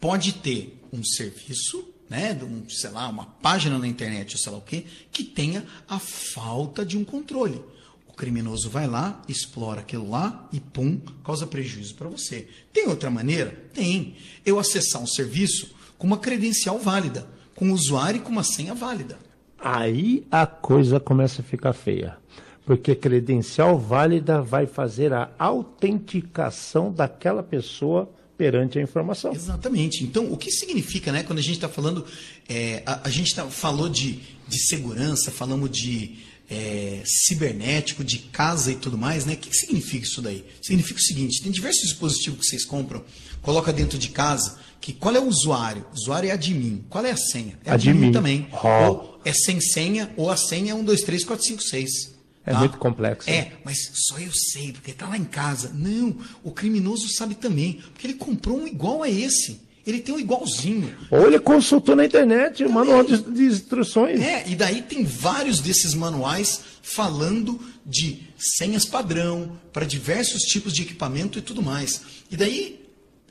pode 0.00 0.32
ter 0.34 0.78
um 0.92 1.04
serviço 1.04 1.91
né, 2.12 2.34
de 2.34 2.44
um, 2.44 2.68
sei 2.68 2.90
lá, 2.90 3.08
uma 3.08 3.24
página 3.24 3.78
na 3.78 3.88
internet, 3.88 4.34
ou 4.34 4.38
sei 4.38 4.52
lá 4.52 4.58
o 4.58 4.62
quê, 4.62 4.84
que 5.10 5.24
tenha 5.24 5.64
a 5.88 5.98
falta 5.98 6.84
de 6.84 6.98
um 6.98 7.04
controle. 7.04 7.58
O 8.06 8.12
criminoso 8.12 8.68
vai 8.68 8.86
lá, 8.86 9.22
explora 9.26 9.80
aquilo 9.80 10.10
lá 10.10 10.46
e 10.52 10.60
pum, 10.60 11.00
causa 11.24 11.46
prejuízo 11.46 11.94
para 11.94 12.10
você. 12.10 12.46
Tem 12.70 12.86
outra 12.86 13.10
maneira? 13.10 13.50
Tem. 13.72 14.14
Eu 14.44 14.58
acessar 14.58 15.00
um 15.00 15.06
serviço 15.06 15.74
com 15.96 16.06
uma 16.06 16.18
credencial 16.18 16.78
válida, 16.78 17.26
com 17.54 17.68
um 17.68 17.72
usuário 17.72 18.18
e 18.18 18.20
com 18.20 18.30
uma 18.30 18.44
senha 18.44 18.74
válida. 18.74 19.18
Aí 19.58 20.26
a 20.30 20.46
coisa 20.46 21.00
começa 21.00 21.40
a 21.40 21.44
ficar 21.44 21.72
feia. 21.72 22.18
Porque 22.66 22.94
credencial 22.94 23.78
válida 23.78 24.42
vai 24.42 24.66
fazer 24.66 25.14
a 25.14 25.30
autenticação 25.38 26.92
daquela 26.92 27.42
pessoa 27.42 28.08
perante 28.36 28.78
a 28.78 28.82
informação. 28.82 29.32
Exatamente. 29.32 30.04
Então, 30.04 30.32
o 30.32 30.36
que 30.36 30.50
significa, 30.50 31.12
né, 31.12 31.22
quando 31.22 31.38
a 31.38 31.42
gente 31.42 31.54
está 31.54 31.68
falando, 31.68 32.04
é, 32.48 32.82
a, 32.84 33.06
a, 33.08 33.10
gente 33.10 33.34
tá, 33.34 33.44
falou 33.46 33.88
de, 33.88 34.20
de 34.48 34.58
segurança, 34.66 35.30
falamos 35.30 35.70
de 35.70 36.16
é, 36.50 37.02
cibernético, 37.04 38.04
de 38.04 38.18
casa 38.18 38.72
e 38.72 38.76
tudo 38.76 38.98
mais, 38.98 39.24
né? 39.24 39.34
O 39.34 39.36
que, 39.36 39.48
que 39.48 39.56
significa 39.56 40.04
isso 40.04 40.20
daí? 40.20 40.44
Significa 40.60 40.98
o 40.98 41.02
seguinte: 41.02 41.42
tem 41.42 41.52
diversos 41.52 41.82
dispositivos 41.82 42.40
que 42.40 42.46
vocês 42.46 42.64
compram, 42.64 43.04
coloca 43.40 43.72
dentro 43.72 43.98
de 43.98 44.08
casa, 44.08 44.58
que 44.80 44.92
qual 44.92 45.14
é 45.14 45.20
o 45.20 45.26
usuário? 45.26 45.86
O 45.92 45.94
usuário 45.94 46.28
é 46.28 46.32
admin. 46.32 46.84
Qual 46.90 47.04
é 47.06 47.12
a 47.12 47.16
senha? 47.16 47.58
É 47.64 47.70
Admin. 47.70 48.12
também. 48.12 48.48
Oh. 48.52 48.86
Ou 48.86 49.20
é 49.24 49.32
sem 49.32 49.60
senha, 49.60 50.12
ou 50.16 50.30
a 50.30 50.36
senha 50.36 50.72
é 50.72 50.74
1, 50.74 50.84
2, 50.84 51.00
3, 51.02 51.24
4, 51.24 51.46
5, 51.46 51.62
6. 51.62 52.11
É 52.44 52.54
muito 52.54 52.76
complexo. 52.78 53.30
É, 53.30 53.52
mas 53.64 53.90
só 53.94 54.18
eu 54.18 54.32
sei, 54.32 54.72
porque 54.72 54.92
tá 54.92 55.08
lá 55.08 55.16
em 55.16 55.24
casa. 55.24 55.70
Não, 55.74 56.16
o 56.42 56.50
criminoso 56.50 57.08
sabe 57.08 57.34
também, 57.34 57.80
porque 57.92 58.06
ele 58.06 58.14
comprou 58.14 58.58
um 58.58 58.66
igual 58.66 59.02
a 59.02 59.08
esse. 59.08 59.60
Ele 59.86 60.00
tem 60.00 60.14
um 60.14 60.18
igualzinho. 60.18 60.94
Ou 61.10 61.26
ele 61.26 61.40
consultou 61.40 61.96
na 61.96 62.04
internet 62.04 62.64
o 62.64 62.70
manual 62.70 63.02
de, 63.02 63.18
de 63.18 63.44
instruções. 63.44 64.20
É, 64.20 64.44
e 64.48 64.54
daí 64.54 64.82
tem 64.82 65.04
vários 65.04 65.60
desses 65.60 65.94
manuais 65.94 66.60
falando 66.82 67.60
de 67.84 68.20
senhas 68.38 68.84
padrão 68.84 69.58
para 69.72 69.84
diversos 69.84 70.42
tipos 70.42 70.72
de 70.72 70.82
equipamento 70.82 71.38
e 71.38 71.42
tudo 71.42 71.62
mais. 71.62 72.02
E 72.30 72.36
daí, 72.36 72.80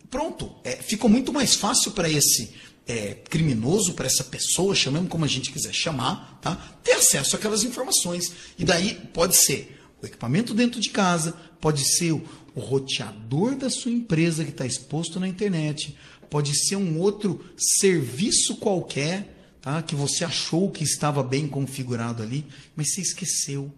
pronto, 0.10 0.52
é, 0.64 0.72
ficou 0.72 1.10
muito 1.10 1.32
mais 1.32 1.56
fácil 1.56 1.92
para 1.92 2.10
esse 2.10 2.54
é, 2.88 3.14
criminoso, 3.30 3.94
para 3.94 4.08
essa 4.08 4.24
pessoa, 4.24 4.76
chamemos 4.76 5.10
como 5.10 5.26
a 5.26 5.28
gente 5.28 5.52
quiser 5.52 5.74
chamar, 5.74 6.40
tá? 6.42 6.56
ter 6.84 6.94
acesso 6.94 7.36
àquelas 7.36 7.64
informações. 7.64 8.32
E 8.58 8.66
daí 8.66 8.96
pode 9.14 9.36
ser 9.36 9.80
o 10.02 10.06
equipamento 10.06 10.54
dentro 10.54 10.80
de 10.80 10.90
casa, 10.90 11.34
pode 11.60 11.86
ser 11.86 12.12
o, 12.12 12.24
o 12.56 12.60
roteador 12.60 13.56
da 13.56 13.70
sua 13.70 13.92
empresa 13.92 14.44
que 14.44 14.52
está 14.52 14.66
exposto 14.66 15.20
na 15.20 15.28
internet, 15.28 15.96
pode 16.30 16.56
ser 16.56 16.76
um 16.76 17.00
outro 17.00 17.44
serviço 17.58 18.56
qualquer, 18.58 19.38
tá? 19.62 19.82
Que 19.82 19.96
você 19.96 20.26
achou 20.26 20.72
que 20.72 20.84
estava 20.84 21.22
bem 21.22 21.48
configurado 21.48 22.24
ali, 22.24 22.46
mas 22.76 22.94
você 22.94 23.02
esqueceu 23.02 23.72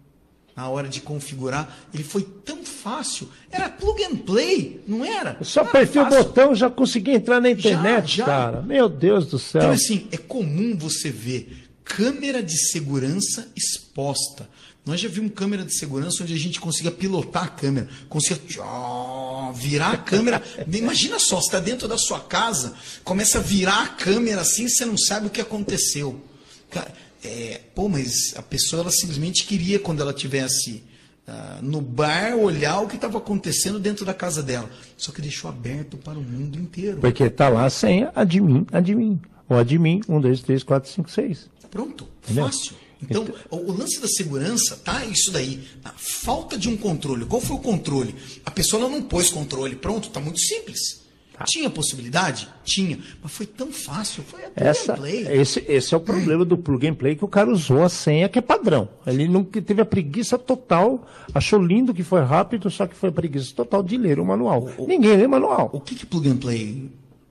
na 0.56 0.68
hora 0.68 0.88
de 0.88 1.00
configurar. 1.00 1.88
Ele 1.92 2.04
foi 2.04 2.22
tão 2.22 2.63
fácil, 2.84 3.30
era 3.50 3.70
plug 3.70 4.04
and 4.04 4.16
play, 4.16 4.82
não 4.86 5.02
era? 5.02 5.38
Eu 5.40 5.46
só 5.46 5.62
apertei 5.62 6.02
o 6.02 6.06
botão 6.06 6.54
já 6.54 6.68
consegui 6.68 7.12
entrar 7.12 7.40
na 7.40 7.48
internet, 7.48 8.18
já. 8.18 8.26
cara. 8.26 8.60
Meu 8.60 8.90
Deus 8.90 9.26
do 9.26 9.38
céu. 9.38 9.62
Então, 9.62 9.72
assim, 9.72 10.06
é 10.12 10.18
comum 10.18 10.76
você 10.76 11.10
ver 11.10 11.64
câmera 11.82 12.42
de 12.42 12.58
segurança 12.70 13.48
exposta. 13.56 14.46
Nós 14.84 15.00
já 15.00 15.08
vimos 15.08 15.32
câmera 15.34 15.64
de 15.64 15.72
segurança 15.74 16.22
onde 16.22 16.34
a 16.34 16.38
gente 16.38 16.60
consiga 16.60 16.90
pilotar 16.90 17.44
a 17.44 17.48
câmera, 17.48 17.88
consiga 18.06 18.38
tchó, 18.46 19.50
virar 19.56 19.92
a 19.92 19.96
câmera. 19.96 20.42
Imagina 20.70 21.18
só, 21.18 21.36
você 21.40 21.46
está 21.46 21.60
dentro 21.60 21.88
da 21.88 21.96
sua 21.96 22.20
casa, 22.20 22.74
começa 23.02 23.38
a 23.38 23.40
virar 23.40 23.82
a 23.82 23.88
câmera 23.88 24.42
assim, 24.42 24.68
você 24.68 24.84
não 24.84 24.98
sabe 24.98 25.28
o 25.28 25.30
que 25.30 25.40
aconteceu. 25.40 26.22
Cara, 26.70 26.92
é, 27.24 27.62
pô, 27.74 27.88
mas 27.88 28.34
a 28.36 28.42
pessoa 28.42 28.82
ela 28.82 28.90
simplesmente 28.90 29.44
queria, 29.44 29.78
quando 29.78 30.02
ela 30.02 30.12
tivesse 30.12 30.82
ah, 31.26 31.58
no 31.62 31.80
bar, 31.80 32.36
olhar 32.36 32.80
o 32.80 32.86
que 32.86 32.96
estava 32.96 33.18
acontecendo 33.18 33.78
dentro 33.78 34.04
da 34.04 34.12
casa 34.12 34.42
dela. 34.42 34.68
Só 34.96 35.10
que 35.10 35.22
deixou 35.22 35.48
aberto 35.48 35.96
para 35.96 36.18
o 36.18 36.22
mundo 36.22 36.58
inteiro. 36.58 36.98
Porque 36.98 37.30
tá 37.30 37.48
lá 37.48 37.64
a 37.64 37.70
senha 37.70 38.12
admin, 38.14 38.66
admin. 38.70 39.20
Ou 39.48 39.58
admin, 39.58 40.00
1, 40.08 40.20
2, 40.20 40.40
3, 40.42 40.62
4, 40.62 40.90
5, 40.90 41.10
6. 41.10 41.50
Pronto, 41.70 42.06
Entendeu? 42.24 42.44
fácil. 42.44 42.76
Então, 43.02 43.26
o 43.50 43.56
o 43.56 43.76
lance 43.76 44.00
da 44.00 44.08
segurança, 44.08 44.76
tá? 44.76 45.04
Isso 45.04 45.30
daí. 45.30 45.62
A 45.84 45.92
falta 45.96 46.56
de 46.56 46.68
um 46.68 46.76
controle. 46.76 47.26
Qual 47.26 47.40
foi 47.40 47.56
o 47.56 47.60
controle? 47.60 48.14
A 48.44 48.50
pessoa 48.50 48.88
não 48.88 49.02
pôs 49.02 49.30
controle. 49.30 49.76
Pronto, 49.76 50.08
tá 50.08 50.20
muito 50.20 50.40
simples. 50.40 51.03
Tá. 51.36 51.44
Tinha 51.44 51.68
possibilidade? 51.68 52.48
Tinha. 52.64 52.96
Mas 53.20 53.32
foi 53.32 53.44
tão 53.44 53.72
fácil. 53.72 54.22
Foi 54.22 54.44
a 54.44 54.50
plug 54.50 54.68
Essa, 54.68 54.94
play. 54.94 55.26
esse, 55.28 55.64
esse 55.66 55.92
é 55.92 55.96
o 55.96 56.00
problema 56.00 56.44
do 56.44 56.56
plug 56.56 56.86
and 56.86 56.94
play 56.94 57.16
que 57.16 57.24
o 57.24 57.28
cara 57.28 57.50
usou 57.50 57.82
a 57.82 57.88
senha 57.88 58.28
que 58.28 58.38
é 58.38 58.42
padrão. 58.42 58.88
Ele 59.04 59.26
não 59.26 59.42
teve 59.42 59.82
a 59.82 59.84
preguiça 59.84 60.38
total, 60.38 61.04
achou 61.34 61.60
lindo 61.60 61.92
que 61.92 62.04
foi 62.04 62.22
rápido, 62.22 62.70
só 62.70 62.86
que 62.86 62.94
foi 62.94 63.08
a 63.08 63.12
preguiça 63.12 63.52
total 63.52 63.82
de 63.82 63.96
ler 63.96 64.20
o 64.20 64.24
manual. 64.24 64.68
Ninguém 64.86 65.16
lê 65.16 65.26
manual. 65.26 65.70
O 65.72 65.80
que 65.80 65.96
que 65.96 66.06
plug 66.06 66.28
and 66.28 66.36
play? 66.36 66.88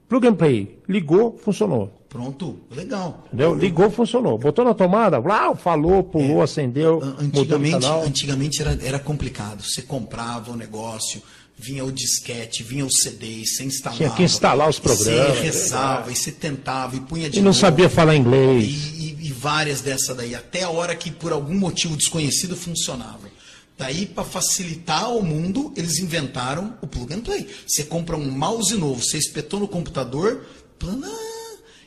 Plug 0.10 0.28
and 0.28 0.36
play, 0.36 0.80
ligou, 0.88 1.38
funcionou. 1.38 1.92
Pronto, 2.10 2.60
legal. 2.70 3.24
Entendeu? 3.28 3.56
Ligou, 3.56 3.90
funcionou. 3.90 4.38
Botou 4.38 4.64
na 4.64 4.76
tomada, 4.76 5.20
uau, 5.20 5.56
falou, 5.56 6.04
pulou, 6.04 6.44
acendeu, 6.44 7.00
mudou 7.00 7.44
de 7.44 7.56
Antigamente, 7.56 7.86
antigamente 7.88 8.62
era, 8.62 8.78
era 8.84 9.00
complicado. 9.00 9.64
Você 9.64 9.82
comprava 9.82 10.52
o 10.52 10.56
negócio, 10.56 11.24
vinha 11.64 11.86
o 11.86 11.92
disquete, 11.92 12.62
vinha 12.64 12.86
o 12.86 12.92
CD, 12.92 13.26
e 13.42 13.48
você 13.48 13.64
instalava. 13.64 13.98
Tinha 14.04 14.10
que 14.16 14.24
instalar 14.24 14.70
os 14.70 14.80
programas. 14.80 15.38
Você 15.38 15.42
rezava, 15.44 16.12
e 16.12 16.16
você 16.16 16.32
tentava, 16.32 16.96
e 16.96 17.00
punha 17.00 17.30
de 17.30 17.38
E 17.40 17.42
não 17.42 17.52
novo. 17.52 17.60
sabia 17.60 17.90
falar 17.90 18.16
E, 18.16 18.18
inglês. 18.20 18.66
e- 18.98 19.18
e 19.22 19.32
várias 19.32 19.80
dessa 19.82 20.14
daí, 20.14 20.36
até 20.36 20.64
a 20.64 20.70
hora 20.70 20.96
que 20.96 21.10
por 21.10 21.32
algum 21.32 21.56
motivo 21.58 21.96
desconhecido 21.96 22.56
funcionava. 22.56 23.32
Daí, 23.78 24.06
para 24.06 24.24
facilitar 24.24 25.12
o 25.16 25.24
mundo, 25.24 25.74
eles 25.76 25.98
inventaram 26.00 26.78
o 26.82 26.86
plug 26.88 27.14
and 27.14 27.22
play. 27.22 27.48
Você 27.68 27.84
compra 27.84 28.16
um 28.16 28.30
mouse 28.30 28.76
novo, 28.76 29.02
você 29.02 29.18
espetou 29.18 29.60
no 29.60 29.68
computador, 29.68 30.46
plana, 30.78 31.10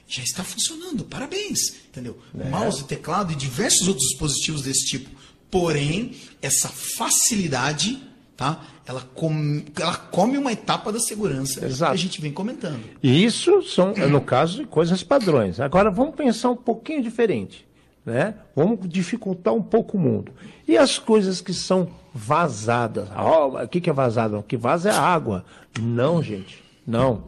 já 0.08 0.22
está 0.22 0.42
funcionando. 0.42 1.04
Parabéns, 1.04 1.74
entendeu? 1.88 2.18
Mouse, 2.50 2.84
teclado 2.84 3.32
e 3.32 3.36
diversos 3.36 3.86
outros 3.88 4.08
dispositivos 4.08 4.62
desse 4.62 4.86
tipo. 4.86 5.08
Porém, 5.50 6.16
essa 6.42 6.68
facilidade, 6.68 7.98
tá? 8.36 8.60
Ela 8.86 9.02
come, 9.14 9.64
ela 9.80 9.96
come 9.96 10.36
uma 10.36 10.52
etapa 10.52 10.92
da 10.92 11.00
segurança 11.00 11.64
Exato. 11.64 11.92
que 11.92 11.98
a 11.98 12.00
gente 12.00 12.20
vem 12.20 12.32
comentando. 12.32 12.82
E 13.02 13.24
isso 13.24 13.62
são, 13.62 13.94
no 13.94 14.20
caso, 14.20 14.66
coisas 14.66 15.02
padrões. 15.02 15.58
Agora 15.58 15.90
vamos 15.90 16.14
pensar 16.14 16.50
um 16.50 16.56
pouquinho 16.56 17.02
diferente. 17.02 17.66
Né? 18.04 18.34
Vamos 18.54 18.88
dificultar 18.88 19.52
um 19.52 19.62
pouco 19.62 19.96
o 19.96 20.00
mundo. 20.00 20.30
E 20.68 20.76
as 20.76 20.96
coisas 20.96 21.40
que 21.40 21.52
são 21.52 21.88
vazadas? 22.14 23.08
Oh, 23.18 23.60
o 23.60 23.68
que, 23.68 23.80
que 23.80 23.90
é 23.90 23.92
vazado? 23.92 24.38
O 24.38 24.42
que 24.44 24.56
vaza 24.56 24.90
é 24.90 24.92
a 24.92 25.00
água. 25.00 25.44
Não, 25.80 26.22
gente. 26.22 26.62
Não. 26.86 27.24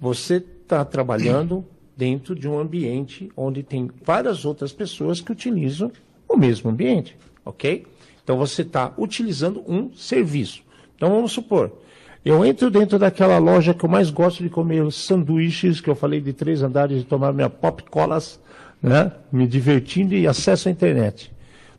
Você 0.00 0.36
está 0.36 0.82
trabalhando 0.82 1.62
dentro 1.94 2.34
de 2.34 2.48
um 2.48 2.58
ambiente 2.58 3.30
onde 3.36 3.62
tem 3.62 3.90
várias 4.02 4.44
outras 4.44 4.72
pessoas 4.72 5.20
que 5.20 5.32
utilizam 5.32 5.92
o 6.28 6.36
mesmo 6.36 6.70
ambiente, 6.70 7.16
ok? 7.44 7.86
Então 8.26 8.36
você 8.36 8.62
está 8.62 8.92
utilizando 8.98 9.62
um 9.68 9.94
serviço. 9.94 10.60
Então 10.96 11.10
vamos 11.10 11.30
supor, 11.30 11.70
eu 12.24 12.44
entro 12.44 12.68
dentro 12.72 12.98
daquela 12.98 13.38
loja 13.38 13.72
que 13.72 13.84
eu 13.84 13.88
mais 13.88 14.10
gosto 14.10 14.42
de 14.42 14.50
comer 14.50 14.90
sanduíches, 14.90 15.80
que 15.80 15.88
eu 15.88 15.94
falei 15.94 16.20
de 16.20 16.32
três 16.32 16.60
andares, 16.60 16.98
de 16.98 17.04
tomar 17.04 17.32
minha 17.32 17.48
pop 17.48 17.84
colas, 17.84 18.40
né? 18.82 19.12
Me 19.30 19.46
divertindo 19.46 20.12
e 20.12 20.26
acesso 20.26 20.68
à 20.68 20.72
internet. 20.72 21.32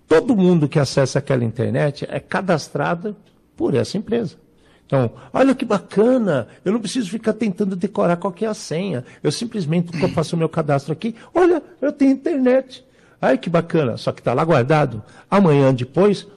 Todo 0.08 0.38
mundo 0.38 0.70
que 0.70 0.80
acessa 0.80 1.20
aquela 1.20 1.44
internet 1.44 2.08
é 2.10 2.18
cadastrado 2.18 3.14
por 3.58 3.76
essa 3.76 3.98
empresa. 3.98 4.38
Então, 4.86 5.12
olha 5.34 5.54
que 5.54 5.66
bacana, 5.66 6.48
eu 6.64 6.72
não 6.72 6.80
preciso 6.80 7.10
ficar 7.10 7.34
tentando 7.34 7.76
decorar 7.76 8.16
qual 8.16 8.34
é 8.40 8.46
a 8.46 8.54
senha. 8.54 9.04
Eu 9.22 9.34
simplesmente, 9.34 9.92
faço 10.14 10.38
o 10.38 10.40
meu 10.40 10.48
cadastro 10.48 10.94
aqui, 10.94 11.14
olha, 11.36 11.62
eu 11.82 11.92
tenho 11.92 12.12
internet. 12.12 12.87
Ai, 13.22 13.38
que 13.38 13.50
bacana, 13.50 13.98
só 13.98 14.12
que 14.12 14.22
está 14.22 14.34
lá 14.34 14.44
guardado. 14.44 15.04
Amanhã 15.30 15.74
depois, 15.74 16.28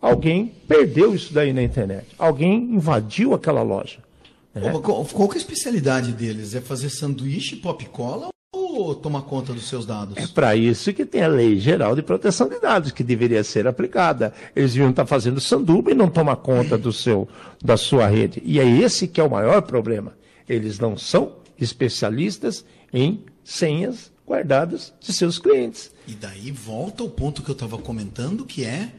alguém 0.00 0.54
perdeu 0.66 1.14
isso 1.14 1.32
daí 1.32 1.52
na 1.52 1.62
internet. 1.62 2.06
Alguém 2.18 2.56
invadiu 2.74 3.34
aquela 3.34 3.62
loja. 3.62 3.98
Mas 4.54 4.80
qual, 4.80 5.04
qual 5.04 5.30
é 5.30 5.34
a 5.34 5.38
especialidade 5.38 6.12
deles? 6.12 6.54
É 6.54 6.60
fazer 6.60 6.90
sanduíche, 6.90 7.56
pop 7.56 7.84
cola 7.86 8.30
ou 8.52 8.94
tomar 8.94 9.22
conta 9.22 9.52
dos 9.52 9.68
seus 9.68 9.86
dados? 9.86 10.16
É 10.16 10.26
para 10.26 10.56
isso 10.56 10.92
que 10.92 11.04
tem 11.04 11.22
a 11.22 11.28
Lei 11.28 11.58
Geral 11.58 11.94
de 11.94 12.02
Proteção 12.02 12.48
de 12.48 12.58
Dados, 12.58 12.90
que 12.90 13.04
deveria 13.04 13.44
ser 13.44 13.66
aplicada. 13.66 14.32
Eles 14.56 14.72
deviam 14.72 14.90
estar 14.90 15.06
fazendo 15.06 15.40
sanduba 15.40 15.90
e 15.90 15.94
não 15.94 16.08
tomar 16.08 16.36
conta 16.36 16.76
do 16.76 16.92
seu, 16.92 17.28
da 17.62 17.76
sua 17.76 18.06
rede. 18.06 18.42
E 18.44 18.58
é 18.58 18.68
esse 18.68 19.06
que 19.06 19.20
é 19.20 19.24
o 19.24 19.30
maior 19.30 19.62
problema. 19.62 20.14
Eles 20.48 20.78
não 20.78 20.96
são 20.96 21.32
especialistas 21.58 22.64
em 22.92 23.24
senhas 23.44 24.10
guardadas 24.30 24.92
de 25.00 25.12
seus 25.12 25.40
clientes. 25.40 25.90
E 26.06 26.14
daí 26.14 26.52
volta 26.52 27.02
ao 27.02 27.10
ponto 27.10 27.42
que 27.42 27.50
eu 27.50 27.52
estava 27.52 27.76
comentando, 27.76 28.46
que 28.46 28.64
é 28.64 28.92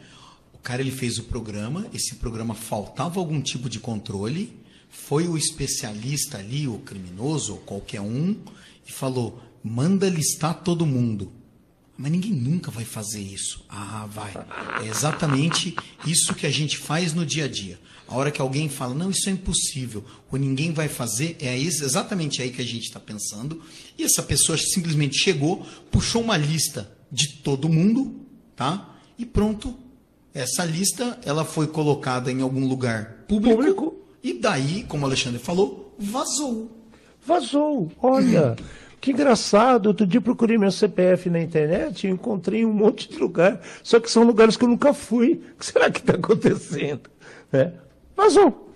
o 0.54 0.58
cara 0.58 0.82
ele 0.82 0.92
fez 0.92 1.18
o 1.18 1.24
programa, 1.24 1.88
esse 1.94 2.16
programa 2.16 2.54
faltava 2.54 3.18
algum 3.18 3.42
tipo 3.42 3.70
de 3.70 3.80
controle, 3.80 4.54
foi 4.90 5.30
o 5.30 5.38
especialista 5.38 6.38
ali, 6.38 6.68
o 6.68 6.80
criminoso 6.80 7.54
ou 7.54 7.60
qualquer 7.60 8.02
um, 8.02 8.36
e 8.86 8.92
falou: 8.92 9.42
manda 9.64 10.10
listar 10.10 10.62
todo 10.64 10.86
mundo. 10.86 11.32
Mas 11.98 12.12
ninguém 12.12 12.34
nunca 12.34 12.70
vai 12.70 12.84
fazer 12.84 13.22
isso. 13.22 13.64
Ah, 13.70 14.08
vai. 14.12 14.34
É 14.84 14.88
exatamente 14.88 15.76
isso 16.06 16.34
que 16.34 16.46
a 16.46 16.50
gente 16.50 16.78
faz 16.78 17.14
no 17.14 17.26
dia 17.26 17.46
a 17.46 17.48
dia. 17.48 17.80
A 18.12 18.16
hora 18.16 18.30
que 18.30 18.42
alguém 18.42 18.68
fala, 18.68 18.94
não, 18.94 19.10
isso 19.10 19.30
é 19.30 19.32
impossível, 19.32 20.04
ou 20.30 20.38
ninguém 20.38 20.74
vai 20.74 20.90
fazer, 20.90 21.38
é 21.40 21.58
exatamente 21.58 22.42
aí 22.42 22.52
que 22.52 22.62
a 22.62 22.66
gente 22.66 22.84
está 22.84 23.00
pensando. 23.00 23.62
E 24.02 24.04
essa 24.04 24.24
pessoa 24.24 24.58
simplesmente 24.58 25.16
chegou, 25.16 25.64
puxou 25.92 26.24
uma 26.24 26.36
lista 26.36 26.92
de 27.12 27.34
todo 27.44 27.70
mundo, 27.70 28.16
tá? 28.56 28.96
E 29.16 29.28
pronto. 29.28 29.76
Essa 30.34 30.66
lista, 30.66 31.20
ela 31.24 31.46
foi 31.46 31.68
colocada 31.68 32.32
em 32.32 32.42
algum 32.42 32.68
lugar 32.68 33.26
público, 33.28 33.58
Público. 33.58 33.96
e 34.24 34.34
daí, 34.34 34.84
como 34.88 35.04
o 35.04 35.06
Alexandre 35.06 35.38
falou, 35.38 35.96
vazou. 36.00 36.72
Vazou, 37.24 37.92
olha. 38.02 38.56
Que 39.00 39.12
engraçado, 39.12 39.86
outro 39.86 40.08
dia 40.08 40.20
procurei 40.20 40.58
meu 40.58 40.72
CPF 40.72 41.30
na 41.30 41.40
internet 41.40 42.08
e 42.08 42.10
encontrei 42.10 42.66
um 42.66 42.74
monte 42.74 43.08
de 43.08 43.20
lugar, 43.20 43.62
só 43.84 44.00
que 44.00 44.10
são 44.10 44.24
lugares 44.24 44.58
que 44.58 44.64
eu 44.64 44.70
nunca 44.70 44.96
fui. 44.96 45.44
O 45.54 45.60
que 45.60 45.66
será 45.66 45.92
que 45.92 46.00
está 46.00 46.14
acontecendo? 46.14 47.08
Né? 47.52 47.72
Vazou. 48.18 48.71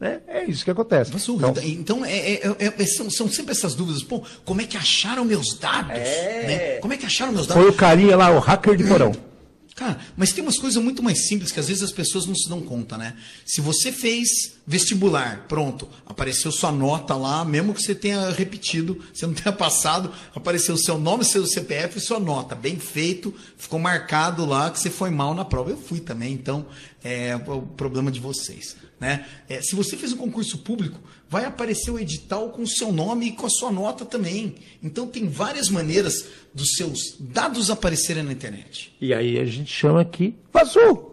Né? 0.00 0.20
É 0.26 0.44
isso 0.44 0.64
que 0.64 0.70
acontece. 0.70 1.10
Vazou. 1.12 1.36
Então, 1.36 1.62
Então, 1.62 2.04
é- 2.06 2.16
é- 2.16 2.46
é- 2.58 2.74
é- 2.78 2.86
são, 2.86 3.10
são 3.10 3.28
sempre 3.30 3.52
essas 3.52 3.74
dúvidas. 3.74 4.02
Pô, 4.02 4.22
como 4.46 4.62
é 4.62 4.64
que 4.64 4.76
acharam 4.76 5.24
meus 5.26 5.58
dados? 5.58 5.90
né? 5.98 6.78
Como 6.80 6.94
é 6.94 6.96
que 6.96 7.04
acharam 7.04 7.32
meus 7.32 7.46
dados? 7.46 7.62
foi 7.62 7.70
o 7.70 7.74
carinha 7.74 8.16
lá, 8.16 8.30
o 8.30 8.38
hacker 8.38 8.76
de 8.76 8.84
porão. 8.84 9.12
Cara, 9.76 9.98
mas 10.16 10.32
tem 10.32 10.42
umas 10.42 10.58
coisas 10.58 10.82
muito 10.82 11.02
mais 11.02 11.26
simples 11.26 11.52
que 11.52 11.60
às 11.60 11.68
vezes 11.68 11.82
as 11.82 11.92
pessoas 11.92 12.26
não 12.26 12.34
se 12.34 12.48
dão 12.48 12.60
conta, 12.60 12.98
né? 12.98 13.14
Se 13.46 13.60
você 13.62 13.90
fez 13.92 14.28
vestibular, 14.70 15.46
pronto, 15.48 15.88
apareceu 16.06 16.52
sua 16.52 16.70
nota 16.70 17.16
lá, 17.16 17.44
mesmo 17.44 17.74
que 17.74 17.82
você 17.82 17.92
tenha 17.92 18.30
repetido, 18.30 19.02
você 19.12 19.26
não 19.26 19.34
tenha 19.34 19.52
passado, 19.52 20.12
apareceu 20.32 20.76
o 20.76 20.78
seu 20.78 20.96
nome, 20.96 21.24
seu 21.24 21.44
CPF 21.44 21.98
e 21.98 22.00
sua 22.00 22.20
nota, 22.20 22.54
bem 22.54 22.78
feito, 22.78 23.34
ficou 23.56 23.80
marcado 23.80 24.46
lá 24.46 24.70
que 24.70 24.78
você 24.78 24.88
foi 24.88 25.10
mal 25.10 25.34
na 25.34 25.44
prova. 25.44 25.70
Eu 25.70 25.76
fui 25.76 25.98
também, 25.98 26.32
então 26.32 26.66
é 27.02 27.34
o 27.34 27.62
problema 27.62 28.12
de 28.12 28.20
vocês, 28.20 28.76
né? 29.00 29.26
É, 29.48 29.60
se 29.60 29.74
você 29.74 29.96
fez 29.96 30.12
um 30.12 30.16
concurso 30.16 30.58
público, 30.58 31.00
vai 31.28 31.46
aparecer 31.46 31.90
o 31.90 31.98
edital 31.98 32.50
com 32.50 32.62
o 32.62 32.68
seu 32.68 32.92
nome 32.92 33.26
e 33.26 33.32
com 33.32 33.46
a 33.46 33.50
sua 33.50 33.72
nota 33.72 34.04
também. 34.04 34.54
Então 34.80 35.08
tem 35.08 35.28
várias 35.28 35.68
maneiras 35.68 36.26
dos 36.54 36.76
seus 36.76 37.16
dados 37.18 37.70
aparecerem 37.70 38.22
na 38.22 38.30
internet. 38.30 38.94
E 39.00 39.12
aí 39.12 39.36
a 39.36 39.44
gente 39.44 39.72
chama 39.72 40.00
aqui, 40.00 40.36
vazou. 40.52 41.10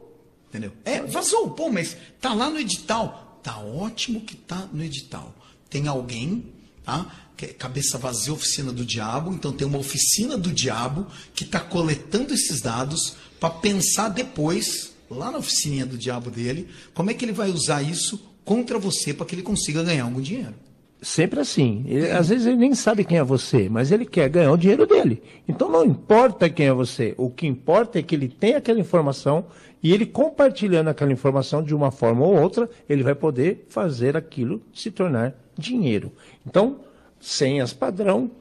Entendeu? 0.48 0.72
É, 0.86 1.02
vazou, 1.02 1.50
pô, 1.50 1.72
mas 1.72 1.98
tá 2.22 2.36
lá 2.36 2.52
no 2.52 2.60
edital. 2.60 3.27
Tá 3.44 3.58
ótimo 3.60 4.22
que 4.22 4.36
tá 4.36 4.68
no 4.74 4.84
edital. 4.84 5.34
Tem 5.70 5.88
alguém, 5.88 6.46
tá? 6.84 7.06
É 7.40 7.48
cabeça 7.48 7.98
vazia, 8.00 8.34
oficina 8.34 8.72
do 8.72 8.84
diabo. 8.84 9.32
Então 9.34 9.52
tem 9.52 9.68
uma 9.68 9.78
oficina 9.78 10.38
do 10.38 10.52
diabo 10.52 11.06
que 11.36 11.46
tá 11.46 11.60
coletando 11.60 12.34
esses 12.34 12.62
dados 12.62 13.16
para 13.40 13.50
pensar 13.52 14.10
depois, 14.10 14.94
lá 15.10 15.32
na 15.32 15.38
oficininha 15.38 15.86
do 15.86 15.98
diabo 15.98 16.32
dele, 16.32 16.68
como 16.94 17.12
é 17.12 17.14
que 17.14 17.24
ele 17.24 17.32
vai 17.32 17.50
usar 17.52 17.82
isso 17.84 18.20
contra 18.44 18.80
você 18.80 19.14
para 19.14 19.26
que 19.26 19.36
ele 19.36 19.44
consiga 19.44 19.84
ganhar 19.84 20.06
algum 20.06 20.20
dinheiro. 20.22 20.56
Sempre 21.00 21.40
assim. 21.40 21.84
Ele- 21.88 22.10
às 22.10 22.30
vezes 22.30 22.48
ele 22.48 22.56
nem 22.56 22.74
sabe 22.74 23.06
quem 23.06 23.20
é 23.20 23.24
você, 23.24 23.70
mas 23.70 23.92
ele 23.92 24.04
quer 24.06 24.28
ganhar 24.30 24.52
o 24.52 24.58
dinheiro 24.58 24.88
dele. 24.88 25.22
Então 25.48 25.70
não 25.70 25.86
importa 25.86 26.50
quem 26.50 26.66
é 26.66 26.74
você. 26.74 27.14
O 27.18 27.30
que 27.30 27.46
importa 27.46 28.00
é 28.00 28.02
que 28.02 28.16
ele 28.16 28.28
tem 28.28 28.56
aquela 28.56 28.80
informação 28.80 29.46
e 29.82 29.94
ele 29.94 30.06
compartilhando 30.06 30.90
aquela 30.90 31.12
informação 31.12 31.64
de 31.64 31.76
uma 31.76 31.92
forma 31.92 32.26
ou 32.26 32.40
outra, 32.40 32.70
ele 32.90 33.04
vai 33.04 33.16
poder 33.16 33.66
fazer 33.70 34.18
aquilo 34.18 34.62
se 34.74 34.92
tornar 34.92 35.36
dinheiro. 35.58 36.12
Então, 36.46 36.80
senhas 37.20 37.74
padrão 37.74 38.32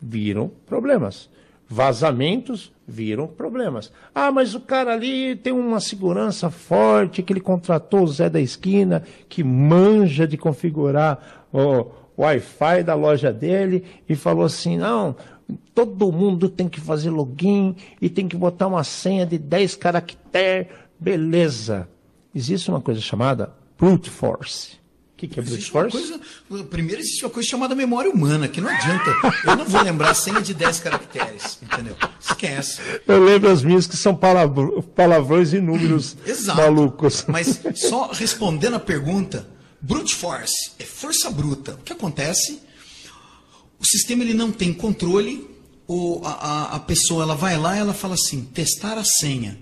viram 0.00 0.50
problemas. 0.66 1.30
Vazamentos 1.68 2.72
viram 2.86 3.26
problemas. 3.26 3.90
Ah, 4.14 4.30
mas 4.30 4.54
o 4.54 4.60
cara 4.60 4.92
ali 4.92 5.36
tem 5.36 5.52
uma 5.52 5.80
segurança 5.80 6.50
forte, 6.50 7.22
que 7.22 7.32
ele 7.32 7.40
contratou 7.40 8.02
o 8.02 8.08
Zé 8.08 8.28
da 8.28 8.40
esquina, 8.40 9.02
que 9.28 9.42
manja 9.42 10.26
de 10.26 10.36
configurar 10.36 11.46
o 11.52 11.86
Wi-Fi 12.18 12.82
da 12.82 12.94
loja 12.94 13.32
dele, 13.32 13.84
e 14.06 14.14
falou 14.14 14.44
assim: 14.44 14.76
não, 14.76 15.16
todo 15.74 16.12
mundo 16.12 16.48
tem 16.48 16.68
que 16.68 16.80
fazer 16.80 17.10
login 17.10 17.74
e 18.00 18.10
tem 18.10 18.28
que 18.28 18.36
botar 18.36 18.66
uma 18.66 18.84
senha 18.84 19.24
de 19.24 19.38
10 19.38 19.76
caracteres. 19.76 20.66
Beleza. 21.02 21.88
Existe 22.34 22.70
uma 22.70 22.80
coisa 22.80 23.00
chamada 23.00 23.52
brute 23.78 24.08
force. 24.08 24.80
O 25.14 25.16
que, 25.22 25.28
que 25.28 25.38
é 25.38 25.42
brute 25.42 25.70
force? 25.70 25.90
coisa, 26.48 26.64
primeiro 26.64 27.00
existe 27.00 27.24
uma 27.24 27.30
coisa 27.30 27.48
chamada 27.48 27.74
memória 27.74 28.10
humana, 28.10 28.48
que 28.48 28.60
não 28.60 28.68
adianta. 28.68 29.10
Eu 29.44 29.56
não 29.56 29.64
vou 29.64 29.82
lembrar 29.82 30.10
a 30.10 30.14
senha 30.14 30.40
de 30.40 30.52
10 30.54 30.80
caracteres, 30.80 31.58
entendeu? 31.62 31.96
Esquece. 32.20 32.80
Eu 33.06 33.22
lembro 33.24 33.50
as 33.50 33.62
minhas 33.62 33.86
que 33.86 33.96
são 33.96 34.14
palavr- 34.16 34.82
palavrões 34.96 35.52
e 35.52 35.60
números 35.60 36.16
Exato. 36.26 36.60
malucos. 36.60 37.24
Mas 37.28 37.60
só 37.76 38.10
respondendo 38.12 38.74
a 38.74 38.80
pergunta, 38.80 39.46
brute 39.80 40.14
force 40.14 40.72
é 40.78 40.84
força 40.84 41.30
bruta. 41.30 41.74
O 41.74 41.78
que 41.84 41.92
acontece? 41.92 42.60
O 43.78 43.86
sistema 43.86 44.22
ele 44.24 44.34
não 44.34 44.50
tem 44.50 44.72
controle. 44.72 45.48
O, 45.86 46.20
a, 46.24 46.30
a, 46.30 46.76
a 46.76 46.80
pessoa 46.80 47.22
ela 47.24 47.34
vai 47.36 47.56
lá 47.58 47.76
e 47.76 47.80
ela 47.80 47.92
fala 47.94 48.14
assim: 48.14 48.42
testar 48.44 48.96
a 48.98 49.04
senha. 49.04 49.58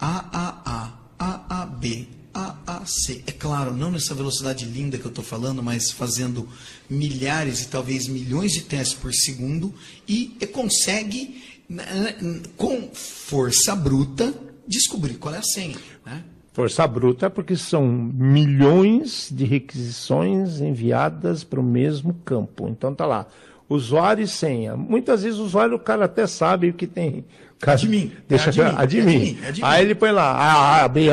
AAA, 0.00 0.92
AAB, 1.18 2.08
AAC. 2.32 3.24
É 3.26 3.32
claro, 3.32 3.74
não 3.74 3.90
nessa 3.90 4.14
velocidade 4.14 4.64
linda 4.64 4.98
que 4.98 5.04
eu 5.04 5.10
estou 5.10 5.24
falando, 5.24 5.62
mas 5.62 5.90
fazendo 5.90 6.48
milhares 6.88 7.62
e 7.62 7.68
talvez 7.68 8.06
milhões 8.06 8.52
de 8.52 8.62
testes 8.62 8.96
por 8.98 9.12
segundo 9.12 9.74
e 10.06 10.36
consegue, 10.52 11.42
né, 11.68 12.16
com 12.56 12.88
força 12.92 13.74
bruta, 13.74 14.32
descobrir 14.66 15.14
qual 15.14 15.34
é 15.34 15.38
a 15.38 15.42
senha. 15.42 15.76
Né? 16.04 16.22
Força 16.52 16.86
bruta 16.86 17.30
porque 17.30 17.56
são 17.56 17.86
milhões 17.86 19.28
de 19.32 19.44
requisições 19.44 20.60
enviadas 20.60 21.44
para 21.44 21.60
o 21.60 21.62
mesmo 21.62 22.14
campo. 22.24 22.68
Então 22.68 22.94
tá 22.94 23.06
lá. 23.06 23.26
Usuário 23.68 24.24
e 24.24 24.28
senha. 24.28 24.76
Muitas 24.76 25.22
vezes 25.22 25.38
o 25.38 25.44
usuário, 25.44 25.76
o 25.76 25.78
cara 25.78 26.06
até 26.06 26.26
sabe 26.26 26.70
o 26.70 26.74
que 26.74 26.86
tem. 26.86 27.24
Cara 27.60 27.76
Admin. 27.76 28.12
Deixa 28.28 28.46
É 28.46 28.48
admin, 28.50 28.62
admin. 28.62 29.00
é 29.00 29.02
admin, 29.12 29.38
é 29.42 29.48
admin. 29.48 29.64
Aí 29.66 29.82
ele 29.84 29.94
põe 29.94 30.10
lá. 30.12 30.30
ah, 30.32 30.84
ah, 30.84 30.88
B, 30.88 31.08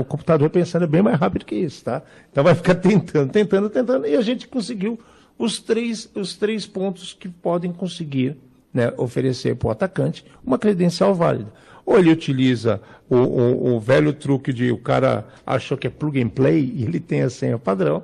o 0.00 0.04
computador 0.04 0.50
pensando 0.50 0.82
é 0.84 0.86
bem 0.88 1.02
mais 1.02 1.18
rápido 1.18 1.44
que 1.44 1.54
isso, 1.54 1.84
tá? 1.84 2.02
Então 2.32 2.42
vai 2.42 2.54
ficar 2.54 2.74
tentando, 2.76 3.30
tentando, 3.30 3.70
tentando. 3.70 4.06
E 4.06 4.16
a 4.16 4.20
gente 4.20 4.48
conseguiu 4.48 4.98
os 5.38 5.60
três, 5.60 6.08
os 6.14 6.34
três 6.36 6.66
pontos 6.66 7.12
que 7.12 7.28
podem 7.28 7.72
conseguir 7.72 8.36
né, 8.74 8.92
oferecer 8.96 9.54
para 9.56 9.68
o 9.68 9.70
atacante 9.70 10.24
uma 10.44 10.58
credencial 10.58 11.14
válida. 11.14 11.52
Ou 11.84 11.98
ele 11.98 12.10
utiliza 12.10 12.80
o, 13.08 13.16
o- 13.16 13.74
o 13.76 13.80
velho 13.80 14.12
truque 14.12 14.52
de 14.52 14.72
o 14.72 14.76
cara 14.78 15.24
achou 15.46 15.78
que 15.78 15.86
é 15.86 15.90
plug 15.90 16.20
and 16.20 16.30
play 16.30 16.72
e 16.74 16.82
ele 16.84 16.98
tem 16.98 17.22
a 17.22 17.30
senha 17.30 17.58
padrão, 17.58 18.02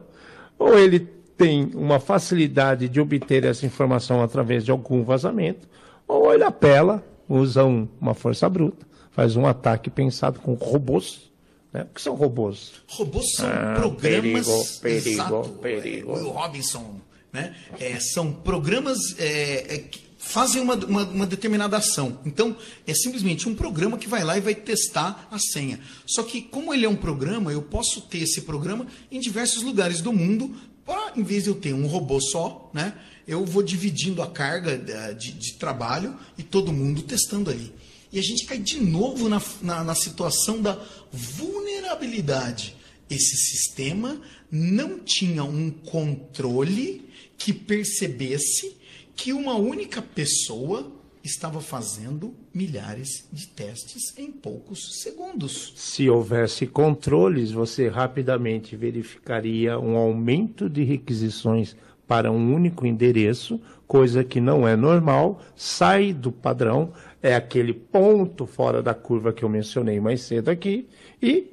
ou 0.59 0.79
ele 0.79 1.01
tem 1.37 1.69
uma 1.75 1.99
facilidade 1.99 2.89
de 2.89 3.01
obter 3.01 3.45
essa 3.45 3.67
informação 3.67 4.23
através 4.23 4.65
de 4.65 4.71
algum 4.71 5.03
vazamento, 5.03 5.67
ou 6.13 6.33
ele 6.35 6.45
apela, 6.45 7.05
usa 7.29 7.65
um- 7.65 7.89
uma 8.01 8.15
força 8.15 8.49
bruta, 8.49 8.87
faz 9.11 9.37
um 9.37 9.47
ataque 9.47 9.91
pensado 9.91 10.41
com 10.41 10.55
robôs. 10.55 11.31
Né? 11.73 11.83
O 11.91 11.95
que 11.95 12.03
são 12.03 12.15
robôs? 12.15 12.73
Robôs 12.87 13.35
são 13.35 13.49
Ah, 13.49 13.75
programas. 13.77 14.01
perigo, 14.01 14.65
perigo, 14.81 15.09
exato, 15.09 15.49
perigo. 15.63 16.13
é, 16.13 16.15
Will 16.17 16.29
Robinson. 16.31 16.97
Né? 17.33 17.55
É, 17.81 17.99
são 17.99 18.31
programas 18.33 18.99
é, 19.19 19.75
é, 19.75 19.79
que 19.79 20.01
fazem 20.19 20.61
uma, 20.63 20.75
uma- 20.75 21.05
uma 21.05 21.27
determinada 21.27 21.77
ação. 21.79 22.19
Então, 22.27 22.55
é 22.87 22.93
simplesmente 22.95 23.49
um 23.49 23.55
programa 23.55 23.97
que 23.97 24.07
vai 24.07 24.23
lá 24.23 24.37
e 24.37 24.41
vai 24.41 24.55
testar 24.55 25.27
a 25.31 25.39
senha. 25.39 25.81
Só 26.07 26.23
que, 26.23 26.43
como 26.43 26.75
ele 26.75 26.85
é 26.85 26.89
um 26.89 26.95
programa, 26.95 27.51
eu 27.51 27.63
posso 27.63 28.03
ter 28.03 28.19
esse 28.19 28.43
programa 28.43 28.87
em 29.11 29.19
diversos 29.19 29.63
lugares 29.63 30.01
do 30.03 30.13
mundo. 30.13 30.55
Pra, 30.85 31.13
em 31.17 31.23
vez 31.23 31.45
de 31.45 31.51
eu 31.51 31.55
ter 31.55 31.73
um 31.73 31.87
robô 31.87 32.21
só, 32.21 32.69
né? 32.75 32.93
Eu 33.27 33.45
vou 33.45 33.63
dividindo 33.63 34.23
a 34.23 34.31
carga 34.31 34.73
eh, 34.73 35.15
de, 35.15 35.33
de 35.33 35.55
trabalho 35.55 36.17
e 36.37 36.43
todo 36.43 36.73
mundo 36.73 37.03
testando 37.03 37.51
ali. 37.51 37.73
E 38.13 38.19
a 38.19 38.23
gente 38.23 38.45
cai 38.45 38.59
de 38.59 38.81
novo 38.81 39.29
na, 39.29 39.43
na, 39.63 39.85
na 39.85 39.95
situação 39.95 40.61
da 40.61 40.79
vulnerabilidade. 41.11 42.77
Esse 43.09 43.37
sistema 43.37 44.21
não 44.51 44.99
tinha 44.99 45.45
um 45.45 45.71
controle 45.71 47.09
que 47.39 47.53
percebesse 47.53 48.77
que 49.17 49.33
uma 49.33 49.55
única 49.55 50.03
pessoa 50.03 50.93
estava 51.25 51.61
fazendo 51.61 52.35
milhares 52.53 53.29
de 53.33 53.47
testes 53.47 54.17
em 54.19 54.31
poucos 54.31 55.01
segundos. 55.01 55.73
Se 55.77 56.09
houvesse 56.09 56.67
controles, 56.67 57.53
você 57.53 57.89
rapidamente 57.89 58.77
verificaria 58.77 59.79
um 59.79 59.97
aumento 59.97 60.69
de 60.69 60.83
requisições 60.83 61.77
para 62.13 62.31
um 62.31 62.55
único 62.55 62.85
endereço, 62.87 63.59
coisa 63.89 64.23
que 64.23 64.39
não 64.39 64.69
é 64.69 64.77
normal, 64.77 65.41
sai 65.57 66.13
do 66.13 66.31
padrão, 66.31 66.93
é 67.23 67.35
aquele 67.35 67.73
ponto 67.73 68.45
fora 68.45 68.83
da 68.83 68.93
curva 68.93 69.33
que 69.33 69.43
eu 69.43 69.49
mencionei 69.49 69.99
mais 69.99 70.21
cedo 70.21 70.51
aqui, 70.51 70.87
e 71.23 71.47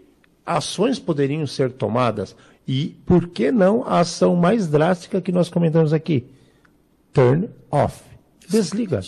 ações 0.45 0.99
poderiam 0.99 1.47
ser 1.47 1.71
tomadas. 1.71 2.35
E 2.67 2.97
por 3.05 3.29
que 3.29 3.53
não 3.53 3.85
a 3.85 4.01
ação 4.01 4.35
mais 4.35 4.67
drástica 4.67 5.21
que 5.21 5.31
nós 5.31 5.47
comentamos 5.47 5.93
aqui? 5.93 6.25
Turn 7.13 7.49
off. 7.71 8.03
Desliga. 8.49 8.99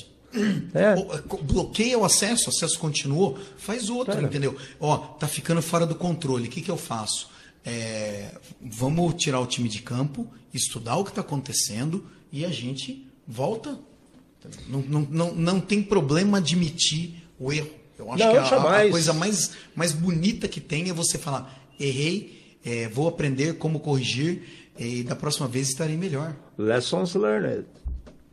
É. 0.73 0.95
Co- 1.27 1.37
Bloqueia 1.43 1.99
o 1.99 2.05
acesso, 2.05 2.45
o 2.45 2.49
acesso 2.49 2.79
continuou, 2.79 3.37
faz 3.57 3.89
outro, 3.89 4.13
Cara. 4.13 4.25
entendeu? 4.25 4.55
Ó, 4.79 4.95
tá 4.97 5.27
ficando 5.27 5.61
fora 5.61 5.85
do 5.85 5.95
controle, 5.95 6.47
o 6.47 6.49
que, 6.49 6.61
que 6.61 6.71
eu 6.71 6.77
faço? 6.77 7.29
É, 7.65 8.35
vamos 8.61 9.15
tirar 9.15 9.41
o 9.41 9.45
time 9.45 9.67
de 9.67 9.81
campo, 9.81 10.25
estudar 10.53 10.97
o 10.97 11.03
que 11.03 11.11
está 11.11 11.21
acontecendo 11.21 12.05
e 12.31 12.45
a 12.45 12.49
gente 12.49 13.07
volta. 13.27 13.77
Não, 14.67 14.81
não, 14.81 15.01
não, 15.09 15.35
não 15.35 15.59
tem 15.61 15.83
problema 15.83 16.39
admitir 16.39 17.23
o 17.39 17.51
erro. 17.53 17.69
Eu 17.97 18.11
acho 18.11 18.23
Não, 18.23 18.31
que 18.31 18.37
a- 18.37 18.77
a, 18.81 18.89
coisa 18.89 19.13
mais, 19.13 19.51
mais 19.75 19.91
bonita 19.91 20.47
que 20.47 20.59
tem 20.59 20.89
é 20.89 20.93
você 20.93 21.17
falar, 21.19 21.63
errei, 21.79 22.57
eh, 22.65 22.87
vou 22.87 23.07
aprender 23.07 23.57
como 23.59 23.79
corrigir 23.79 24.71
eh, 24.79 24.87
e 24.87 25.03
da 25.03 25.15
próxima 25.15 25.47
vez 25.47 25.69
estarei 25.69 25.95
melhor. 25.97 26.35
Lessons 26.57 27.13
learned. 27.13 27.65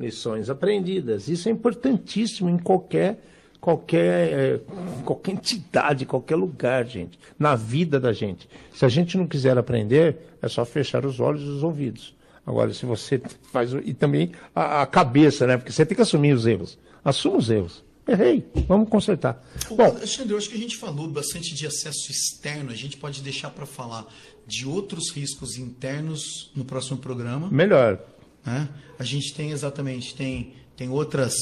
lições 0.00 0.48
aprendidas. 0.48 1.28
Isso 1.28 1.48
é 1.48 1.52
importantíssimo 1.52 2.48
em 2.48 2.56
qualquer 2.56 3.22
qualquer, 3.68 4.32
é, 4.32 4.60
qualquer 5.04 5.32
entidade, 5.32 6.06
qualquer 6.06 6.36
lugar, 6.36 6.86
gente, 6.86 7.18
na 7.38 7.54
vida 7.54 8.00
da 8.00 8.14
gente. 8.14 8.48
Se 8.72 8.86
a 8.86 8.88
gente 8.88 9.18
não 9.18 9.26
quiser 9.26 9.58
aprender, 9.58 10.16
é 10.40 10.48
só 10.48 10.64
fechar 10.64 11.04
os 11.04 11.20
olhos 11.20 11.42
e 11.42 11.48
os 11.48 11.62
ouvidos. 11.62 12.14
Agora, 12.46 12.72
se 12.72 12.86
você 12.86 13.20
faz. 13.52 13.72
E 13.84 13.92
também 13.92 14.32
a, 14.54 14.80
a 14.80 14.86
cabeça, 14.86 15.46
né? 15.46 15.58
Porque 15.58 15.70
você 15.70 15.84
tem 15.84 15.94
que 15.94 16.00
assumir 16.00 16.32
os 16.32 16.46
erros. 16.46 16.78
Assuma 17.04 17.36
os 17.36 17.50
erros. 17.50 17.84
Errei, 18.06 18.42
vamos 18.66 18.88
consertar. 18.88 19.46
Bom, 19.68 19.84
Alexandre, 19.84 20.32
eu 20.32 20.38
acho 20.38 20.48
que 20.48 20.56
a 20.56 20.60
gente 20.60 20.78
falou 20.78 21.06
bastante 21.06 21.54
de 21.54 21.66
acesso 21.66 22.10
externo. 22.10 22.70
A 22.70 22.74
gente 22.74 22.96
pode 22.96 23.20
deixar 23.20 23.50
para 23.50 23.66
falar 23.66 24.06
de 24.46 24.66
outros 24.66 25.10
riscos 25.10 25.58
internos 25.58 26.50
no 26.56 26.64
próximo 26.64 26.96
programa. 26.96 27.50
Melhor. 27.50 28.00
Né? 28.46 28.66
A 28.98 29.04
gente 29.04 29.34
tem 29.34 29.50
exatamente, 29.50 30.14
tem, 30.14 30.54
tem 30.74 30.88
outras. 30.88 31.34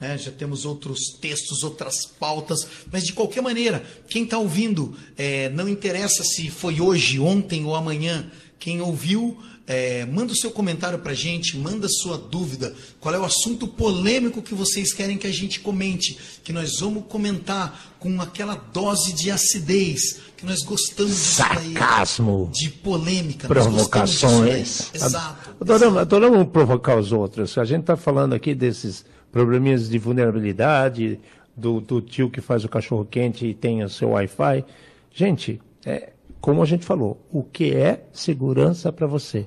Né? 0.00 0.16
Já 0.16 0.30
temos 0.30 0.64
outros 0.64 1.16
textos, 1.20 1.62
outras 1.62 2.06
pautas, 2.06 2.66
mas 2.92 3.04
de 3.04 3.12
qualquer 3.12 3.42
maneira, 3.42 3.84
quem 4.08 4.24
está 4.24 4.38
ouvindo, 4.38 4.96
é, 5.16 5.48
não 5.50 5.68
interessa 5.68 6.22
se 6.22 6.50
foi 6.50 6.80
hoje, 6.80 7.18
ontem 7.18 7.64
ou 7.64 7.74
amanhã, 7.74 8.30
quem 8.58 8.80
ouviu, 8.80 9.36
é, 9.68 10.06
manda 10.06 10.32
o 10.32 10.36
seu 10.36 10.50
comentário 10.50 10.98
para 10.98 11.12
a 11.12 11.14
gente, 11.14 11.58
manda 11.58 11.86
sua 11.88 12.16
dúvida. 12.16 12.74
Qual 12.98 13.14
é 13.14 13.18
o 13.18 13.24
assunto 13.24 13.68
polêmico 13.68 14.40
que 14.40 14.54
vocês 14.54 14.94
querem 14.94 15.18
que 15.18 15.26
a 15.26 15.32
gente 15.32 15.60
comente? 15.60 16.16
Que 16.42 16.54
nós 16.54 16.80
vamos 16.80 17.04
comentar 17.06 17.94
com 17.98 18.18
aquela 18.20 18.54
dose 18.54 19.12
de 19.12 19.30
acidez, 19.30 20.20
que 20.38 20.46
nós 20.46 20.60
gostamos 20.60 21.12
Sarcasmo. 21.12 22.50
de 22.50 22.70
polêmica. 22.70 23.46
Provocações. 23.46 24.90
Exato. 24.94 25.54
Adoramos, 25.60 25.98
adoramos 25.98 26.48
provocar 26.50 26.96
os 26.96 27.12
outros. 27.12 27.58
A 27.58 27.64
gente 27.66 27.82
está 27.82 27.96
falando 27.96 28.32
aqui 28.32 28.54
desses 28.54 29.04
probleminhas 29.38 29.88
de 29.88 30.00
vulnerabilidade, 30.00 31.20
do, 31.56 31.80
do 31.80 32.00
tio 32.00 32.28
que 32.28 32.40
faz 32.40 32.64
o 32.64 32.68
cachorro 32.68 33.04
quente 33.04 33.46
e 33.46 33.54
tem 33.54 33.84
o 33.84 33.88
seu 33.88 34.10
Wi-Fi. 34.10 34.64
Gente, 35.12 35.60
é, 35.86 36.12
como 36.40 36.60
a 36.60 36.66
gente 36.66 36.84
falou, 36.84 37.24
o 37.30 37.44
que 37.44 37.72
é 37.72 38.02
segurança 38.12 38.92
para 38.92 39.06
você? 39.06 39.46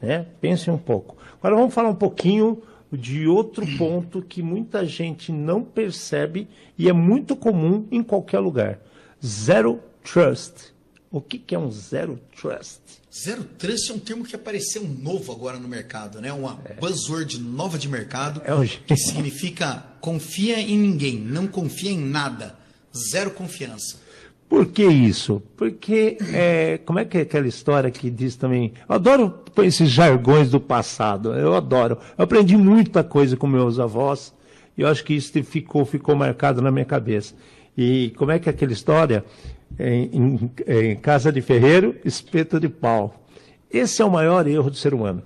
Né? 0.00 0.24
Pense 0.40 0.70
um 0.70 0.78
pouco. 0.78 1.18
Agora 1.38 1.54
vamos 1.54 1.74
falar 1.74 1.90
um 1.90 1.94
pouquinho 1.94 2.62
de 2.90 3.28
outro 3.28 3.66
ponto 3.76 4.22
que 4.22 4.42
muita 4.42 4.86
gente 4.86 5.30
não 5.30 5.62
percebe 5.62 6.48
e 6.78 6.88
é 6.88 6.94
muito 6.94 7.36
comum 7.36 7.86
em 7.90 8.02
qualquer 8.02 8.38
lugar. 8.38 8.80
Zero 9.22 9.80
trust. 10.02 10.71
O 11.12 11.20
que, 11.20 11.38
que 11.38 11.54
é 11.54 11.58
um 11.58 11.70
zero 11.70 12.18
trust? 12.40 12.80
Zero 13.14 13.44
trust 13.44 13.90
é 13.90 13.94
um 13.94 13.98
termo 13.98 14.24
que 14.24 14.34
apareceu 14.34 14.82
novo 14.82 15.30
agora 15.30 15.58
no 15.58 15.68
mercado, 15.68 16.22
né? 16.22 16.32
Uma 16.32 16.58
é. 16.64 16.72
buzzword 16.72 17.38
nova 17.38 17.78
de 17.78 17.86
mercado 17.86 18.40
é 18.46 18.54
um... 18.54 18.66
que 18.66 18.96
significa 18.96 19.84
confia 20.00 20.58
em 20.58 20.78
ninguém, 20.78 21.18
não 21.18 21.46
confia 21.46 21.90
em 21.90 21.98
nada, 21.98 22.56
zero 23.10 23.30
confiança. 23.32 24.00
Por 24.48 24.66
que 24.66 24.84
isso? 24.84 25.42
Porque, 25.54 26.16
é, 26.32 26.78
como 26.78 26.98
é 26.98 27.04
que 27.04 27.18
é 27.18 27.20
aquela 27.22 27.46
história 27.46 27.90
que 27.90 28.10
diz 28.10 28.34
também? 28.34 28.72
Eu 28.88 28.94
adoro 28.94 29.42
esses 29.58 29.90
jargões 29.90 30.50
do 30.50 30.60
passado, 30.60 31.34
eu 31.34 31.54
adoro. 31.54 31.98
Eu 32.16 32.24
aprendi 32.24 32.56
muita 32.56 33.04
coisa 33.04 33.36
com 33.36 33.46
meus 33.46 33.78
avós 33.78 34.32
e 34.76 34.80
eu 34.80 34.88
acho 34.88 35.04
que 35.04 35.14
isso 35.14 35.32
ficou, 35.44 35.84
ficou 35.84 36.16
marcado 36.16 36.62
na 36.62 36.70
minha 36.70 36.84
cabeça. 36.86 37.34
E 37.76 38.12
como 38.16 38.30
é 38.30 38.38
que 38.38 38.48
é 38.48 38.52
aquela 38.52 38.72
história? 38.72 39.24
Em, 39.84 40.10
em, 40.12 40.50
em 40.68 40.96
casa 40.96 41.32
de 41.32 41.40
ferreiro, 41.40 41.96
espeto 42.04 42.60
de 42.60 42.68
pau. 42.68 43.26
Esse 43.70 44.02
é 44.02 44.04
o 44.04 44.10
maior 44.10 44.46
erro 44.46 44.70
do 44.70 44.76
ser 44.76 44.94
humano. 44.94 45.22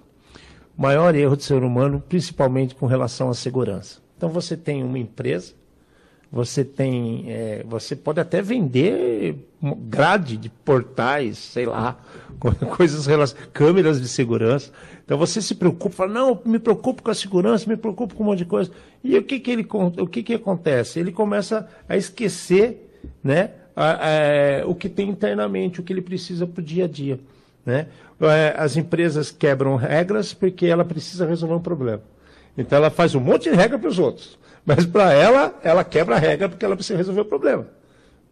O 0.77 0.83
maior 0.83 1.15
erro 1.15 1.37
do 1.37 1.43
ser 1.43 1.63
humano, 1.63 2.03
principalmente 2.09 2.75
com 2.75 2.87
relação 2.87 3.29
à 3.29 3.35
segurança. 3.35 4.01
Então 4.17 4.29
você 4.29 4.57
tem 4.57 4.83
uma 4.83 4.99
empresa 4.99 5.53
você 6.31 6.65
tem, 6.65 7.25
é, 7.29 7.65
você 7.67 7.95
pode 7.95 8.21
até 8.21 8.43
vender 8.43 9.49
grade 9.89 10.37
de 10.37 10.49
portais, 10.49 11.39
sei 11.39 11.67
lá, 11.67 11.99
coisas 12.77 13.07
relacionadas, 13.07 13.49
câmeras 13.53 14.01
de 14.01 14.09
segurança. 14.09 14.73
Então 15.05 15.17
você 15.17 15.41
se 15.41 15.55
preocupa, 15.55 15.95
fala, 15.95 16.13
não, 16.13 16.41
me 16.45 16.59
preocupo 16.59 17.03
com 17.03 17.11
a 17.11 17.15
segurança, 17.15 17.69
me 17.69 17.77
preocupo 17.77 18.15
com 18.15 18.25
um 18.25 18.27
monte 18.27 18.41
de 18.41 18.45
coisa. 18.45 18.71
E 19.05 19.17
o 19.17 19.23
que 19.23 19.39
que 19.39 19.51
ele, 19.51 19.67
o 19.71 20.07
que 20.07 20.23
que 20.23 20.35
acontece? 20.35 20.99
Ele 20.99 21.13
começa 21.13 21.69
a 21.89 21.97
esquecer, 21.97 22.93
né, 23.23 23.53
a, 23.77 24.67
o 24.67 24.75
que 24.75 24.89
tem 24.89 25.11
internamente, 25.11 25.81
o 25.81 25.83
que 25.83 25.93
ele 25.93 26.01
precisa 26.01 26.47
para 26.47 26.61
o 26.61 26.65
dia 26.65 26.87
a 26.87 26.89
dia, 26.89 27.21
né? 27.65 27.87
É, 28.19 28.55
as 28.57 28.77
empresas 28.79 29.31
quebram 29.31 29.77
regras 29.77 30.33
porque 30.33 30.65
ela 30.65 30.85
precisa 30.85 31.27
resolver 31.27 31.55
um 31.55 31.61
problema. 31.61 32.01
Então 32.57 32.79
ela 32.79 32.89
faz 32.89 33.15
um 33.15 33.21
monte 33.21 33.51
de 33.51 33.55
regra 33.55 33.79
para 33.79 33.91
os 33.91 33.99
outros. 33.99 34.39
Mas 34.65 34.87
para 34.87 35.13
ela, 35.13 35.55
ela 35.63 35.85
quebra 35.85 36.17
a 36.17 36.19
regra 36.19 36.49
porque 36.49 36.65
ela 36.65 36.75
precisa 36.75 36.97
resolver 36.97 37.21
o 37.21 37.25
problema. 37.27 37.69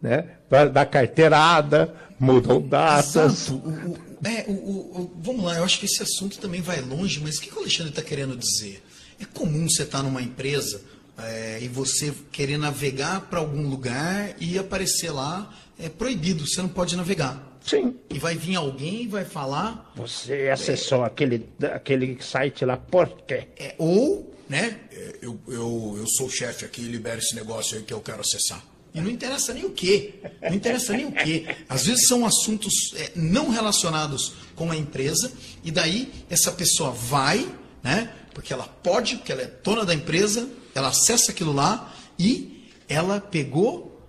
Né? 0.01 0.25
Para 0.49 0.69
dar 0.69 0.85
carteirada, 0.87 1.93
mudam 2.19 2.59
datas. 2.59 3.49
O, 3.49 3.55
o, 3.55 3.97
é, 4.25 4.43
o, 4.47 5.11
vamos 5.21 5.45
lá, 5.45 5.57
eu 5.57 5.63
acho 5.63 5.79
que 5.79 5.85
esse 5.85 6.01
assunto 6.01 6.39
também 6.39 6.61
vai 6.61 6.81
longe, 6.81 7.21
mas 7.23 7.37
o 7.37 7.41
que, 7.41 7.49
que 7.49 7.55
o 7.55 7.59
Alexandre 7.59 7.91
está 7.91 8.01
querendo 8.01 8.35
dizer? 8.35 8.83
É 9.21 9.25
comum 9.25 9.69
você 9.69 9.83
estar 9.83 9.99
tá 9.99 10.03
numa 10.03 10.21
empresa 10.21 10.81
é, 11.17 11.59
e 11.61 11.67
você 11.67 12.13
querer 12.31 12.57
navegar 12.57 13.21
para 13.21 13.39
algum 13.39 13.67
lugar 13.67 14.35
e 14.39 14.57
aparecer 14.57 15.11
lá 15.11 15.53
é 15.77 15.89
proibido, 15.89 16.45
você 16.47 16.61
não 16.61 16.69
pode 16.69 16.95
navegar. 16.95 17.59
Sim. 17.65 17.95
E 18.09 18.19
vai 18.19 18.35
vir 18.35 18.55
alguém 18.55 19.03
e 19.03 19.07
vai 19.07 19.25
falar. 19.25 19.91
Você 19.95 20.49
acessou 20.49 21.03
é, 21.03 21.07
aquele, 21.07 21.49
aquele 21.73 22.21
site 22.21 22.63
lá 22.63 22.77
por 22.77 23.09
quê? 23.25 23.47
É, 23.57 23.75
ou 23.77 24.35
né? 24.47 24.79
É, 24.91 25.15
eu, 25.21 25.39
eu, 25.47 25.95
eu 25.97 26.07
sou 26.07 26.27
o 26.27 26.29
chefe 26.29 26.65
aqui, 26.65 26.81
libera 26.81 27.17
esse 27.17 27.35
negócio 27.35 27.77
aí 27.77 27.83
que 27.83 27.93
eu 27.93 28.01
quero 28.01 28.21
acessar. 28.21 28.63
E 28.93 29.01
não 29.01 29.09
interessa 29.09 29.53
nem 29.53 29.65
o 29.65 29.71
quê. 29.71 30.13
Não 30.41 30.53
interessa 30.53 30.93
nem 30.93 31.05
o 31.05 31.11
quê. 31.11 31.45
Às 31.67 31.85
vezes 31.85 32.07
são 32.07 32.25
assuntos 32.25 32.93
é, 32.95 33.11
não 33.15 33.49
relacionados 33.49 34.33
com 34.55 34.71
a 34.71 34.77
empresa, 34.77 35.31
e 35.63 35.71
daí 35.71 36.13
essa 36.29 36.51
pessoa 36.51 36.91
vai, 36.91 37.45
né? 37.83 38.09
Porque 38.33 38.53
ela 38.53 38.63
pode, 38.65 39.17
porque 39.17 39.31
ela 39.31 39.41
é 39.41 39.51
dona 39.63 39.83
da 39.83 39.93
empresa, 39.93 40.47
ela 40.75 40.89
acessa 40.89 41.31
aquilo 41.31 41.53
lá 41.53 41.91
e 42.19 42.69
ela 42.87 43.19
pegou, 43.19 43.99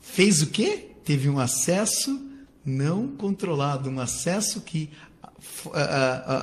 fez 0.00 0.42
o 0.42 0.48
quê? 0.48 0.90
Teve 1.04 1.28
um 1.28 1.38
acesso 1.38 2.20
não 2.64 3.08
controlado, 3.08 3.88
um 3.88 3.98
acesso 3.98 4.60
que 4.60 4.90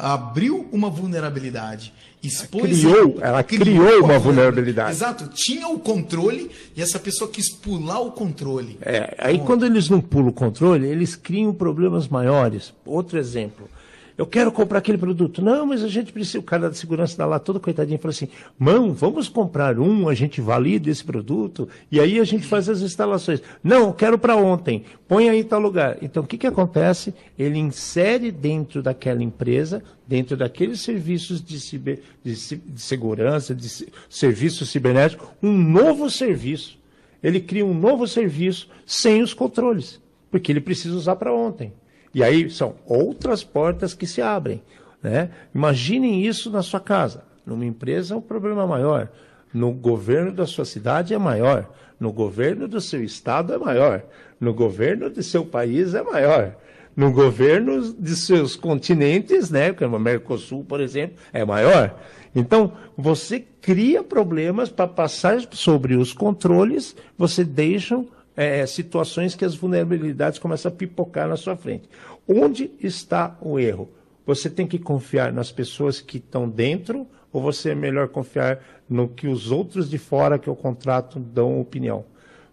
abriu 0.02 0.68
uma 0.72 0.90
vulnerabilidade 0.90 1.94
expôs. 2.24 2.80
Criou, 2.80 3.18
ela 3.22 3.44
criou, 3.44 3.64
criou 3.64 4.04
uma 4.04 4.20
vulnerabilidade. 4.20 4.92
Exato, 4.92 5.28
tinha 5.28 5.68
o 5.68 5.80
controle 5.80 6.52
e 6.76 6.82
essa 6.82 7.00
pessoa 7.00 7.30
quis 7.30 7.50
pular 7.50 8.00
o 8.00 8.12
controle. 8.12 8.78
É, 8.82 9.16
aí 9.20 9.38
Bom, 9.38 9.46
quando 9.46 9.66
eles 9.66 9.90
não 9.90 10.02
pulam 10.02 10.30
o 10.30 10.34
controle, 10.34 10.88
eles 10.88 11.16
criam 11.16 11.54
problemas 11.54 12.08
maiores. 12.08 12.74
Outro 12.86 13.18
exemplo. 13.18 13.70
Eu 14.18 14.26
quero 14.26 14.52
comprar 14.52 14.80
aquele 14.80 14.98
produto. 14.98 15.44
Não, 15.44 15.68
mas 15.68 15.84
a 15.84 15.88
gente 15.88 16.12
precisa. 16.12 16.40
O 16.40 16.44
cara 16.44 16.70
da 16.70 16.74
segurança 16.74 17.16
dá 17.16 17.26
lá 17.26 17.38
todo 17.38 17.60
coitadinho 17.60 18.00
fala 18.00 18.12
assim: 18.12 18.28
mão, 18.58 18.92
vamos 18.92 19.30
comprar 19.30 19.78
um, 19.78 20.10
a 20.10 20.16
gente 20.16 20.42
valida 20.42 20.90
esse 20.90 21.04
produto 21.04 21.70
e 21.92 22.00
aí 22.00 22.20
a 22.20 22.24
gente 22.24 22.48
faz 22.48 22.68
as 22.68 22.82
instalações. 22.82 23.42
Não, 23.64 23.94
quero 23.94 24.18
para 24.18 24.36
ontem. 24.36 24.84
Põe 25.08 25.30
aí 25.30 25.42
em 25.42 25.44
tal 25.44 25.60
lugar. 25.60 25.98
Então 26.02 26.24
o 26.24 26.28
que, 26.28 26.38
que 26.38 26.48
acontece? 26.48 27.14
Ele 27.38 27.60
insere 27.60 28.32
dentro 28.32 28.82
daquela 28.82 29.22
empresa, 29.22 29.84
dentro 30.08 30.36
daqueles 30.36 30.82
serviços 30.82 31.44
de, 31.44 31.60
ciber, 31.60 32.00
de, 32.24 32.34
de 32.34 32.82
segurança, 32.82 33.54
de 33.54 33.88
serviço 34.10 34.66
cibernético, 34.66 35.32
um 35.44 35.56
novo 35.56 36.10
serviço. 36.10 36.80
Ele 37.22 37.40
cria 37.40 37.66
um 37.66 37.74
novo 37.74 38.08
serviço 38.08 38.68
sem 38.86 39.22
os 39.22 39.34
controles, 39.34 40.02
porque 40.32 40.52
ele 40.52 40.62
precisa 40.62 40.96
usar 40.96 41.16
para 41.18 41.34
ontem. 41.34 41.72
E 42.18 42.24
aí 42.24 42.50
são 42.50 42.74
outras 42.88 43.44
portas 43.44 43.94
que 43.94 44.08
se 44.08 44.24
abrem. 44.24 44.64
Né? 45.04 45.30
Imaginem 45.54 46.26
isso 46.26 46.50
na 46.50 46.64
sua 46.64 46.80
casa. 46.80 47.24
Numa 47.46 47.64
empresa 47.64 48.16
é 48.16 48.18
um 48.18 48.22
problema 48.22 48.66
maior. 48.66 49.08
No 49.54 49.72
governo 49.72 50.32
da 50.32 50.48
sua 50.48 50.66
cidade 50.66 51.14
é 51.14 51.18
maior. 51.20 51.72
No 52.00 52.12
governo 52.12 52.68
do 52.68 52.82
seu 52.82 53.04
estado 53.04 53.54
é 53.54 53.58
maior. 53.60 54.02
No 54.40 54.52
governo 54.52 55.12
do 55.12 55.22
seu 55.22 55.46
país 55.46 55.94
é 55.94 56.02
maior. 56.02 56.56
No 56.96 57.12
governo 57.12 57.94
de 57.94 58.16
seus 58.16 58.56
continentes, 58.56 59.52
né, 59.52 59.72
como 59.72 59.98
o 59.98 60.00
Mercosul, 60.00 60.64
por 60.64 60.82
exemplo, 60.82 61.18
é 61.32 61.46
maior. 61.46 62.00
Então, 62.36 62.74
você 62.98 63.46
cria 63.62 64.04
problemas 64.04 64.70
para 64.70 64.88
passar 64.88 65.40
sobre 65.52 65.96
os 65.96 66.14
controles, 66.14 66.96
você 67.16 67.44
deixa 67.44 68.04
é, 68.38 68.64
situações 68.68 69.34
que 69.34 69.44
as 69.44 69.56
vulnerabilidades 69.56 70.38
começam 70.38 70.72
a 70.72 70.76
pipocar 70.76 71.28
na 71.28 71.36
sua 71.36 71.58
frente. 71.58 71.90
Onde 72.28 72.70
está 72.80 73.36
o 73.42 73.60
erro? 73.60 73.90
Você 74.28 74.48
tem 74.48 74.68
que 74.68 74.78
confiar 74.78 75.34
nas 75.34 75.52
pessoas 75.52 76.00
que 76.00 76.18
estão 76.18 76.48
dentro 76.48 77.08
ou 77.34 77.42
você 77.42 77.72
é 77.72 77.76
melhor 77.76 78.08
confiar 78.10 78.60
no 78.88 79.08
que 79.08 79.28
os 79.28 79.52
outros 79.52 79.90
de 79.90 79.98
fora 79.98 80.38
que 80.38 80.50
o 80.50 80.56
contrato 80.56 81.20
dão 81.20 81.60
opinião? 81.60 82.06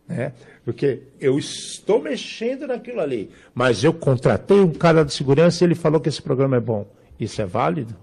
Né? 0.08 0.32
Porque 0.64 1.02
eu 1.20 1.38
estou 1.38 2.00
mexendo 2.00 2.66
naquilo 2.66 3.00
ali, 3.00 3.30
mas 3.54 3.84
eu 3.84 3.92
contratei 3.92 4.60
um 4.60 4.72
cara 4.72 5.04
de 5.04 5.12
segurança 5.12 5.62
e 5.62 5.66
ele 5.66 5.74
falou 5.74 6.00
que 6.00 6.08
esse 6.08 6.22
programa 6.22 6.56
é 6.56 6.60
bom. 6.60 6.86
Isso 7.18 7.42
é 7.42 7.46
válido? 7.46 7.94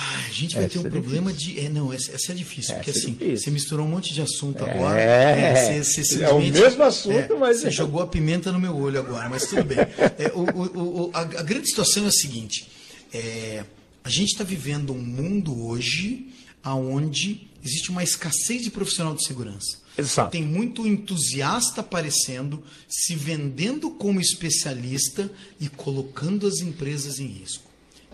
Ai, 0.00 0.32
gente 0.32 0.54
vai 0.54 0.68
ter 0.68 0.78
um 0.78 0.82
Essa 0.82 0.88
é 0.88 0.90
problema 0.92 1.32
de. 1.32 1.58
É, 1.58 1.68
não, 1.68 1.92
essa, 1.92 2.12
essa 2.12 2.30
é 2.30 2.34
difícil, 2.34 2.74
porque 2.76 2.90
Essa 2.90 2.98
é 3.00 3.02
assim, 3.02 3.12
difícil. 3.14 3.38
você 3.38 3.50
misturou 3.50 3.84
um 3.84 3.88
monte 3.90 4.14
de 4.14 4.22
assunto 4.22 4.64
É, 4.64 4.70
agora. 4.70 5.00
é. 5.00 5.82
você, 5.82 6.04
você 6.04 6.22
É 6.22 6.30
o 6.30 6.38
mesmo 6.40 6.82
assunto, 6.84 7.32
é, 7.32 7.36
mas- 7.36 7.60
Você 7.62 7.70
jogou 7.72 8.00
a 8.00 8.06
pimenta 8.06 8.52
no 8.52 8.60
meu 8.60 8.76
olho 8.76 9.00
agora, 9.00 9.28
mas 9.28 9.46
tudo 9.46 9.64
bem. 9.64 9.78
É, 9.78 10.30
o- 10.34 10.44
o- 10.56 11.06
o- 11.06 11.10
a, 11.12 11.20
a 11.22 11.42
grande 11.42 11.66
situação 11.68 12.04
é 12.04 12.08
a 12.08 12.12
seguinte: 12.12 12.68
é, 13.12 13.64
a 14.04 14.08
gente 14.08 14.28
está 14.32 14.44
vivendo 14.44 14.92
um 14.92 15.00
mundo 15.02 15.66
hoje 15.66 16.28
onde 16.64 17.48
existe 17.64 17.90
uma 17.90 18.04
escassez 18.04 18.62
de 18.62 18.70
profissional 18.70 19.14
de 19.14 19.26
segurança. 19.26 19.78
Exato. 19.96 20.30
Tem 20.30 20.42
muito 20.42 20.86
entusiasta 20.86 21.80
aparecendo, 21.80 22.62
se 22.88 23.16
vendendo 23.16 23.90
como 23.90 24.20
especialista 24.20 25.30
e 25.60 25.68
colocando 25.68 26.46
as 26.46 26.58
empresas 26.60 27.18
em 27.18 27.26
risco. 27.26 27.64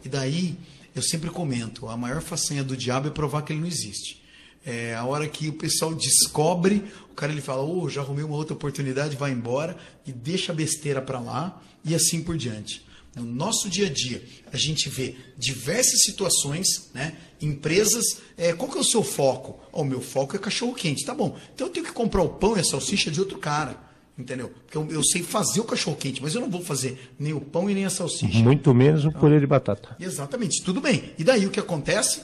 E 0.05 0.09
daí, 0.09 0.57
eu 0.95 1.03
sempre 1.03 1.31
comento, 1.31 1.89
a 1.89 1.97
maior 1.97 2.23
façanha 2.23 2.63
do 2.63 2.77
diabo 2.77 3.09
é 3.09 3.11
provar 3.11 3.43
que 3.43 3.53
ele 3.53 3.61
não 3.61 3.67
existe. 3.67 4.23
É, 4.65 4.95
a 4.95 5.05
hora 5.05 5.29
que 5.29 5.49
o 5.49 5.53
pessoal 5.53 5.95
descobre, 5.95 6.85
o 7.11 7.15
cara 7.15 7.33
ele 7.33 7.43
fala, 7.43 7.63
oh, 7.63 7.89
já 7.89 8.01
arrumei 8.01 8.25
uma 8.25 8.37
outra 8.37 8.55
oportunidade, 8.55 9.17
vai 9.17 9.31
embora 9.31 9.77
e 10.07 10.13
deixa 10.13 10.53
a 10.53 10.55
besteira 10.55 11.03
para 11.03 11.21
lá 11.21 11.63
e 11.85 11.95
assim 11.95 12.23
por 12.23 12.37
diante. 12.37 12.85
No 13.15 13.25
nosso 13.25 13.69
dia 13.69 13.87
a 13.87 13.91
dia, 13.91 14.25
a 14.53 14.57
gente 14.57 14.89
vê 14.89 15.15
diversas 15.37 16.03
situações, 16.03 16.91
né? 16.93 17.17
Empresas, 17.41 18.21
é, 18.37 18.53
qual 18.53 18.71
que 18.71 18.79
é 18.79 18.81
o 18.81 18.85
seu 18.85 19.05
foco? 19.05 19.61
Oh, 19.71 19.83
o 19.83 19.85
meu 19.85 20.01
foco 20.01 20.35
é 20.35 20.39
cachorro 20.39 20.75
quente, 20.75 21.05
tá 21.05 21.15
bom. 21.15 21.39
Então 21.55 21.67
eu 21.67 21.73
tenho 21.73 21.87
que 21.87 21.93
comprar 21.93 22.23
o 22.23 22.31
pão 22.31 22.57
e 22.57 22.61
a 22.61 22.65
salsicha 22.65 23.11
de 23.11 23.21
outro 23.21 23.39
cara, 23.39 23.79
entendeu? 24.19 24.49
Porque 24.49 24.77
eu, 24.77 24.89
eu 24.91 25.05
sei 25.05 25.23
fazer 25.23 25.61
o 25.61 25.65
cachorro 25.65 25.97
quente, 25.97 26.23
mas 26.23 26.35
eu 26.35 26.41
não 26.41 26.51
vou 26.51 26.63
fazer 26.63 27.13
nem 27.19 27.33
o 27.33 27.41
pão 27.41 27.69
e 27.69 27.75
nem 27.75 27.85
a 27.85 27.91
salsicha. 27.91 28.39
Muito 28.39 28.75
menos 28.75 29.05
o 29.05 29.13
purê 29.13 29.41
de 29.41 29.47
batata. 29.47 29.97
Exatamente, 29.99 30.63
tudo 30.63 30.81
bem. 30.81 31.13
E 31.19 31.25
daí 31.25 31.47
o 31.47 31.51
que 31.51 31.61
acontece? 31.61 32.23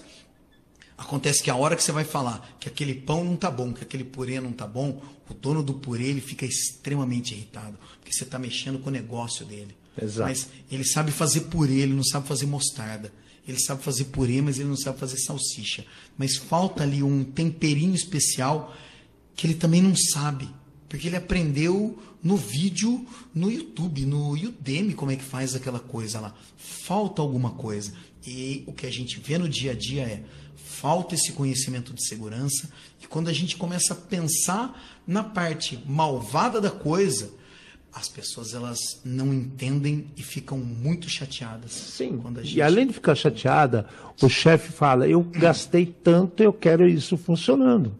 Acontece 0.96 1.42
que 1.42 1.50
a 1.50 1.56
hora 1.56 1.74
que 1.74 1.82
você 1.82 1.92
vai 1.92 2.04
falar 2.04 2.56
que 2.60 2.68
aquele 2.68 2.94
pão 2.94 3.24
não 3.24 3.34
tá 3.34 3.50
bom, 3.50 3.72
que 3.72 3.82
aquele 3.82 4.04
purê 4.04 4.38
não 4.40 4.52
tá 4.52 4.66
bom, 4.66 5.02
o 5.28 5.34
dono 5.34 5.62
do 5.62 5.74
purê 5.74 6.04
ele 6.04 6.20
fica 6.20 6.44
extremamente 6.44 7.34
irritado, 7.34 7.78
porque 7.98 8.12
você 8.12 8.24
está 8.24 8.38
mexendo 8.38 8.78
com 8.78 8.90
o 8.90 8.92
negócio 8.92 9.46
dele. 9.46 9.74
Exato. 10.00 10.28
Mas 10.28 10.48
ele 10.70 10.84
sabe 10.84 11.10
fazer 11.10 11.42
purê, 11.42 11.78
ele 11.78 11.94
não 11.94 12.04
sabe 12.04 12.26
fazer 12.26 12.46
mostarda. 12.46 13.12
Ele 13.46 13.58
sabe 13.58 13.82
fazer 13.82 14.04
purê, 14.04 14.40
mas 14.40 14.58
ele 14.58 14.68
não 14.68 14.76
sabe 14.76 14.98
fazer 14.98 15.16
salsicha. 15.18 15.84
Mas 16.16 16.36
falta 16.36 16.82
ali 16.82 17.02
um 17.02 17.24
temperinho 17.24 17.94
especial 17.94 18.76
que 19.34 19.46
ele 19.46 19.54
também 19.54 19.82
não 19.82 19.96
sabe. 19.96 20.48
Porque 20.90 21.06
ele 21.06 21.16
aprendeu 21.16 21.96
no 22.20 22.36
vídeo 22.36 23.06
no 23.32 23.48
YouTube, 23.48 24.04
no 24.04 24.32
Udemy, 24.32 24.92
como 24.92 25.12
é 25.12 25.16
que 25.16 25.22
faz 25.22 25.54
aquela 25.54 25.78
coisa 25.78 26.18
lá. 26.18 26.34
Falta 26.56 27.22
alguma 27.22 27.52
coisa. 27.52 27.92
E 28.26 28.64
o 28.66 28.72
que 28.72 28.86
a 28.86 28.90
gente 28.90 29.20
vê 29.20 29.38
no 29.38 29.48
dia 29.48 29.70
a 29.70 29.74
dia 29.74 30.02
é 30.02 30.24
falta 30.56 31.14
esse 31.14 31.30
conhecimento 31.30 31.94
de 31.94 32.04
segurança. 32.04 32.68
E 33.00 33.06
quando 33.06 33.28
a 33.28 33.32
gente 33.32 33.56
começa 33.56 33.92
a 33.94 33.96
pensar 33.96 35.00
na 35.06 35.22
parte 35.22 35.78
malvada 35.86 36.60
da 36.60 36.72
coisa, 36.72 37.30
as 37.92 38.08
pessoas 38.08 38.52
elas 38.52 39.00
não 39.04 39.32
entendem 39.32 40.06
e 40.16 40.24
ficam 40.24 40.58
muito 40.58 41.08
chateadas. 41.08 41.70
Sim. 41.70 42.20
Gente... 42.42 42.56
E 42.56 42.62
além 42.62 42.88
de 42.88 42.94
ficar 42.94 43.14
chateada, 43.14 43.88
o 44.20 44.28
chefe 44.28 44.72
fala: 44.72 45.06
Eu 45.06 45.22
gastei 45.22 45.86
tanto, 45.86 46.42
eu 46.42 46.52
quero 46.52 46.88
isso 46.88 47.16
funcionando. 47.16 47.94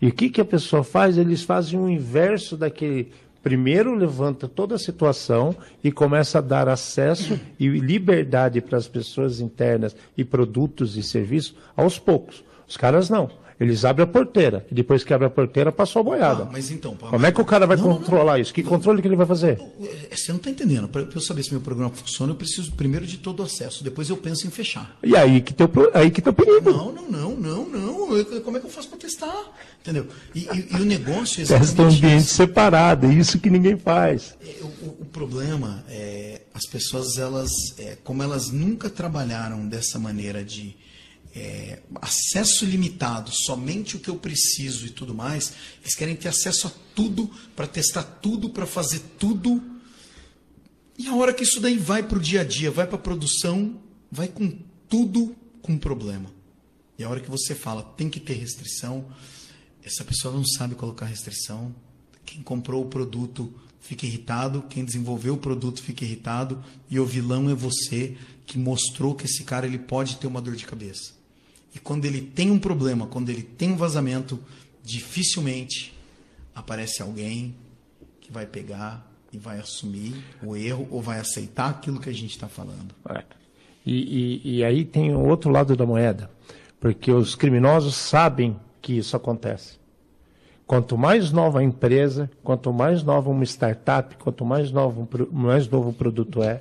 E 0.00 0.08
o 0.08 0.12
que, 0.12 0.28
que 0.28 0.40
a 0.40 0.44
pessoa 0.44 0.84
faz? 0.84 1.16
Eles 1.16 1.42
fazem 1.42 1.78
o 1.78 1.88
inverso 1.88 2.56
daquele. 2.56 3.12
Primeiro 3.42 3.94
levanta 3.94 4.48
toda 4.48 4.74
a 4.74 4.78
situação 4.78 5.54
e 5.82 5.92
começa 5.92 6.38
a 6.38 6.42
dar 6.42 6.68
acesso 6.68 7.38
e 7.60 7.68
liberdade 7.68 8.60
para 8.60 8.76
as 8.76 8.88
pessoas 8.88 9.40
internas 9.40 9.94
e 10.16 10.24
produtos 10.24 10.96
e 10.96 11.02
serviços 11.02 11.54
aos 11.76 11.96
poucos. 11.98 12.44
Os 12.66 12.76
caras 12.76 13.08
não. 13.08 13.30
Eles 13.58 13.84
abrem 13.86 14.04
a 14.04 14.06
porteira. 14.06 14.66
E 14.70 14.74
depois 14.74 15.02
que 15.02 15.14
abre 15.14 15.26
a 15.26 15.30
porteira, 15.30 15.72
passou 15.72 16.00
a 16.00 16.02
boiada. 16.02 16.42
Ah, 16.44 16.48
mas 16.52 16.70
então, 16.70 16.94
Como 16.94 17.24
é 17.24 17.32
que 17.32 17.40
o 17.40 17.44
cara 17.44 17.66
vai 17.66 17.76
Não, 17.76 17.84
não, 17.84 17.90
não. 17.92 17.98
controlar 17.98 18.38
isso? 18.38 18.52
Que 18.52 18.62
controle 18.62 19.00
que 19.00 19.08
ele 19.08 19.16
vai 19.16 19.26
fazer? 19.26 19.58
É, 20.10 20.14
Você 20.14 20.30
não 20.30 20.36
está 20.36 20.50
entendendo. 20.50 20.86
Para 20.88 21.02
eu 21.02 21.20
saber 21.22 21.42
se 21.42 21.52
meu 21.52 21.60
programa 21.62 21.90
funciona, 21.94 22.32
eu 22.32 22.36
preciso 22.36 22.72
primeiro 22.72 23.06
de 23.06 23.16
todo 23.16 23.40
o 23.40 23.42
acesso. 23.44 23.82
Depois 23.82 24.10
eu 24.10 24.16
penso 24.18 24.46
em 24.46 24.50
fechar. 24.50 24.96
E 25.02 25.16
aí 25.16 25.40
que 25.40 25.54
tem 25.54 25.66
aí 25.94 26.10
que 26.10 26.20
tem 26.20 26.30
o 26.30 26.34
perigo. 26.34 26.70
Não, 26.70 26.92
não, 26.92 27.08
não, 27.10 27.36
não, 27.36 27.68
não. 27.68 28.16
Eu- 28.16 28.42
Como 28.42 28.56
é 28.58 28.60
que 28.60 28.66
eu 28.66 28.70
faço 28.70 28.88
para 28.88 28.98
testar? 28.98 29.34
Entendeu? 29.80 30.06
E, 30.34 30.40
e- 30.40 30.68
e 30.76 30.80
o 30.80 30.84
negócio 30.84 31.40
é 31.42 31.44
Testa 31.46 31.54
um 31.56 31.62
exatamente 31.62 31.96
ambiente 32.04 32.24
isso. 32.24 32.34
separado, 32.34 33.06
é 33.06 33.14
isso 33.14 33.38
que 33.38 33.48
ninguém 33.48 33.76
faz. 33.78 34.34
É, 34.44 34.56
O, 34.62 34.66
o- 34.66 34.96
o 35.00 35.04
problema 35.06 35.82
é 35.88 36.42
as 36.52 36.66
pessoas 36.66 37.16
elas 37.16 37.50
é, 37.78 37.96
como 38.04 38.22
elas 38.22 38.50
nunca 38.50 38.90
trabalharam 38.90 39.66
dessa 39.66 39.98
maneira 39.98 40.44
de 40.44 40.76
é, 41.36 41.82
acesso 41.96 42.64
limitado, 42.64 43.30
somente 43.30 43.94
o 43.94 44.00
que 44.00 44.08
eu 44.08 44.16
preciso 44.16 44.86
e 44.86 44.90
tudo 44.90 45.14
mais, 45.14 45.52
eles 45.82 45.94
querem 45.94 46.16
ter 46.16 46.28
acesso 46.28 46.66
a 46.66 46.72
tudo 46.94 47.30
para 47.54 47.66
testar 47.66 48.02
tudo, 48.02 48.48
para 48.48 48.64
fazer 48.64 49.00
tudo. 49.18 49.62
E 50.98 51.06
a 51.06 51.14
hora 51.14 51.34
que 51.34 51.44
isso 51.44 51.60
daí 51.60 51.76
vai 51.76 52.02
para 52.02 52.16
o 52.16 52.20
dia 52.20 52.40
a 52.40 52.44
dia, 52.44 52.70
vai 52.70 52.86
para 52.86 52.96
a 52.96 53.00
produção, 53.00 53.78
vai 54.10 54.28
com 54.28 54.50
tudo 54.88 55.36
com 55.60 55.76
problema. 55.76 56.30
E 56.98 57.04
a 57.04 57.10
hora 57.10 57.20
que 57.20 57.30
você 57.30 57.54
fala 57.54 57.82
tem 57.82 58.08
que 58.08 58.18
ter 58.18 58.32
restrição, 58.32 59.04
essa 59.84 60.02
pessoa 60.04 60.32
não 60.32 60.44
sabe 60.44 60.74
colocar 60.74 61.04
restrição. 61.04 61.74
Quem 62.24 62.42
comprou 62.42 62.82
o 62.82 62.88
produto 62.88 63.52
fica 63.78 64.06
irritado, 64.06 64.62
quem 64.70 64.86
desenvolveu 64.86 65.34
o 65.34 65.38
produto 65.38 65.82
fica 65.82 66.02
irritado, 66.02 66.64
e 66.88 66.98
o 66.98 67.04
vilão 67.04 67.50
é 67.50 67.54
você 67.54 68.16
que 68.46 68.56
mostrou 68.56 69.14
que 69.14 69.26
esse 69.26 69.44
cara 69.44 69.66
ele 69.66 69.78
pode 69.78 70.16
ter 70.16 70.26
uma 70.26 70.40
dor 70.40 70.56
de 70.56 70.64
cabeça. 70.64 71.15
E 71.76 71.78
quando 71.78 72.06
ele 72.06 72.22
tem 72.22 72.50
um 72.50 72.58
problema, 72.58 73.06
quando 73.06 73.28
ele 73.28 73.42
tem 73.42 73.70
um 73.70 73.76
vazamento, 73.76 74.40
dificilmente 74.82 75.92
aparece 76.54 77.02
alguém 77.02 77.54
que 78.18 78.32
vai 78.32 78.46
pegar 78.46 79.06
e 79.30 79.36
vai 79.36 79.58
assumir 79.60 80.14
o 80.42 80.56
erro 80.56 80.88
ou 80.90 81.02
vai 81.02 81.20
aceitar 81.20 81.68
aquilo 81.68 82.00
que 82.00 82.08
a 82.08 82.14
gente 82.14 82.30
está 82.30 82.48
falando. 82.48 82.94
É. 83.10 83.22
E, 83.84 84.40
e- 84.46 84.56
e 84.56 84.64
aí 84.64 84.86
tem 84.86 85.14
o 85.14 85.20
outro 85.28 85.50
lado 85.50 85.76
da 85.76 85.84
moeda, 85.84 86.30
porque 86.80 87.12
os 87.12 87.34
criminosos 87.34 87.94
sabem 87.94 88.56
que 88.80 88.94
isso 88.96 89.14
acontece. 89.14 89.78
Quanto 90.66 90.96
mais 90.96 91.30
nova 91.30 91.58
a 91.58 91.62
empresa, 91.62 92.30
quanto 92.42 92.72
mais 92.72 93.02
nova 93.02 93.28
uma 93.28 93.44
startup, 93.44 94.16
quanto 94.16 94.46
mais 94.46 94.72
novo, 94.72 95.06
mais 95.30 95.68
novo 95.68 95.90
o 95.90 95.92
produto 95.92 96.42
é, 96.42 96.58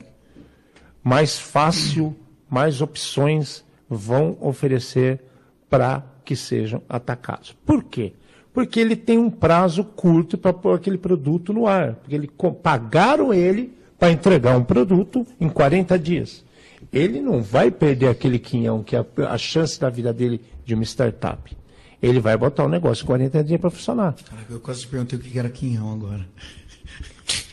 mais 1.02 1.40
fácil, 1.40 2.14
mais 2.50 2.82
opções 2.82 3.64
vão 3.90 4.38
oferecer 4.42 5.22
para 5.70 6.04
que 6.24 6.36
sejam 6.36 6.82
atacados. 6.90 7.56
Por 7.66 7.84
quê? 7.84 8.14
Porque 8.54 8.80
ele 8.80 8.96
tem 8.96 9.18
um 9.18 9.30
prazo 9.30 9.84
curto 9.84 10.38
para 10.38 10.54
pôr 10.54 10.76
aquele 10.76 10.98
produto 10.98 11.54
no 11.54 11.68
ar. 11.68 11.96
Porque 11.96 12.16
ele 12.16 12.30
pagaram 12.64 13.34
ele 13.34 13.74
para 14.00 14.12
entregar 14.12 14.58
um 14.58 14.64
produto 14.64 15.26
em 15.40 15.50
40 15.50 16.00
dias. 16.00 16.44
Ele 16.92 17.22
não 17.22 17.42
vai 17.42 17.70
perder 17.70 18.08
aquele 18.08 18.40
quinhão, 18.40 18.82
que 18.82 18.96
é 18.96 19.06
a, 19.28 19.38
chance 19.38 19.80
da 19.80 19.90
vida 19.90 20.14
dele 20.14 20.42
de 20.64 20.74
uma 20.74 20.84
startup. 20.84 21.56
Ele 22.02 22.20
vai 22.20 22.38
botar 22.38 22.64
o 22.64 22.70
negócio 22.70 23.04
em 23.04 23.08
40 23.08 23.44
dias 23.44 23.60
para 23.60 23.70
funcionar. 23.70 24.16
Caraca, 24.30 24.54
eu 24.54 24.60
quase 24.60 24.82
te 24.82 24.88
perguntei 24.88 25.20
o 25.20 25.22
que 25.22 25.38
era 25.38 25.50
quinhão 25.50 25.92
agora. 25.92 26.26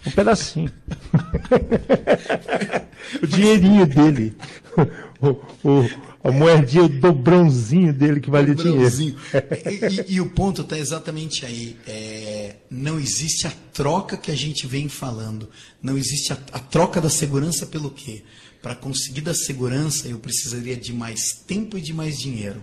Um 0.07 0.11
pedacinho. 0.11 0.71
o 3.23 3.27
dinheirinho 3.27 3.87
dele. 3.87 4.37
O, 5.23 5.37
o- 5.69 5.89
a 6.25 6.31
moedinha, 6.31 6.85
o 6.85 6.89
dobrãozinho 6.89 7.93
dele 7.93 8.21
que 8.21 8.31
vale 8.31 8.55
dinheiro. 8.55 8.95
E, 9.01 9.17
e- 10.11 10.15
e 10.15 10.21
o 10.21 10.31
ponto 10.31 10.63
está 10.63 10.79
exatamente 10.79 11.45
aí. 11.45 11.77
É, 11.87 12.57
não 12.71 12.99
existe 12.99 13.47
a 13.47 13.53
troca 13.73 14.17
que 14.17 14.31
a 14.31 14.35
gente 14.37 14.67
vem 14.67 14.89
falando. 14.89 15.49
Não 15.83 15.97
existe 15.99 16.33
a, 16.33 16.39
a 16.53 16.59
troca 16.59 17.01
da 17.01 17.11
segurança 17.11 17.67
pelo 17.67 17.91
quê? 17.91 18.23
Para 18.63 18.75
conseguir 18.77 19.23
da 19.23 19.35
segurança, 19.35 20.07
eu 20.07 20.19
precisaria 20.19 20.77
de 20.77 20.93
mais 20.93 21.33
tempo 21.47 21.77
e 21.77 21.81
de 21.81 21.93
mais 21.93 22.19
dinheiro. 22.19 22.63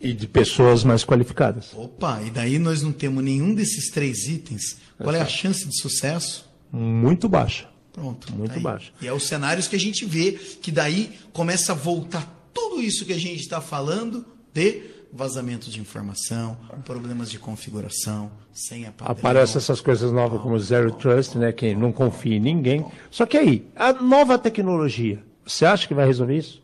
E 0.00 0.12
de 0.12 0.26
pessoas 0.26 0.84
mais 0.84 1.04
qualificadas. 1.04 1.72
Opa, 1.74 2.22
e 2.22 2.30
daí 2.30 2.58
nós 2.58 2.82
não 2.82 2.92
temos 2.92 3.22
nenhum 3.22 3.54
desses 3.54 3.90
três 3.90 4.26
itens. 4.28 4.76
Qual 4.98 5.14
é 5.14 5.20
a 5.20 5.26
chance 5.26 5.66
de 5.66 5.78
sucesso? 5.80 6.46
Muito 6.72 7.28
baixa. 7.28 7.68
Pronto. 7.92 8.30
Muito 8.34 8.50
tá 8.50 8.56
aí. 8.56 8.62
baixo. 8.62 8.92
E 9.00 9.06
é 9.06 9.12
os 9.12 9.22
cenários 9.24 9.66
que 9.68 9.76
a 9.76 9.80
gente 9.80 10.04
vê, 10.04 10.32
que 10.32 10.70
daí 10.70 11.12
começa 11.32 11.72
a 11.72 11.74
voltar 11.74 12.35
tudo 12.56 12.80
isso 12.80 13.04
que 13.04 13.12
a 13.12 13.18
gente 13.18 13.40
está 13.40 13.60
falando 13.60 14.24
de 14.52 14.96
vazamento 15.12 15.70
de 15.70 15.80
informação, 15.80 16.56
problemas 16.84 17.30
de 17.30 17.38
configuração, 17.38 18.30
senha 18.52 18.90
padrão. 18.90 19.12
Aparecem 19.12 19.58
essas 19.58 19.80
coisas 19.80 20.10
novas 20.10 20.40
como 20.40 20.58
Zero 20.58 20.92
Trust, 20.92 21.38
né? 21.38 21.52
Que 21.52 21.74
não 21.74 21.92
confia 21.92 22.36
em 22.36 22.40
ninguém. 22.40 22.84
Só 23.10 23.24
que 23.24 23.36
aí, 23.36 23.66
a 23.74 23.92
nova 23.92 24.38
tecnologia, 24.38 25.22
você 25.44 25.64
acha 25.64 25.86
que 25.86 25.94
vai 25.94 26.06
resolver 26.06 26.36
isso? 26.36 26.62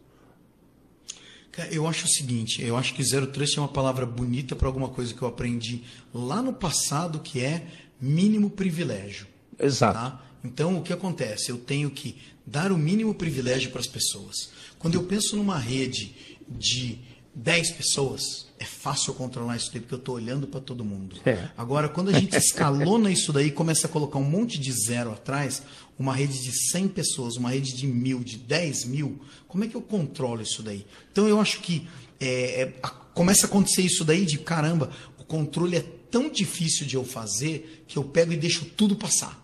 Eu 1.71 1.87
acho 1.87 2.07
o 2.07 2.09
seguinte, 2.09 2.63
eu 2.63 2.79
acho 2.79 2.95
que 2.95 3.05
zero 3.05 3.27
trust 3.27 3.59
é 3.59 3.61
uma 3.61 3.69
palavra 3.69 4.07
bonita 4.07 4.57
para 4.57 4.67
alguma 4.67 4.89
coisa 4.89 5.13
que 5.13 5.21
eu 5.21 5.29
aprendi 5.29 5.83
lá 6.13 6.41
no 6.41 6.55
passado, 6.55 7.19
que 7.19 7.41
é 7.41 7.67
mínimo 8.01 8.49
privilégio. 8.49 9.27
Exato. 9.61 9.93
Tá? 9.93 10.23
Então, 10.43 10.79
o 10.79 10.83
que 10.83 10.95
acontece? 10.95 11.51
Eu 11.51 11.59
tenho 11.59 11.91
que 11.91 12.17
dar 12.47 12.73
o 12.73 12.79
mínimo 12.79 13.15
privilégio 13.15 13.71
para 13.71 13.81
as 13.81 13.87
pessoas. 13.87 14.51
Quando 14.83 14.95
eu 14.97 15.05
penso 15.05 15.37
numa 15.37 15.59
rede 15.59 16.15
de 16.49 16.99
10 17.35 17.71
pessoas, 17.71 18.49
é 18.59 18.65
fácil 18.65 19.15
controlar 19.15 19.57
isso 19.57 19.71
daí, 19.73 19.81
porque 19.81 19.95
eu 19.95 19.99
estou 19.99 20.17
olhando 20.17 20.47
para 20.47 20.61
todo 20.61 20.85
mundo. 20.85 21.17
É. 21.25 21.49
Agora, 21.57 21.89
quando 21.89 22.11
a 22.11 22.13
gente 22.19 22.37
escalona 22.37 23.11
isso 23.11 23.33
daí, 23.33 23.51
começa 23.51 23.87
a 23.87 23.91
colocar 23.91 24.19
um 24.19 24.25
monte 24.29 24.59
de 24.59 24.71
zero 24.73 25.11
atrás, 25.13 25.63
uma 25.99 26.15
rede 26.15 26.43
de 26.43 26.53
100 26.71 26.89
pessoas, 26.89 27.37
uma 27.37 27.51
rede 27.51 27.73
de 27.75 27.87
mil, 27.87 28.21
de 28.21 28.37
10 28.37 28.85
mil, 28.85 29.19
como 29.49 29.65
é 29.65 29.69
que 29.69 29.75
eu 29.75 29.81
controlo 29.81 30.43
isso 30.43 30.63
daí? 30.63 30.85
Então, 31.11 31.27
eu 31.29 31.41
acho 31.41 31.61
que 31.61 31.87
é, 32.21 32.63
é, 32.63 32.75
a- 32.83 32.91
começa 32.91 33.47
a 33.47 33.49
acontecer 33.49 33.83
isso 33.83 34.05
daí 34.05 34.27
de 34.27 34.39
caramba, 34.39 34.91
o 35.19 35.25
controle 35.25 35.77
é 35.77 35.85
tão 36.11 36.29
difícil 36.29 36.87
de 36.87 36.97
eu 36.97 37.05
fazer 37.05 37.85
que 37.89 37.97
eu 37.97 38.05
pego 38.05 38.33
e 38.33 38.37
deixo 38.37 38.65
tudo 38.67 38.95
passar. 38.97 39.41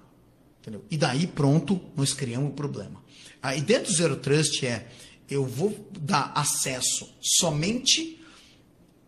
Entendeu? 0.60 0.84
E 0.90 0.96
daí, 0.98 1.26
pronto, 1.26 1.80
nós 1.96 2.12
criamos 2.12 2.50
o 2.50 2.52
problema. 2.52 3.02
A 3.42 3.56
ideia 3.56 3.80
do 3.80 3.90
Zero 3.90 4.16
Trust 4.16 4.66
é: 4.66 4.86
eu 5.30 5.44
vou 5.44 5.76
dar 6.00 6.32
acesso 6.34 7.08
somente 7.20 8.18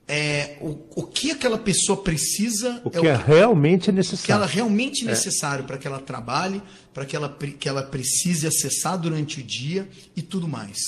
é, 0.07 0.59
o, 0.61 0.77
o 0.97 1.03
que 1.05 1.31
aquela 1.31 1.57
pessoa 1.57 2.03
precisa, 2.03 2.83
O 2.85 2.89
é 2.89 3.01
que 3.01 3.07
é 3.07 3.15
realmente 3.15 3.83
o 3.83 3.85
que 3.85 3.91
ela 3.91 3.97
necessário. 3.97 4.47
realmente 4.47 5.05
necessário 5.05 5.65
para 5.65 5.79
que 5.79 5.87
ela 5.87 6.01
trabalhe, 6.01 6.61
para 6.93 7.05
que 7.07 7.15
ela, 7.15 7.29
que 7.29 7.69
ela 7.69 7.83
precise 7.85 8.45
acessar 8.45 8.99
durante 8.99 9.39
o 9.39 9.43
dia 9.43 9.89
e 10.17 10.21
tudo 10.21 10.49
mais. 10.49 10.79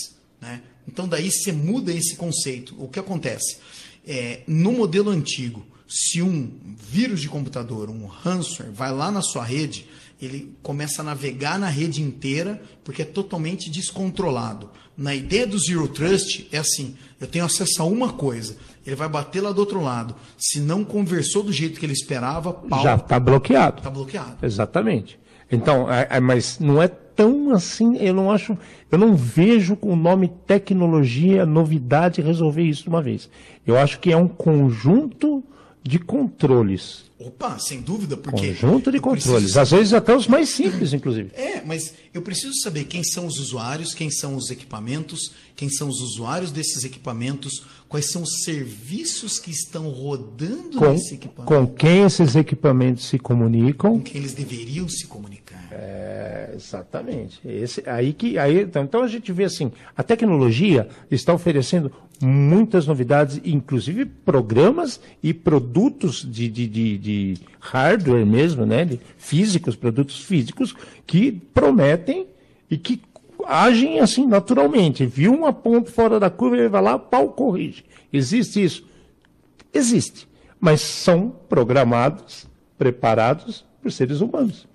Né? 0.41 0.61
Então, 0.89 1.07
daí 1.07 1.31
você 1.31 1.53
muda 1.53 1.93
esse 1.93 2.17
conceito. 2.17 2.75
O 2.83 2.89
que 2.89 2.99
acontece? 2.99 3.59
É, 4.05 4.41
no 4.49 4.73
modelo 4.73 5.11
antigo, 5.11 5.65
se 5.89 6.21
um 6.21 6.51
vírus 6.77 7.21
de 7.21 7.29
computador, 7.29 7.89
um 7.91 8.07
ransomware, 8.07 8.73
vai 8.73 8.91
lá 8.93 9.09
na 9.11 9.23
sua 9.23 9.45
rede, 9.45 9.87
ele 10.21 10.53
começa 10.63 11.03
a 11.03 11.05
navegar 11.05 11.61
na 11.61 11.69
rede 11.69 12.03
inteira 12.03 12.61
porque 12.83 13.03
é 13.03 13.05
totalmente 13.05 13.71
descontrolado. 13.71 14.71
Na 14.97 15.15
ideia 15.15 15.47
do 15.47 15.59
Zero 15.59 15.89
Trust, 15.89 16.49
é 16.53 16.59
assim: 16.59 16.97
eu 17.21 17.27
tenho 17.27 17.45
acesso 17.45 17.83
a 17.83 17.85
uma 17.85 18.13
coisa, 18.13 18.57
ele 18.87 18.97
vai 18.97 19.09
bater 19.09 19.41
lá 19.41 19.53
do 19.53 19.59
outro 19.59 19.81
lado. 19.81 20.15
Se 20.37 20.61
não 20.61 20.85
conversou 20.85 21.43
do 21.43 21.53
jeito 21.53 21.79
que 21.81 21.87
ele 21.87 21.93
esperava, 21.93 22.53
pau, 22.53 22.83
Já 22.83 22.97
está 22.97 23.19
bloqueado. 23.19 23.79
Está 23.79 23.91
bloqueado. 23.91 24.37
Exatamente. 24.43 25.19
Então, 25.51 25.91
é- 25.93 26.07
é- 26.11 26.21
mas 26.21 26.59
não 26.59 26.83
é 26.83 26.89
tão 26.89 27.53
assim, 27.53 27.97
eu 27.99 28.15
não 28.15 28.31
acho, 28.31 28.57
eu 28.91 28.99
não 28.99 29.15
vejo 29.15 29.77
com 29.77 29.93
o 29.93 29.97
nome 29.97 30.29
tecnologia, 30.47 31.45
novidade 31.45 32.23
resolver 32.23 32.63
isso 32.63 32.85
de 32.85 32.89
uma 32.89 33.03
vez. 33.03 33.29
Eu 33.67 33.77
acho 33.79 34.01
que 34.01 34.11
é 34.11 34.17
um 34.17 34.29
conjunto 34.29 35.45
de 35.83 35.99
controles. 35.99 37.11
Opa, 37.19 37.59
sem 37.59 37.81
dúvida, 37.81 38.17
porque. 38.17 38.49
Conjunto 38.49 38.91
de 38.91 38.99
eu 38.99 39.03
preciso 39.03 39.33
controles. 39.35 39.57
Às 39.57 39.71
vezes 39.71 39.93
até 39.93 40.15
os 40.15 40.27
mais 40.27 40.49
simples, 40.49 40.93
inclusive. 40.93 41.31
É, 41.35 41.63
mas 41.65 41.95
eu 42.13 42.21
preciso 42.21 42.53
saber 42.61 42.85
quem 42.85 43.05
são 43.05 43.27
os 43.27 43.39
usuários, 43.39 43.95
quem 43.95 44.11
são 44.11 44.35
os 44.35 44.51
equipamentos, 44.51 45.33
quem 45.55 45.69
são 45.69 45.89
os 45.89 46.01
usuários 46.01 46.51
desses 46.51 46.83
equipamentos, 46.85 47.65
quais 47.89 48.11
são 48.11 48.23
os 48.23 48.43
serviços 48.45 49.39
que 49.39 49.51
estão 49.51 49.89
rodando 49.89 50.79
Com, 50.79 50.93
nesse 50.93 51.15
equipamento, 51.15 51.55
com 51.55 51.67
quem 51.67 52.03
esses 52.03 52.35
equipamentos 52.35 53.05
se 53.05 53.19
comunicam. 53.19 53.93
com 53.93 54.01
quem 54.01 54.21
eles 54.21 54.35
deveriam 54.35 54.89
se 54.89 55.07
comunicar. 55.07 55.52
É, 55.75 56.51
exatamente. 56.55 57.41
Esse, 57.45 57.83
aí 57.89 58.13
que, 58.13 58.39
aí, 58.39 58.61
então, 58.61 58.85
então 58.85 59.03
a 59.03 59.09
gente 59.09 59.33
vê 59.33 59.45
assim, 59.45 59.73
a 59.97 60.03
tecnologia 60.03 60.87
está 61.11 61.33
oferecendo 61.33 61.91
muitas 62.21 62.87
novidades, 62.87 63.41
inclusive 63.43 64.05
programas 64.05 65.01
e 65.23 65.33
produtos 65.33 66.31
de, 66.31 66.49
de, 66.49 66.69
de, 66.69 66.99
de 66.99 67.39
hardware 67.59 68.27
mesmo, 68.27 68.67
né? 68.67 68.85
De 68.85 69.01
físicos, 69.17 69.75
produtos 69.75 70.23
físicos 70.23 70.75
que 71.07 71.33
prometem 71.33 72.27
e 72.71 72.77
que 72.77 73.01
agem 73.47 73.99
assim 74.01 74.27
naturalmente. 74.27 75.07
Viu 75.07 75.33
uma 75.33 75.55
ponta 75.55 75.91
fora 75.91 76.21
da 76.21 76.29
curva, 76.29 76.57
ele 76.57 76.69
vai 76.69 76.83
lá, 76.83 76.99
pau, 76.99 77.31
corrige. 77.31 77.83
Existe 78.13 78.63
isso? 78.63 78.87
Existe. 79.73 80.29
Mas 80.61 80.83
são 80.83 81.35
programados, 81.49 82.47
preparados 82.77 83.65
por 83.83 83.91
seres 83.91 84.21
humanos. 84.21 84.71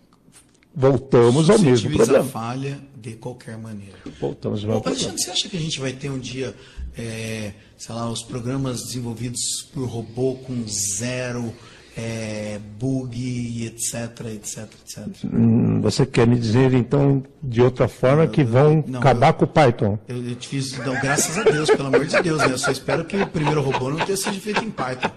Voltamos 0.80 1.50
ao 1.50 1.58
mesmo 1.58 1.90
problema. 1.90 2.24
falha 2.24 2.78
de 2.96 3.14
qualquer 3.14 3.58
maneira. 3.58 3.96
Voltamos 4.22 4.64
ao 4.64 4.70
mesmo. 4.70 4.84
Alexandre, 4.86 5.18
você 5.24 5.32
acha 5.32 5.50
que 5.50 5.58
a 5.58 5.60
gente 5.60 5.80
vai 5.80 5.92
ter 5.92 6.12
um 6.12 6.20
dia, 6.20 6.54
é, 6.96 7.52
sei 7.76 7.96
lá, 7.96 8.08
os 8.10 8.22
programas 8.22 8.84
desenvolvidos 8.84 9.42
por 9.74 9.86
robô 9.88 10.36
com 10.36 10.64
zero 10.68 11.52
é, 11.98 12.60
bug, 12.80 13.66
etc, 13.66 14.26
etc, 14.36 14.70
etc? 14.86 15.08
Hum, 15.34 15.82
Você 15.82 16.06
quer 16.06 16.28
me 16.28 16.38
dizer, 16.38 16.72
então, 16.76 17.24
de 17.42 17.60
outra 17.60 17.88
forma, 17.88 18.28
que 18.28 18.44
vão 18.44 18.84
não, 18.88 19.00
acabar 19.00 19.30
eu- 19.30 19.34
com 19.34 19.46
o 19.46 19.48
Python? 19.48 19.98
Eu, 20.08 20.24
eu 20.30 20.36
te 20.36 20.48
fiz, 20.48 20.78
não, 20.78 20.94
graças 21.02 21.36
a 21.40 21.44
Deus, 21.44 21.72
pelo 21.72 21.88
amor 21.88 22.06
de 22.06 22.22
Deus, 22.22 22.38
né? 22.38 22.52
Eu 22.52 22.58
só 22.60 22.70
espero 22.70 23.04
que 23.04 23.18
o 23.18 23.26
primeiro 23.26 23.62
robô 23.64 23.90
não 23.90 23.98
tenha 24.06 24.16
sido 24.16 24.40
feito 24.40 24.64
em 24.64 24.70
Python. 24.70 25.10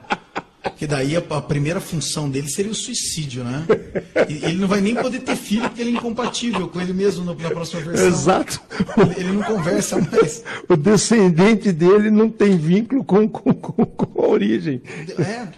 Porque 0.63 0.87
daí 0.87 1.17
a, 1.17 1.21
a 1.31 1.41
primeira 1.41 1.81
função 1.81 2.29
dele 2.29 2.49
seria 2.49 2.71
o 2.71 2.75
suicídio, 2.75 3.43
né? 3.43 3.65
E 4.29 4.45
ele 4.45 4.59
não 4.59 4.69
vai 4.69 4.81
nem 4.81 4.95
poder 4.95 5.21
ter 5.21 5.35
filho 5.37 5.63
porque 5.63 5.81
ele 5.81 5.91
é 5.91 5.95
incompatível 5.95 6.69
com 6.69 6.81
ele 6.81 6.93
mesmo 6.93 7.25
no- 7.25 7.35
na 7.35 7.51
próxima 7.51 7.81
versão. 7.83 8.07
Exato. 8.07 8.61
Ele, 8.99 9.15
ele 9.21 9.33
não 9.33 9.43
conversa 9.43 9.97
mais. 9.99 10.45
O 10.69 10.77
descendente 10.77 11.73
dele 11.73 12.11
não 12.11 12.29
tem 12.29 12.59
vínculo 12.59 13.03
com, 13.05 13.27
com, 13.29 13.55
com, 13.55 13.85
com 13.87 14.23
a 14.23 14.29
origem. 14.29 14.83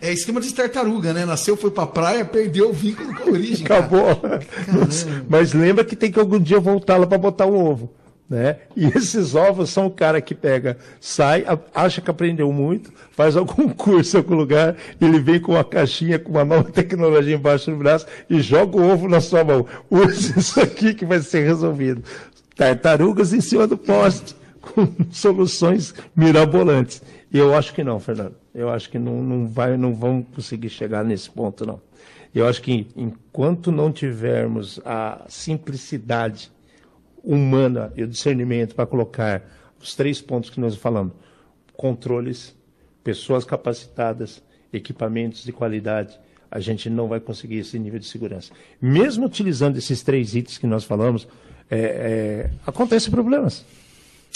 É, 0.01 0.09
é 0.09 0.13
esquema 0.13 0.41
de 0.41 0.53
tartaruga, 0.55 1.13
né? 1.13 1.25
Nasceu, 1.27 1.57
foi 1.57 1.71
pra 1.73 1.87
praia, 1.87 2.25
perdeu 2.25 2.71
o 2.71 2.73
vínculo 2.73 3.13
com 3.15 3.29
a 3.31 3.33
origem. 3.33 3.65
Acabou. 3.65 4.21
Mas, 4.73 5.07
mas 5.29 5.53
lembra 5.53 5.85
que 5.85 5.97
tem 5.97 6.13
que 6.13 6.19
algum 6.21 6.39
dia 6.39 6.61
voltar 6.61 6.97
lá 6.97 7.07
para 7.07 7.19
botar 7.19 7.47
o 7.47 7.55
ovo. 7.55 7.93
Né? 8.33 8.57
E 8.75 8.87
esses 8.87 9.35
ovos 9.35 9.69
são 9.69 9.85
o 9.85 9.91
cara 9.91 10.19
que 10.19 10.35
pega, 10.35 10.79
sai, 10.99 11.45
acha 11.75 12.01
que 12.01 12.11
aprendeu 12.11 12.51
muito, 12.51 12.91
faz 13.11 13.37
algum 13.37 13.69
curso 13.77 14.17
em 14.17 14.21
algum 14.21 14.35
lugar, 14.37 14.75
ele 14.99 15.21
vem 15.21 15.39
com 15.39 15.53
uma 15.53 15.63
caixinha 15.63 16.19
com 16.19 16.31
uma 16.31 16.43
nova 16.43 16.71
tecnologia 16.73 17.37
embaixo 17.37 17.71
do 17.71 17.77
braço 17.77 18.07
e 18.31 18.41
joga 18.41 18.79
o 18.79 18.91
ovo 18.91 19.07
na 19.07 19.21
sua 19.21 19.45
mão. 19.45 19.67
Use 19.91 20.33
isso 20.41 20.59
aqui 20.59 20.95
que 20.95 21.05
vai 21.05 21.21
ser 21.21 21.45
resolvido. 21.45 22.03
Tartarugas 22.57 23.35
em 23.35 23.43
cima 23.43 23.67
do 23.67 23.77
poste, 23.77 24.35
com 24.63 24.89
soluções 25.11 25.93
mirabolantes. 26.17 27.03
Eu 27.31 27.55
acho 27.55 27.75
que 27.75 27.85
não, 27.85 28.01
Fernando. 28.01 28.37
Eu 28.55 28.71
acho 28.71 28.89
que 28.89 28.99
não, 28.99 29.23
não, 29.23 29.47
vai, 29.47 29.77
não 29.77 29.95
vão 29.95 30.23
conseguir 30.23 30.71
chegar 30.71 31.05
nesse 31.05 31.29
ponto, 31.29 31.67
não. 31.67 31.83
Eu 32.35 32.49
acho 32.49 32.63
que 32.63 32.87
enquanto 32.97 33.71
não 33.71 33.93
tivermos 33.93 34.81
a 34.87 35.23
simplicidade 35.29 36.51
humana 37.23 37.93
e 37.97 38.03
o 38.03 38.07
discernimento 38.09 38.75
para 38.75 38.87
colocar 38.87 39.43
os 39.81 39.95
três 39.95 40.21
pontos 40.21 40.51
que 40.51 40.61
nós 40.61 40.75
falamos: 40.77 41.13
controles, 41.77 42.55
pessoas 43.03 43.45
capacitadas, 43.45 44.43
equipamentos 44.73 45.45
de 45.45 45.53
qualidade, 45.53 46.19
a 46.51 46.61
gente 46.61 46.89
não 46.91 47.09
vai 47.09 47.21
conseguir 47.21 47.59
esse 47.59 47.79
nível 47.79 47.99
de 47.99 48.07
segurança. 48.07 48.53
Mesmo 48.81 49.27
utilizando 49.27 49.77
esses 49.77 50.03
três 50.03 50.35
itens 50.35 50.59
que 50.59 50.67
nós 50.67 50.85
falamos, 50.85 51.27
é, 51.71 51.79
é, 51.79 52.51
acontecem 52.67 53.11
problemas. 53.11 53.65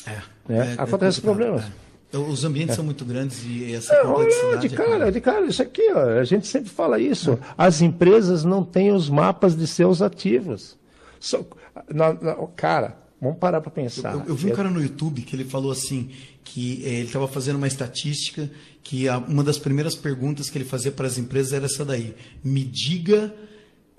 É, 0.07 0.11
né? 0.49 0.59
é- 0.59 0.75
é 0.79 0.83
Acontecem 0.83 1.23
problemas. 1.23 1.63
é. 1.65 1.87
Os 2.17 2.45
ambientes 2.45 2.77
são 2.77 2.85
muito 2.85 3.05
grandes 3.05 3.45
e 3.45 3.75
essa 3.75 3.93
É, 3.93 4.03
complexidade. 4.05 4.69
de 4.69 4.75
é 4.75 4.77
cara, 4.79 5.13
de 5.13 5.21
cara, 5.21 5.45
isso 5.47 5.61
aqui, 5.61 5.83
ó, 5.93 6.19
a 6.21 6.25
gente 6.25 6.47
sempre 6.47 6.71
fala 6.71 6.99
isso. 7.01 7.39
As 7.59 7.83
empresas 7.83 8.45
não 8.45 8.65
têm 8.65 8.93
os 8.93 9.11
mapas 9.11 9.57
de 9.57 9.67
seus 9.67 10.01
ativos. 10.01 10.79
Só- 11.21 11.45
na- 11.93 12.13
na- 12.15 12.35
cara, 12.57 12.97
vamos 13.21 13.39
parar 13.39 13.61
para 13.61 13.71
pensar. 13.71 14.13
Eu, 14.15 14.25
eu 14.29 14.35
vi 14.35 14.51
um 14.53 14.55
cara 14.55 14.71
no 14.71 14.81
YouTube 14.83 15.23
que 15.23 15.35
ele 15.37 15.45
falou 15.45 15.71
assim 15.73 16.11
que 16.45 16.83
eh, 16.85 16.89
ele 16.95 17.07
estava 17.07 17.27
fazendo 17.29 17.57
uma 17.57 17.67
estatística 17.67 18.51
que 18.83 19.09
a- 19.09 19.19
uma 19.19 19.43
das 19.43 19.59
primeiras 19.59 19.95
perguntas 19.95 20.49
que 20.49 20.59
ele 20.59 20.65
fazia 20.65 20.93
para 20.93 21.07
as 21.07 21.19
empresas 21.19 21.53
era 21.53 21.65
essa 21.67 21.85
daí: 21.85 22.15
me 22.45 22.63
diga 22.65 23.35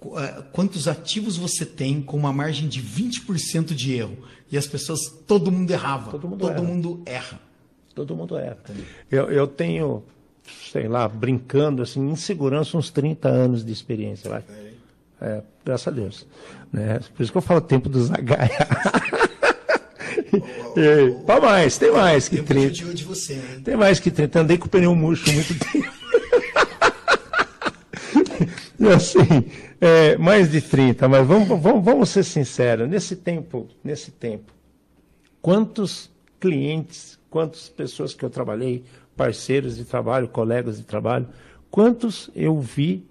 eh, 0.02 0.44
quantos 0.52 0.88
ativos 0.88 1.38
você 1.38 1.66
tem 1.66 2.02
com 2.02 2.16
uma 2.18 2.32
margem 2.32 2.68
de 2.68 2.82
20% 2.82 3.74
de 3.74 3.94
erro. 3.96 4.18
E 4.52 4.58
as 4.58 4.66
pessoas, 4.68 5.00
todo 5.28 5.52
mundo 5.52 5.70
errava, 5.72 6.12
Todo 6.12 6.28
mundo 6.28 6.40
todo 6.40 6.52
erra. 6.54 6.62
mundo 6.64 7.02
erra. 7.06 7.40
Todo 7.94 8.16
mundo 8.16 8.38
erra. 8.38 8.58
Eu, 9.12 9.30
eu 9.30 9.46
tenho, 9.48 10.04
sei 10.72 10.88
lá, 10.88 11.06
brincando 11.10 11.82
assim, 11.82 12.00
em 12.10 12.16
segurança, 12.16 12.78
uns 12.78 12.90
30 12.90 13.28
anos 13.28 13.66
de 13.66 13.74
experiência, 13.74 14.30
vai. 14.30 14.44
É, 14.48 14.66
graças 15.65 15.88
a 15.88 15.91
Deus. 15.91 16.27
Né? 16.72 16.99
Por 17.15 17.23
isso 17.23 17.31
que 17.31 17.38
eu 17.38 17.41
falo 17.41 17.61
tempo 17.61 17.89
do 17.89 18.03
Zagaia. 18.03 18.68
Para 21.26 21.41
mais, 21.41 21.77
tem 21.77 21.91
mais 21.91 22.27
que 22.30 22.38
Tempo 22.38 22.48
30. 22.49 22.68
judiou 22.73 22.94
de 22.94 23.03
você? 23.03 23.35
Tem 23.64 23.76
mais 23.76 23.99
que 23.99 24.11
30. 24.11 24.39
Andei 24.41 24.57
com 24.57 24.68
o 24.68 24.69
pneu 24.69 24.95
murcho 24.95 25.31
muito 25.31 25.57
tempo. 25.57 25.98
Assim, 28.95 29.45
é, 29.81 30.18
mais 30.18 30.52
de 30.52 30.61
30, 30.61 31.07
mas 31.07 31.26
vamos, 31.26 31.48
vamos, 31.60 31.84
vamos 31.84 32.10
ser 32.10 32.23
sinceros. 32.23 32.88
Nesse 32.88 33.15
tempo, 33.15 33.68
nesse 33.84 34.11
tempo, 34.11 34.53
quantos 35.41 36.11
clientes, 36.39 37.18
quantas 37.30 37.69
pessoas 37.69 38.14
que 38.14 38.23
eu 38.23 38.30
trabalhei, 38.30 38.84
parceiros 39.15 39.76
de 39.77 39.84
trabalho, 39.84 40.27
colegas 40.27 40.77
de 40.77 40.84
trabalho, 40.84 41.27
quantos 41.72 42.30
eu 42.35 42.60
vi 42.61 43.07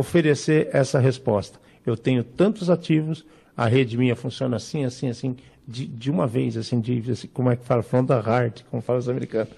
oferecer 0.00 0.68
essa 0.72 0.98
resposta? 0.98 1.58
Eu 1.84 1.96
tenho 1.96 2.22
tantos 2.22 2.68
ativos, 2.70 3.24
a 3.56 3.66
rede 3.66 3.96
minha 3.96 4.14
funciona 4.14 4.56
assim, 4.56 4.84
assim, 4.84 5.08
assim, 5.08 5.36
de, 5.66 5.86
de 5.86 6.10
uma 6.10 6.26
vez, 6.26 6.56
assim, 6.56 6.80
de, 6.80 7.10
assim, 7.10 7.28
como 7.32 7.50
é 7.50 7.56
que 7.56 7.64
fala? 7.64 7.82
From 7.82 8.04
the 8.04 8.14
heart, 8.14 8.62
como 8.70 8.82
falam 8.82 9.00
os 9.00 9.08
americanos. 9.08 9.48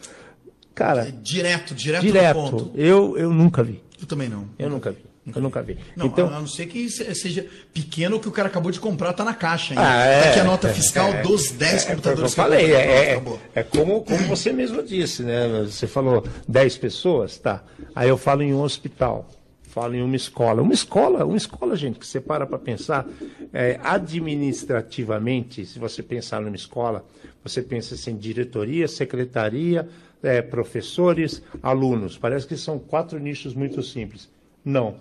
Cara, 0.75 1.11
Direto, 1.11 1.75
direto, 1.75 2.03
direto. 2.03 2.37
no 2.41 2.51
ponto. 2.51 2.71
Eu, 2.77 3.17
eu 3.19 3.31
nunca 3.33 3.63
vi. 3.65 3.83
Eu 4.01 4.07
também 4.07 4.29
não. 4.29 4.47
Eu 4.59 4.71
nunca 4.71 4.93
vi. 4.93 4.99
Eu 5.35 5.43
nunca 5.43 5.61
vi. 5.61 5.77
Não, 5.95 6.07
então, 6.07 6.29
a 6.29 6.39
não 6.41 6.47
ser 6.47 6.67
que 6.67 6.89
se- 6.89 7.13
seja 7.15 7.45
pequeno 7.75 8.19
que 8.21 8.29
o 8.29 8.31
cara 8.31 8.49
acabou 8.49 8.71
de 8.73 8.81
comprar, 8.81 9.13
tá 9.13 9.25
na 9.25 9.35
caixa. 9.35 9.75
Ah, 9.77 10.05
é, 10.07 10.23
Tá 10.23 10.31
aqui 10.31 10.41
a 10.41 10.45
nota 10.45 10.69
é, 10.69 10.73
fiscal 10.73 11.09
é, 11.13 11.21
dos 11.23 11.51
10 11.51 11.73
é, 11.73 11.79
foi 11.79 11.79
o 11.79 11.83
que 11.83 11.93
computadores 12.03 12.31
eu 12.33 12.37
falei, 12.37 12.73
é, 12.73 12.81
é, 12.81 13.11
acabou. 13.13 13.41
é 13.55 13.63
como, 13.63 14.01
como 14.03 14.19
você 14.27 14.53
mesmo 14.53 14.83
disse, 14.83 15.23
né? 15.23 15.65
Você 15.67 15.87
falou 15.87 16.25
10 16.49 16.79
pessoas, 16.79 17.37
tá. 17.39 17.63
Aí 17.95 18.09
eu 18.09 18.17
falo 18.17 18.43
em 18.43 18.55
um 18.55 18.63
hospital, 18.63 19.29
falo 19.69 19.95
em 19.95 20.03
uma 20.03 20.17
escola. 20.17 20.63
Uma 20.63 20.75
escola, 20.75 21.25
uma 21.25 21.37
escola, 21.37 21.77
gente, 21.77 21.99
que 21.99 22.07
você 22.07 22.21
para 22.21 22.47
para 22.47 22.59
pensar, 22.59 23.07
é, 23.53 23.79
administrativamente, 23.83 25.65
se 25.65 25.79
você 25.79 26.03
pensar 26.03 26.41
numa 26.41 26.57
escola, 26.57 27.05
você 27.45 27.63
pensa 27.63 27.95
assim, 27.95 28.17
diretoria, 28.17 28.89
secretaria, 28.89 29.89
é, 30.23 30.43
professores, 30.43 31.43
alunos. 31.63 32.19
Parece 32.19 32.47
que 32.47 32.57
são 32.57 32.79
quatro 32.79 33.19
nichos 33.19 33.55
muito 33.55 33.83
simples. 33.83 34.29
Não 34.65 34.97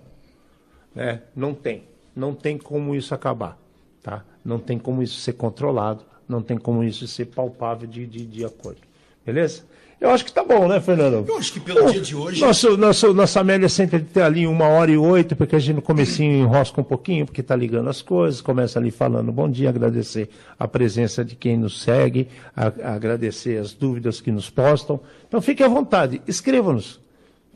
né? 0.98 1.22
Não 1.34 1.54
tem. 1.54 1.84
Não 2.14 2.34
tem 2.34 2.58
como 2.58 2.94
isso 2.94 3.14
acabar. 3.14 3.56
Tá? 4.02 4.24
Não 4.44 4.58
tem 4.58 4.78
como 4.78 5.00
isso 5.00 5.20
ser 5.20 5.34
controlado. 5.34 6.04
Não 6.28 6.42
tem 6.42 6.58
como 6.58 6.82
isso 6.82 7.06
ser 7.06 7.26
palpável 7.26 7.88
de, 7.88 8.04
de, 8.04 8.26
de 8.26 8.44
acordo. 8.44 8.80
Beleza? 9.24 9.64
Eu 10.00 10.10
acho 10.10 10.24
que 10.24 10.32
tá 10.32 10.44
bom, 10.44 10.68
né, 10.68 10.80
Fernando? 10.80 11.24
Eu 11.28 11.36
acho 11.38 11.52
que 11.52 11.58
pelo 11.58 11.90
dia 11.90 12.00
de 12.00 12.14
hoje- 12.14 12.40
Nosso, 12.40 12.76
nosso, 12.76 13.12
nossa 13.12 13.42
média 13.42 13.66
é 13.66 13.68
sempre 13.68 13.98
ter 14.00 14.22
ali 14.22 14.46
uma 14.46 14.66
hora 14.68 14.90
e 14.92 14.96
oito, 14.96 15.34
porque 15.34 15.56
a 15.56 15.58
gente 15.58 15.74
no 15.76 15.82
comecinho 15.82 16.32
enrosca 16.40 16.80
um 16.80 16.84
pouquinho, 16.84 17.26
porque 17.26 17.42
tá 17.42 17.56
ligando 17.56 17.90
as 17.90 18.00
coisas, 18.00 18.40
começa 18.40 18.78
ali 18.78 18.92
falando 18.92 19.32
bom 19.32 19.50
dia, 19.50 19.68
agradecer 19.68 20.30
a 20.56 20.68
presença 20.68 21.24
de 21.24 21.34
quem 21.34 21.56
nos 21.56 21.82
segue, 21.82 22.28
a- 22.56 22.94
agradecer 22.94 23.58
as 23.58 23.72
dúvidas 23.72 24.20
que 24.20 24.30
nos 24.30 24.48
postam. 24.48 25.00
Então 25.26 25.40
fique 25.42 25.64
à 25.64 25.68
vontade, 25.68 26.22
escreva-nos. 26.28 27.00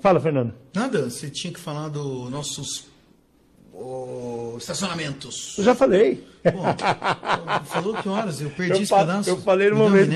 Fala, 0.00 0.18
Fernando. 0.18 0.52
Nada, 0.74 1.08
você 1.08 1.30
tinha 1.30 1.52
que 1.52 1.60
falar 1.60 1.88
dos 1.90 2.28
nossos 2.28 2.86
estacionamentos. 4.58 5.54
Eu 5.58 5.64
já 5.64 5.74
falei. 5.74 6.24
Bom, 6.44 6.62
falou 7.66 7.94
que 7.94 8.08
horas? 8.08 8.40
Eu 8.40 8.50
perdi 8.50 8.72
Eu, 8.78 8.82
esse 8.82 8.94
pedaço. 8.94 9.30
eu 9.30 9.40
falei 9.40 9.70
no 9.70 9.76
momento 9.76 10.10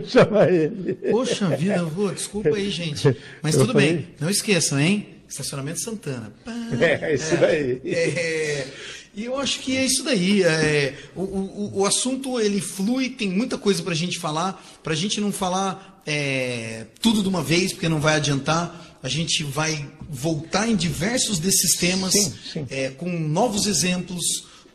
de 0.00 0.08
chamar 0.10 0.52
ele. 0.52 0.94
Poxa 1.10 1.48
vida, 1.56 1.84
vou, 1.84 2.12
desculpa 2.12 2.50
aí, 2.50 2.70
gente. 2.70 3.16
Mas 3.42 3.54
Eu 3.54 3.62
tudo 3.62 3.72
falei. 3.72 3.92
bem, 3.94 4.06
não 4.20 4.30
esqueçam, 4.30 4.78
hein? 4.80 5.08
Estacionamento 5.28 5.80
Santana. 5.80 6.32
Pá, 6.44 6.52
É, 6.80 7.14
isso 7.14 7.36
daí. 7.36 7.80
é, 7.84 8.66
e 9.14 9.24
eu 9.24 9.38
acho 9.38 9.60
que 9.60 9.76
é 9.76 9.84
isso 9.84 10.02
daí. 10.04 10.42
é, 10.42 10.94
o, 11.16 11.22
o, 11.22 11.70
o 11.80 11.86
assunto 11.86 12.38
ele 12.38 12.60
flui, 12.60 13.08
tem 13.10 13.28
muita 13.30 13.56
coisa 13.58 13.82
pra 13.82 13.94
gente 13.94 14.18
falar. 14.18 14.62
Pra 14.82 14.94
gente 14.94 15.20
não 15.20 15.32
falar 15.32 16.02
é, 16.06 16.86
tudo 17.00 17.22
de 17.22 17.28
uma 17.28 17.42
vez, 17.42 17.72
porque 17.72 17.88
não 17.88 18.00
vai 18.00 18.16
adiantar. 18.16 18.91
A 19.02 19.08
gente 19.08 19.42
vai 19.42 19.90
voltar 20.08 20.68
em 20.68 20.76
diversos 20.76 21.38
desses 21.38 21.76
temas 21.76 22.12
Sim, 22.12 22.32
sim. 22.52 22.66
é, 22.70 22.90
com 22.90 23.10
novos 23.10 23.66
exemplos, 23.66 24.22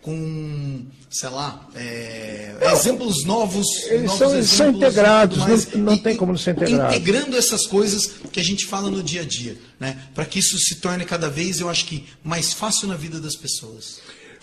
com, 0.02 0.86
sei 1.10 1.30
lá, 1.30 1.68
é, 1.76 2.56
exemplos 2.74 3.24
novos. 3.26 3.66
Eles 3.86 4.04
novos 4.04 4.18
são- 4.20 4.30
são 4.30 4.38
exemplos 4.40 4.74
e 4.76 4.78
integrados, 4.78 5.38
mais. 5.38 5.72
não- 5.74 5.82
não 5.82 5.94
E- 5.96 6.00
tem 6.00 6.16
como 6.16 6.32
não 6.34 6.40
ser 6.40 6.52
integrado. 6.56 6.94
Integrando 6.96 7.38
essas 7.38 7.66
coisas 7.66 8.06
que 8.32 8.40
a 8.40 8.44
gente 8.44 8.66
fala 8.66 8.90
no 8.90 9.02
dia 9.04 9.22
a 9.22 9.26
dia, 9.26 9.58
né? 9.80 9.98
Para 10.14 10.26
que 10.26 10.40
isso 10.40 10.58
se 10.60 10.76
torne 10.76 11.06
cada 11.06 11.30
vez, 11.30 11.60
eu 11.60 11.70
acho 11.70 11.86
que, 11.86 12.06
mais 12.24 12.54
fácil 12.54 12.88
na 12.88 12.96
vida 12.96 13.20
das 13.20 13.36
pessoas. 13.36 14.00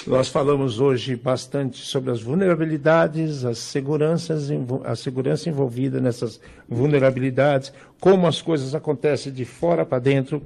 Nós 0.06 0.28
falamos 0.28 0.80
hoje 0.80 1.16
bastante 1.16 1.78
sobre 1.78 2.10
as 2.10 2.20
vulnerabilidades, 2.20 3.42
as 3.42 3.56
seguranças, 3.56 4.50
a 4.84 4.94
segurança 4.94 5.48
envolvida 5.48 5.98
nessas 5.98 6.38
vulnerabilidades, 6.68 7.72
como 7.98 8.26
as 8.26 8.42
coisas 8.42 8.74
acontecem 8.74 9.32
de 9.32 9.46
fora 9.46 9.86
para 9.86 9.98
dentro, 9.98 10.42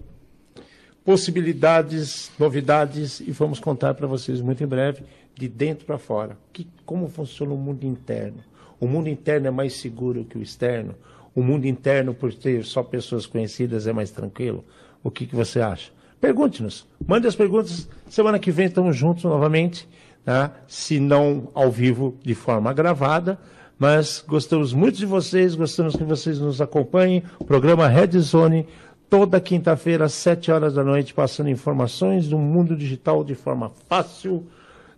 possibilidades, 1.05 2.30
novidades, 2.39 3.18
e 3.18 3.32
vamos 3.32 3.59
contar 3.59 3.94
para 3.94 4.06
vocês 4.06 4.40
muito 4.40 4.62
em 4.62 4.66
breve, 4.66 5.02
de 5.35 5.48
dentro 5.48 5.85
para 5.85 5.98
fora, 5.98 6.39
que, 6.52 6.68
como 6.86 7.09
funciona 7.09 7.52
o 7.52 7.59
mundo 7.59 7.85
interno. 7.85 8.39
O 8.78 8.86
mundo 8.86 9.09
interno 9.09 9.48
é 9.48 9.51
mais 9.51 9.72
seguro 9.72 10.24
que 10.24 10.39
o 10.39 10.43
externo. 10.43 10.94
O 11.35 11.43
mundo 11.43 11.66
interno, 11.66 12.14
por 12.14 12.32
ter 12.32 12.64
só 12.64 12.85
pessoas 12.85 13.26
conhecidas, 13.26 13.89
é 13.89 13.93
mais 13.93 14.12
tranquilo. 14.12 14.64
O 15.02 15.10
que, 15.10 15.26
que 15.26 15.35
você 15.35 15.60
acha? 15.60 15.97
Pergunte-nos. 16.20 16.86
Mande 17.06 17.26
as 17.26 17.36
perguntas. 17.36 17.88
Semana 18.08 18.38
que 18.38 18.50
vem 18.50 18.66
estamos 18.66 18.96
juntos 18.96 19.24
novamente, 19.24 19.88
tá? 20.24 20.52
se 20.66 20.98
não 20.98 21.48
ao 21.54 21.70
vivo, 21.70 22.16
de 22.22 22.34
forma 22.34 22.72
gravada. 22.72 23.38
Mas 23.78 24.24
gostamos 24.26 24.72
muito 24.72 24.98
de 24.98 25.06
vocês, 25.06 25.54
gostamos 25.54 25.94
que 25.94 26.02
vocês 26.02 26.40
nos 26.40 26.60
acompanhem. 26.60 27.22
Programa 27.46 27.86
Red 27.86 28.18
Zone, 28.18 28.66
toda 29.08 29.40
quinta-feira, 29.40 30.06
às 30.06 30.14
sete 30.14 30.50
horas 30.50 30.74
da 30.74 30.82
noite, 30.82 31.14
passando 31.14 31.48
informações 31.48 32.28
do 32.28 32.36
mundo 32.36 32.76
digital 32.76 33.22
de 33.22 33.36
forma 33.36 33.70
fácil, 33.88 34.44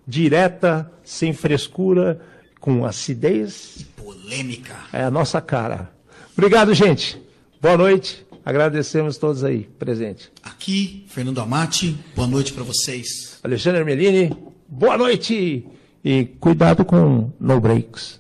direta, 0.07 0.91
sem 1.05 1.35
frescura, 1.35 2.21
com 2.59 2.87
acidez. 2.87 3.87
Polêmica. 3.97 4.77
É 4.93 5.03
a 5.03 5.11
nossa 5.11 5.43
cara. 5.43 5.91
Obrigado, 6.33 6.73
gente. 6.73 7.21
Boa 7.61 7.77
noite. 7.77 8.27
Agradecemos 8.45 9.17
todos 9.19 9.45
aí 9.45 9.69
presentes. 9.79 10.31
Aqui, 10.43 11.05
Fernando 11.09 11.41
Amati, 11.41 11.97
boa 12.15 12.29
noite 12.29 12.53
para 12.53 12.65
vocês. 12.65 13.39
Alexandre 13.43 13.85
Melini, 13.85 14.37
boa 14.69 14.97
noite. 14.97 15.67
E 16.05 16.25
cuidado 16.39 16.85
com 16.85 17.31
no 17.39 17.61
breaks. 17.61 18.20